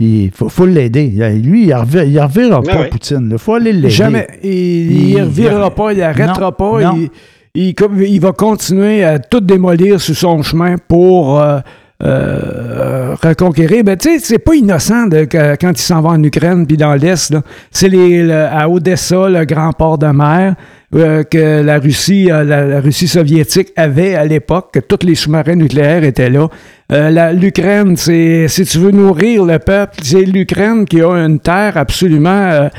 Il, 0.00 0.30
faut, 0.32 0.48
faut 0.48 0.66
l'aider. 0.66 1.08
Lui, 1.42 1.62
il 1.64 1.68
ne 1.70 1.74
revira, 1.74 2.04
il 2.04 2.20
reverra 2.20 2.62
pas 2.62 2.72
Ah 2.74 2.80
ouais. 2.82 2.88
Poutine. 2.88 3.28
Il 3.32 3.38
faut 3.38 3.54
aller 3.54 3.72
l'aider. 3.72 3.90
Jamais. 3.90 4.28
Il 4.44 5.16
ne 5.16 5.22
revirera 5.24 5.74
pas, 5.74 5.92
il 5.92 5.98
n'arrêtera 5.98 6.56
pas. 6.56 6.80
non. 6.80 6.96
Il, 6.96 7.10
il, 7.54 7.74
comme- 7.74 8.00
il 8.00 8.20
va 8.20 8.30
continuer 8.30 9.02
à 9.02 9.18
tout 9.18 9.40
démolir 9.40 10.00
sur 10.00 10.14
son 10.14 10.40
chemin 10.42 10.76
pour 10.86 11.40
euh, 11.40 11.58
euh, 12.04 13.14
reconquérir. 13.22 13.82
Ben, 13.84 13.96
tu 13.96 14.08
sais, 14.08 14.18
c'est 14.24 14.38
pas 14.38 14.54
innocent 14.54 15.06
de, 15.06 15.26
quand 15.60 15.70
il 15.72 15.78
s'en 15.78 16.00
va 16.00 16.10
en 16.10 16.22
Ukraine 16.22 16.66
puis 16.66 16.76
dans 16.76 16.94
l'Est. 16.94 17.34
C'est 17.70 17.88
les- 17.88 18.22
le- 18.22 18.32
à 18.46 18.68
Odessa, 18.68 19.28
le 19.28 19.44
grand 19.44 19.72
port 19.72 19.98
de 19.98 20.06
mer. 20.06 20.54
euh, 20.94 21.22
que 21.22 21.60
la 21.60 21.78
Russie, 21.78 22.30
euh, 22.32 22.44
la, 22.44 22.64
la 22.64 22.80
Russie 22.80 23.08
soviétique 23.08 23.68
avait 23.76 24.14
à 24.14 24.24
l'époque, 24.24 24.70
que 24.72 24.78
tous 24.80 25.04
les 25.04 25.14
sous-marins 25.14 25.54
nucléaires 25.56 26.02
étaient 26.02 26.30
là. 26.30 26.48
Euh, 26.92 27.32
L'Ukraine, 27.32 27.94
c'est 27.98 28.48
si 28.48 28.64
tu 28.64 28.78
veux 28.78 28.90
nourrir 28.90 29.44
le 29.44 29.58
peuple, 29.58 29.96
c'est 30.02 30.22
l'Ukraine 30.22 30.86
qui 30.86 31.02
a 31.02 31.10
une 31.12 31.40
terre 31.40 31.76
absolument 31.76 32.70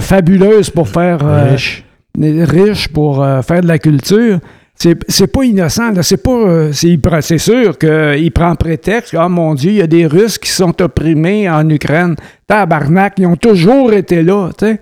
fabuleuse 0.00 0.70
pour 0.70 0.88
faire 0.88 1.18
Riche. 1.50 1.84
riche 2.18 2.88
pour 2.88 3.16
faire 3.46 3.60
de 3.60 3.68
la 3.68 3.78
culture. 3.78 4.38
C'est 4.78 5.26
pas 5.26 5.44
innocent. 5.44 5.92
C'est 6.02 6.22
pas. 6.22 6.30
Euh, 6.30 6.72
c'est 6.72 7.38
sûr 7.38 7.78
qu'il 7.78 8.30
prend 8.32 8.54
prétexte. 8.54 9.14
Ah 9.18 9.28
mon 9.28 9.54
Dieu, 9.54 9.70
il 9.72 9.76
y 9.76 9.82
a 9.82 9.86
des 9.86 10.06
Russes 10.06 10.38
qui 10.38 10.50
sont 10.50 10.80
opprimés 10.80 11.48
en 11.48 11.68
Ukraine. 11.68 12.14
Tabarnak, 12.46 13.14
ils 13.18 13.26
ont 13.26 13.36
toujours 13.36 13.92
été 13.92 14.22
là. 14.22 14.50
sais. 14.58 14.78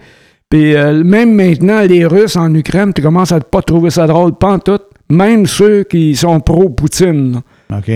Puis 0.49 0.77
euh, 0.77 1.03
même 1.03 1.35
maintenant, 1.35 1.81
les 1.81 2.07
Russes 2.07 2.37
en 2.37 2.55
Ukraine, 2.55 2.93
tu 2.95 3.03
commences 3.03 3.33
à 3.33 3.41
pas 3.41 3.63
trouver 3.63 3.91
ça 3.91 4.07
drôle, 4.07 4.35
pas 4.35 4.59
tout. 4.59 4.79
Même 5.09 5.47
ceux 5.47 5.85
qui 5.85 6.15
sont 6.17 6.41
pro-Poutine. 6.41 7.41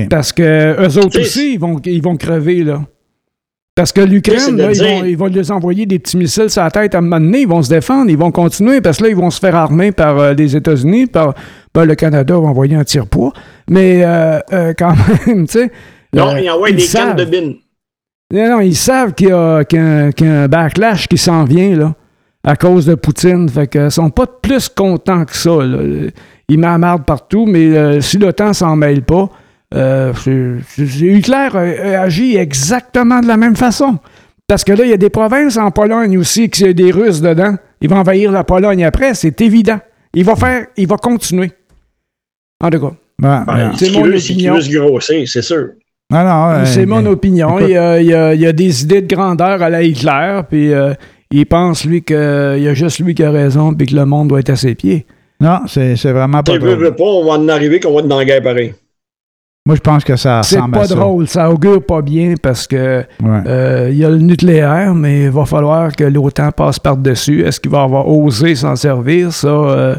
Parce 0.09 0.33
que 0.33 0.77
eux 0.81 0.99
autres 0.99 1.21
aussi, 1.21 1.55
ils 1.55 1.61
vont, 1.61 1.79
ils 1.85 2.03
vont 2.03 2.17
crever, 2.17 2.65
là. 2.65 2.83
Parce 3.75 3.93
que 3.93 4.01
l'Ukraine, 4.01 4.59
ils 4.59 4.83
vont, 4.83 5.05
ils 5.05 5.17
vont 5.17 5.27
les 5.27 5.51
envoyer 5.51 5.87
des 5.87 5.99
petits 5.99 6.17
missiles 6.17 6.51
sur 6.51 6.63
la 6.63 6.71
tête 6.71 6.95
à 6.95 6.99
un 6.99 7.03
moment 7.03 7.21
donné, 7.21 7.43
ils 7.43 7.49
vont 7.49 7.63
se 7.63 7.71
défendre, 7.71 8.11
ils 8.11 8.19
vont 8.19 8.33
continuer, 8.33 8.81
parce 8.81 8.99
que 8.99 9.05
là, 9.05 9.11
ils 9.11 9.17
vont 9.17 9.31
se 9.31 9.39
faire 9.39 9.55
armer 9.55 9.93
par 9.93 10.19
euh, 10.19 10.35
les 10.35 10.57
États-Unis, 10.57 11.07
par 11.07 11.35
ben, 11.73 11.85
le 11.85 11.95
Canada 11.95 12.35
va 12.35 12.49
envoyer 12.49 12.75
un 12.75 12.85
tire-poids. 12.85 13.33
Mais 13.69 14.05
euh, 14.05 14.41
euh, 14.53 14.75
quand 14.77 14.95
même, 15.27 15.47
tu 15.47 15.61
sais. 15.61 15.73
Non, 16.13 16.37
ils 16.37 16.51
envoient 16.51 16.73
des 16.73 16.87
cannes 16.87 17.17
de 17.17 17.25
bine. 17.25 17.55
Non, 18.33 18.49
non, 18.51 18.61
ils 18.61 18.77
savent 18.77 19.15
qu'il 19.15 19.29
y 19.29 19.33
a, 19.33 19.63
un 19.65 20.49
backlash 20.49 21.07
qui 21.07 21.19
s'en 21.19 21.45
vient, 21.45 21.77
là, 21.77 21.95
à 22.45 22.57
cause 22.57 22.87
de 22.87 22.97
Poutine. 22.97 23.49
Fait 23.49 23.69
que 23.69 23.89
sont 23.89 24.11
pas 24.11 24.27
plus 24.27 24.69
contents 24.69 25.25
que 25.25 25.35
ça. 25.35 25.57
Là. 25.63 26.11
Ils 26.49 26.59
m'emmerdent 26.59 27.05
partout, 27.05 27.47
mais 27.47 28.01
si 28.01 28.19
l'OTAN 28.19 28.53
s'en 28.53 28.77
mêle 28.77 29.03
pas, 29.03 29.31
euh, 29.75 30.13
Hitler 30.79 31.49
agit 31.97 32.37
exactement 32.37 33.21
de 33.21 33.27
la 33.27 33.37
même 33.37 33.57
façon. 33.57 33.99
Parce 34.47 34.65
que 34.65 34.73
là, 34.73 34.85
il 34.85 34.91
y 34.91 34.93
a 34.93 34.97
des 34.97 35.11
provinces 35.11 35.57
en 35.57 35.71
Pologne 35.71 36.19
aussi 36.19 36.51
qui 36.51 36.65
ont 36.65 36.73
des 36.73 36.91
Russes 36.91 37.21
dedans. 37.21 37.55
Ils 37.81 37.89
vont 37.89 37.99
envahir 37.99 38.33
la 38.33 38.43
Pologne 38.43 38.85
après, 38.85 39.15
c'est 39.15 39.41
évident. 39.41 39.79
Il 40.13 40.25
va 40.25 40.35
faire, 40.35 40.67
il 40.77 40.89
va 40.89 40.97
continuer. 40.97 41.53
En 42.61 42.69
tout 42.69 42.81
cas. 42.81 42.93
Ben, 43.21 43.73
c'est 43.77 43.91
mon 43.91 44.05
opinion. 44.05 44.61
c'est 45.27 45.43
sûr. 45.43 45.69
c'est 46.65 46.87
mon 46.87 47.07
opinion. 47.07 47.61
Il 47.61 47.71
y, 47.71 47.77
a, 47.77 48.01
il, 48.01 48.41
y 48.41 48.47
a, 48.47 48.53
des 48.53 48.83
idées 48.83 49.03
de 49.03 49.15
grandeur 49.15 49.63
à 49.63 49.71
la 49.71 49.83
Hitler, 49.83 50.41
puis 50.49 50.73
euh, 50.73 50.95
il 51.31 51.47
pense, 51.47 51.85
lui, 51.85 52.03
qu'il 52.03 52.17
y 52.17 52.69
a 52.69 52.75
juste 52.75 52.99
lui 52.99 53.15
qui 53.15 53.23
a 53.23 53.31
raison, 53.31 53.73
puis 53.73 53.87
que 53.87 53.95
le 53.95 54.05
monde 54.05 54.29
doit 54.29 54.41
être 54.41 54.51
à 54.51 54.57
ses 54.57 54.75
pieds. 54.75 55.07
Non, 55.41 55.61
c'est 55.67 55.95
vraiment 56.07 56.43
pas. 56.43 56.53
Tu 56.53 56.59
veux 56.59 56.95
pas, 56.95 57.05
on 57.05 57.25
va 57.25 57.33
en 57.35 57.49
arriver 57.49 57.79
qu'on 57.79 57.95
va 57.95 58.01
être 58.01 58.09
dans 58.09 58.19
la 58.19 58.25
guerre 58.25 58.43
pareil. 58.43 58.75
Moi, 59.71 59.77
je 59.77 59.83
pense 59.83 60.03
que 60.03 60.17
ça 60.17 60.43
C'est 60.43 60.59
pas 60.73 60.89
drôle, 60.89 61.29
ça. 61.29 61.49
augure 61.49 61.81
pas 61.81 62.03
bien 62.03 62.35
parce 62.43 62.67
que 62.67 63.05
euh, 63.23 63.89
il 63.89 63.97
y 63.97 64.05
a 64.05 64.11
le 64.11 64.19
nucléaire, 64.19 64.97
mais 64.97 65.27
il 65.27 65.31
va 65.31 65.45
falloir 65.45 65.95
que 65.95 66.03
l'OTAN 66.03 66.51
passe 66.51 66.81
par-dessus. 66.81 67.45
Est-ce 67.45 67.61
qu'il 67.61 67.71
va 67.71 67.83
avoir 67.83 68.09
osé 68.09 68.57
s'en 68.57 68.75
servir? 68.75 69.33
Ça, 69.33 69.47
euh, 69.47 69.95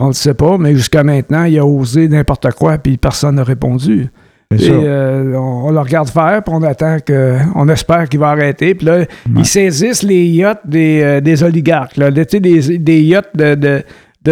on 0.00 0.08
ne 0.08 0.12
sait 0.14 0.32
pas, 0.32 0.56
mais 0.56 0.74
jusqu'à 0.74 1.04
maintenant, 1.04 1.44
il 1.44 1.58
a 1.58 1.66
osé 1.66 2.08
n'importe 2.08 2.50
quoi, 2.54 2.78
puis 2.78 2.96
personne 2.96 3.34
n'a 3.34 3.44
répondu. 3.44 4.08
Et 4.50 4.70
euh, 4.70 5.36
on, 5.36 5.70
le 5.70 5.80
regarde 5.80 6.08
faire, 6.08 6.42
puis 6.42 6.54
on 6.54 6.62
attend 6.62 6.96
que. 7.04 7.36
On 7.54 7.68
espère 7.68 8.08
qu'il 8.08 8.20
va 8.20 8.28
arrêter. 8.28 8.74
Puis 8.74 8.86
là, 8.86 9.04
ils 9.36 9.44
saisissent 9.44 10.02
les 10.02 10.24
yachts 10.24 10.66
des, 10.66 11.42
oligarques. 11.42 11.98
Là, 11.98 12.10
des, 12.10 12.24
des 12.24 13.02
yachts 13.02 13.36
de 13.36 13.56
de 13.56 13.82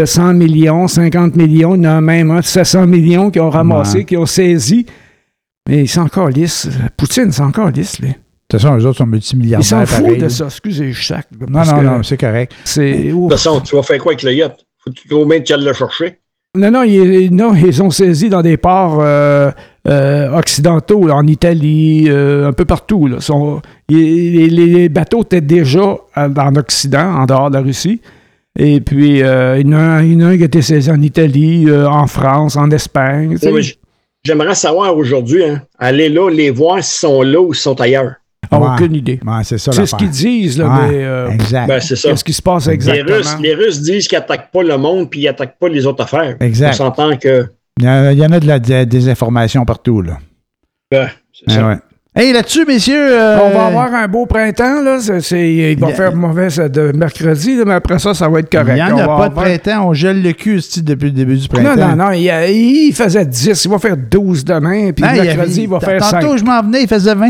100 0.04 0.34
millions, 0.34 0.88
50 0.88 1.36
millions. 1.36 1.74
Il 1.74 1.84
y 1.84 1.86
en 1.86 1.96
a 1.96 2.00
même 2.00 2.30
un 2.30 2.40
de 2.40 2.44
700 2.44 2.86
millions 2.86 3.30
qui 3.30 3.40
ont 3.40 3.50
ramassé, 3.50 4.04
qui 4.04 4.16
ont 4.16 4.26
saisi. 4.26 4.86
Mais 5.68 5.82
ils 5.82 5.88
sont 5.88 6.02
encore 6.02 6.28
lisses. 6.28 6.68
Poutine, 6.96 7.32
c'est 7.32 7.42
encore 7.42 7.70
lisse, 7.70 7.98
lui. 8.00 8.08
De 8.08 8.14
toute 8.48 8.60
façon, 8.60 8.76
eux 8.76 8.86
autres 8.86 8.98
sont 8.98 9.06
multimilliardaires. 9.06 9.82
Ils 9.82 9.86
s'en 9.86 10.04
foutent 10.04 10.18
de 10.18 10.28
ça. 10.28 10.46
Excusez, 10.46 10.92
je 10.92 11.06
sac. 11.06 11.26
Non, 11.48 11.64
non, 11.64 11.82
non, 11.82 12.02
c'est 12.02 12.16
correct. 12.16 12.52
De 12.76 13.10
toute 13.10 13.30
façon, 13.30 13.60
tu 13.60 13.76
vas 13.76 13.82
faire 13.82 13.98
quoi 14.00 14.12
avec 14.12 14.22
le 14.22 14.34
yacht? 14.34 14.64
Faut 14.78 14.90
combien 15.08 15.40
tu 15.40 15.52
ailles 15.52 15.64
le 15.64 15.72
chercher? 15.72 16.18
Non, 16.56 16.72
non, 16.72 16.82
ils, 16.82 17.32
non, 17.32 17.54
ils 17.54 17.80
ont 17.80 17.90
saisi 17.90 18.28
dans 18.28 18.42
des 18.42 18.56
ports 18.56 18.98
euh, 19.00 19.52
euh, 19.86 20.36
occidentaux, 20.36 21.08
en 21.08 21.24
Italie, 21.28 22.06
euh, 22.08 22.48
un 22.48 22.52
peu 22.52 22.64
partout. 22.64 23.06
Là. 23.06 23.18
les, 23.88 24.48
les, 24.48 24.88
bateaux 24.88 25.22
étaient 25.22 25.40
déjà 25.40 25.96
en 26.16 26.56
Occident, 26.56 27.14
en 27.20 27.26
dehors 27.26 27.50
de 27.50 27.54
la 27.54 27.62
Russie. 27.62 28.00
Et 28.58 28.80
puis, 28.80 29.22
euh, 29.22 29.58
il, 29.58 29.70
y 29.70 29.74
en 29.74 29.78
a, 29.78 29.82
un 29.82 30.36
qui 30.36 30.42
a 30.42 30.46
été 30.46 30.62
saisi 30.62 30.90
en 30.90 31.00
Italie, 31.00 31.66
euh, 31.68 31.88
en 31.88 32.06
France, 32.06 32.56
en 32.56 32.70
Espagne. 32.70 33.36
J'aimerais 34.22 34.54
savoir 34.54 34.96
aujourd'hui, 34.96 35.44
hein, 35.44 35.62
aller 35.78 36.08
là, 36.08 36.28
les 36.28 36.50
voir 36.50 36.82
s'ils 36.84 36.98
sont 37.08 37.22
là 37.22 37.40
ou 37.40 37.54
s'ils 37.54 37.62
sont 37.62 37.80
ailleurs. 37.80 38.14
aucune 38.52 38.94
idée. 38.94 39.18
c'est 39.44 39.56
ce 39.58 39.96
qu'ils 39.96 40.10
disent, 40.10 40.58
là, 40.58 40.80
mais 40.82 41.04
euh, 41.04 41.30
exact. 41.30 41.68
Ben, 41.68 41.80
c'est 41.80 41.96
ça. 41.96 42.10
Qu'est-ce 42.10 42.24
qui 42.24 42.32
se 42.34 42.42
passe 42.42 42.66
exactement? 42.66 43.06
Les 43.06 43.14
Russes, 43.14 43.36
les 43.40 43.54
Russes 43.54 43.80
disent 43.80 44.08
qu'ils 44.08 44.18
n'attaquent 44.18 44.50
pas 44.50 44.62
le 44.62 44.76
monde 44.76 45.08
puis 45.08 45.20
ils 45.20 45.24
n'attaquent 45.24 45.58
pas 45.58 45.68
les 45.68 45.86
autres 45.86 46.02
affaires. 46.02 46.36
Exact. 46.40 46.70
On 46.70 46.76
s'entend 46.76 47.16
que. 47.16 47.46
Il 47.78 47.84
y, 47.86 48.26
en 48.26 48.32
a 48.32 48.40
de 48.40 48.46
la 48.46 48.58
désinformation 48.58 49.64
partout, 49.64 50.02
là. 50.02 50.18
Ben, 50.90 51.08
c'est 51.32 51.54
ça. 51.54 51.80
Hey, 52.12 52.32
là-dessus, 52.32 52.64
messieurs. 52.66 53.06
Euh, 53.08 53.38
on 53.40 53.50
va 53.50 53.66
avoir 53.66 53.94
un 53.94 54.08
beau 54.08 54.26
printemps, 54.26 54.82
là. 54.82 54.98
il 54.98 55.78
va 55.78 55.88
faire 55.88 56.16
mauvais 56.16 56.48
de 56.68 56.90
mercredi, 56.92 57.56
mais 57.64 57.74
après 57.74 58.00
ça, 58.00 58.14
ça 58.14 58.28
va 58.28 58.40
être 58.40 58.50
correct. 58.50 58.80
Il 58.84 58.84
n'y 58.84 59.00
en 59.00 59.08
a 59.12 59.16
pas 59.16 59.28
de 59.28 59.34
printemps. 59.34 59.88
On 59.88 59.94
gèle 59.94 60.20
le 60.20 60.32
cul 60.32 60.60
depuis 60.82 61.06
le 61.06 61.12
début 61.12 61.36
du 61.36 61.46
printemps. 61.46 61.76
Non, 61.76 61.94
non, 61.94 62.06
non. 62.06 62.10
Il, 62.10 62.92
faisait 62.94 63.24
10. 63.24 63.64
Il 63.64 63.70
va 63.70 63.78
faire 63.78 63.96
12 63.96 64.44
demain. 64.44 64.90
Puis 64.90 65.04
mercredi, 65.04 65.62
il, 65.62 65.68
va 65.68 65.78
faire 65.78 66.02
5. 66.02 66.20
Tantôt, 66.20 66.36
je 66.36 66.44
m'en 66.44 66.60
venais, 66.62 66.82
il 66.82 66.88
faisait 66.88 67.14
20. 67.14 67.26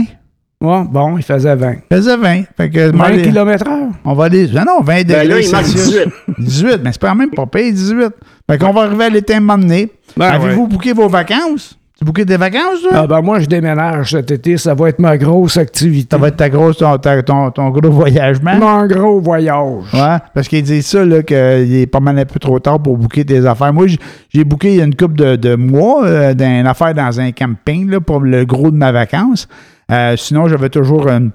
Ouais, 0.63 0.85
bon, 0.91 1.19
il 1.19 1.25
faisait 1.25 1.57
20. 1.57 1.73
Il 1.91 1.97
faisait 1.97 2.17
20. 2.17 2.43
Fait 2.57 2.71
que, 2.71 2.91
20 2.91 3.23
km 3.23 3.69
heure? 3.69 3.89
On 4.05 4.15
va 4.15 4.25
aller. 4.25 4.49
Non, 4.49 4.65
non, 4.67 4.81
20 4.83 5.07
ben 5.07 5.29
Là, 5.29 5.41
il 5.41 5.51
marque 5.51 5.65
18. 5.65 6.09
18, 6.39 6.81
mais 6.85 6.93
c'est 6.93 7.01
pas 7.01 7.15
même 7.15 7.31
pas 7.31 7.47
payé 7.47 7.73
18. 7.73 8.09
Fait 8.51 8.59
qu'on 8.59 8.73
va 8.73 8.83
arriver 8.83 9.05
à 9.05 9.11
l'été 9.11 9.35
un 9.35 9.41
moment 9.41 9.59
donné. 9.59 9.91
Ben 10.17 10.27
Avez-vous 10.27 10.67
booké 10.67 10.93
vos 10.95 11.09
vacances? 11.09 11.80
Tu 12.01 12.07
bouquet 12.07 12.25
des 12.25 12.39
vacances, 12.39 12.81
toi? 12.81 12.93
Ah 12.95 13.07
ben 13.07 13.21
moi, 13.21 13.41
je 13.41 13.47
déménage 13.47 14.13
cet 14.13 14.31
été. 14.31 14.57
Ça 14.57 14.73
va 14.73 14.89
être 14.89 15.01
ma 15.01 15.19
grosse 15.19 15.59
activité. 15.59 16.09
Ça 16.11 16.17
va 16.17 16.29
être 16.29 16.39
ta 16.39 16.49
grosse, 16.49 16.79
ton, 16.79 17.51
ton, 17.51 17.69
gros 17.69 17.91
voyagement? 17.91 18.57
Mon 18.57 18.87
gros 18.87 19.21
voyage. 19.21 19.85
Ouais, 19.93 20.17
parce 20.33 20.49
qu'il 20.49 20.63
dit 20.63 20.83
ça, 20.83 21.05
là, 21.05 21.23
qu'il 21.23 21.37
est 21.37 21.87
pas 21.87 22.01
mal 22.01 22.19
un 22.19 22.25
peu 22.25 22.39
trop 22.39 22.59
tard 22.59 22.81
pour 22.81 22.97
bouquer 22.97 23.27
tes 23.27 23.45
affaires. 23.45 23.75
Moi, 23.75 23.85
j'ai 24.31 24.45
booké 24.45 24.71
il 24.71 24.77
y 24.79 24.81
a 24.81 24.85
une 24.85 24.97
couple 24.97 25.17
de, 25.17 25.37
de 25.37 25.57
mois 25.57 26.07
euh, 26.07 26.33
d'une 26.33 26.67
affaire 26.67 26.95
dans 26.95 27.21
un 27.21 27.33
camping 27.33 27.91
là, 27.91 28.01
pour 28.01 28.21
le 28.21 28.47
gros 28.47 28.71
de 28.71 28.77
ma 28.79 28.93
vacance. 28.93 29.47
Euh, 29.93 30.17
sinon, 30.17 30.49
j'avais 30.49 30.71
toujours 30.71 31.07
une, 31.07 31.33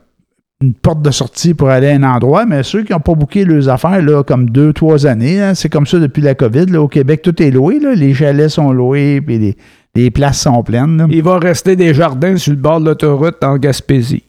porte 0.82 1.03
de 1.03 1.11
sortie 1.11 1.53
pour 1.53 1.70
aller 1.70 1.89
à 1.89 1.95
un 1.95 2.01
endroit, 2.01 2.47
mais 2.47 2.63
ceux 2.63 2.82
qui 2.82 2.91
n'ont 2.91 2.99
pas 2.99 3.13
booké 3.13 3.45
leurs 3.45 3.70
affaires, 3.70 4.01
là, 4.01 4.24
comme 4.24 4.49
deux, 4.49 4.74
trois 4.74 5.05
années, 5.05 5.39
hein, 5.39 5.53
c'est 5.53 5.70
comme 5.70 5.86
ça 5.86 5.99
depuis 5.99 6.24
la 6.24 6.34
COVID. 6.34 6.66
Là, 6.68 6.82
au 6.82 6.88
Québec, 6.88 7.22
tout 7.22 7.39
est 7.43 7.51
loué. 7.51 7.80
Là, 7.80 7.93
les 7.93 8.16
chalets 8.16 8.49
sont 8.49 8.72
loués, 8.72 9.22
puis 9.22 9.38
les 9.38 9.57
les 9.96 10.12
places 10.12 10.41
sont 10.41 10.62
pleines. 10.64 11.08
Il 11.10 11.24
va 11.24 11.39
rester 11.39 11.76
des 11.76 11.93
jardins 11.93 12.38
sur 12.38 12.52
le 12.52 12.60
bord 12.60 12.80
de 12.80 12.86
l'autoroute 12.86 13.43
en 13.43 13.58
Gaspésie. 13.58 14.24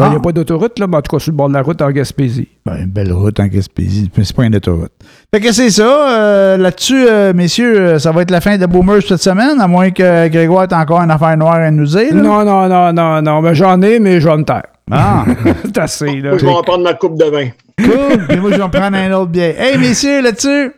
Ben, 0.00 0.06
il 0.06 0.10
n'y 0.10 0.16
a 0.16 0.18
ah. 0.18 0.22
pas 0.22 0.32
d'autoroute, 0.32 0.78
là, 0.78 0.86
mais 0.86 0.96
en 0.96 1.02
tout 1.02 1.14
cas 1.14 1.20
sur 1.20 1.30
le 1.30 1.36
bord 1.36 1.48
de 1.48 1.52
la 1.52 1.60
route 1.60 1.82
en 1.82 1.90
Gaspésie. 1.90 2.48
Ben, 2.64 2.76
une 2.78 2.86
belle 2.86 3.12
route 3.12 3.38
en 3.38 3.46
Gaspésie, 3.46 4.10
mais 4.16 4.24
c'est 4.24 4.34
pas 4.34 4.44
une 4.44 4.56
autoroute. 4.56 4.92
Fait 5.34 5.40
que 5.40 5.52
c'est 5.52 5.68
ça. 5.68 6.10
Euh, 6.10 6.56
là-dessus, 6.56 7.06
euh, 7.06 7.34
messieurs, 7.34 7.78
euh, 7.78 7.98
ça 7.98 8.10
va 8.10 8.22
être 8.22 8.30
la 8.30 8.40
fin 8.40 8.56
de 8.56 8.64
Boomers 8.64 9.02
cette 9.06 9.20
semaine, 9.20 9.60
à 9.60 9.68
moins 9.68 9.90
que 9.90 10.28
Grégoire 10.28 10.64
ait 10.64 10.74
encore 10.74 11.02
une 11.02 11.10
affaire 11.10 11.36
noire 11.36 11.56
à 11.56 11.70
nous 11.70 11.84
dire. 11.84 12.14
Non, 12.14 12.44
non, 12.46 12.66
non, 12.66 12.94
non, 12.94 13.20
non. 13.20 13.42
Ben, 13.42 13.52
j'en 13.52 13.82
ai, 13.82 13.98
mais 13.98 14.22
je 14.22 14.28
vais 14.28 14.36
me 14.38 14.44
taire. 14.44 14.62
Ah! 14.90 15.26
c'est 15.64 15.78
assez, 15.78 16.20
là. 16.20 16.30
Moi, 16.30 16.38
je 16.38 16.46
vais 16.46 16.52
en 16.52 16.62
prendre 16.62 16.84
ma 16.84 16.94
coupe 16.94 17.18
de 17.18 17.26
vin. 17.26 17.48
Cool! 17.78 18.34
Et 18.34 18.40
moi, 18.40 18.52
je 18.52 18.56
vais 18.56 18.62
en 18.62 18.70
prendre 18.70 18.96
un 18.96 19.12
autre 19.12 19.30
bien. 19.30 19.52
Hey, 19.58 19.76
messieurs, 19.76 20.22
là-dessus! 20.22 20.72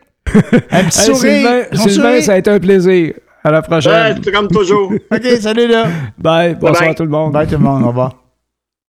Un 0.71 0.85
petit 0.85 1.01
sourire. 1.01 1.67
Sylvain, 1.75 2.21
ça 2.23 2.33
a 2.33 2.39
été 2.39 2.51
un 2.51 2.59
plaisir. 2.59 3.13
À 3.45 3.51
la 3.51 3.63
prochaine. 3.63 4.19
Ouais, 4.25 4.33
comme 4.33 4.49
toujours. 4.49 4.93
OK, 5.11 5.27
salut 5.41 5.67
là. 5.67 5.87
Bye. 6.19 6.55
Bonsoir 6.55 6.91
à 6.91 6.95
tout 6.95 7.03
le 7.03 7.09
monde. 7.09 7.33
Bye 7.33 7.47
tout 7.47 7.53
le 7.55 7.59
monde. 7.59 7.83
Au 7.83 7.89
revoir. 7.89 8.22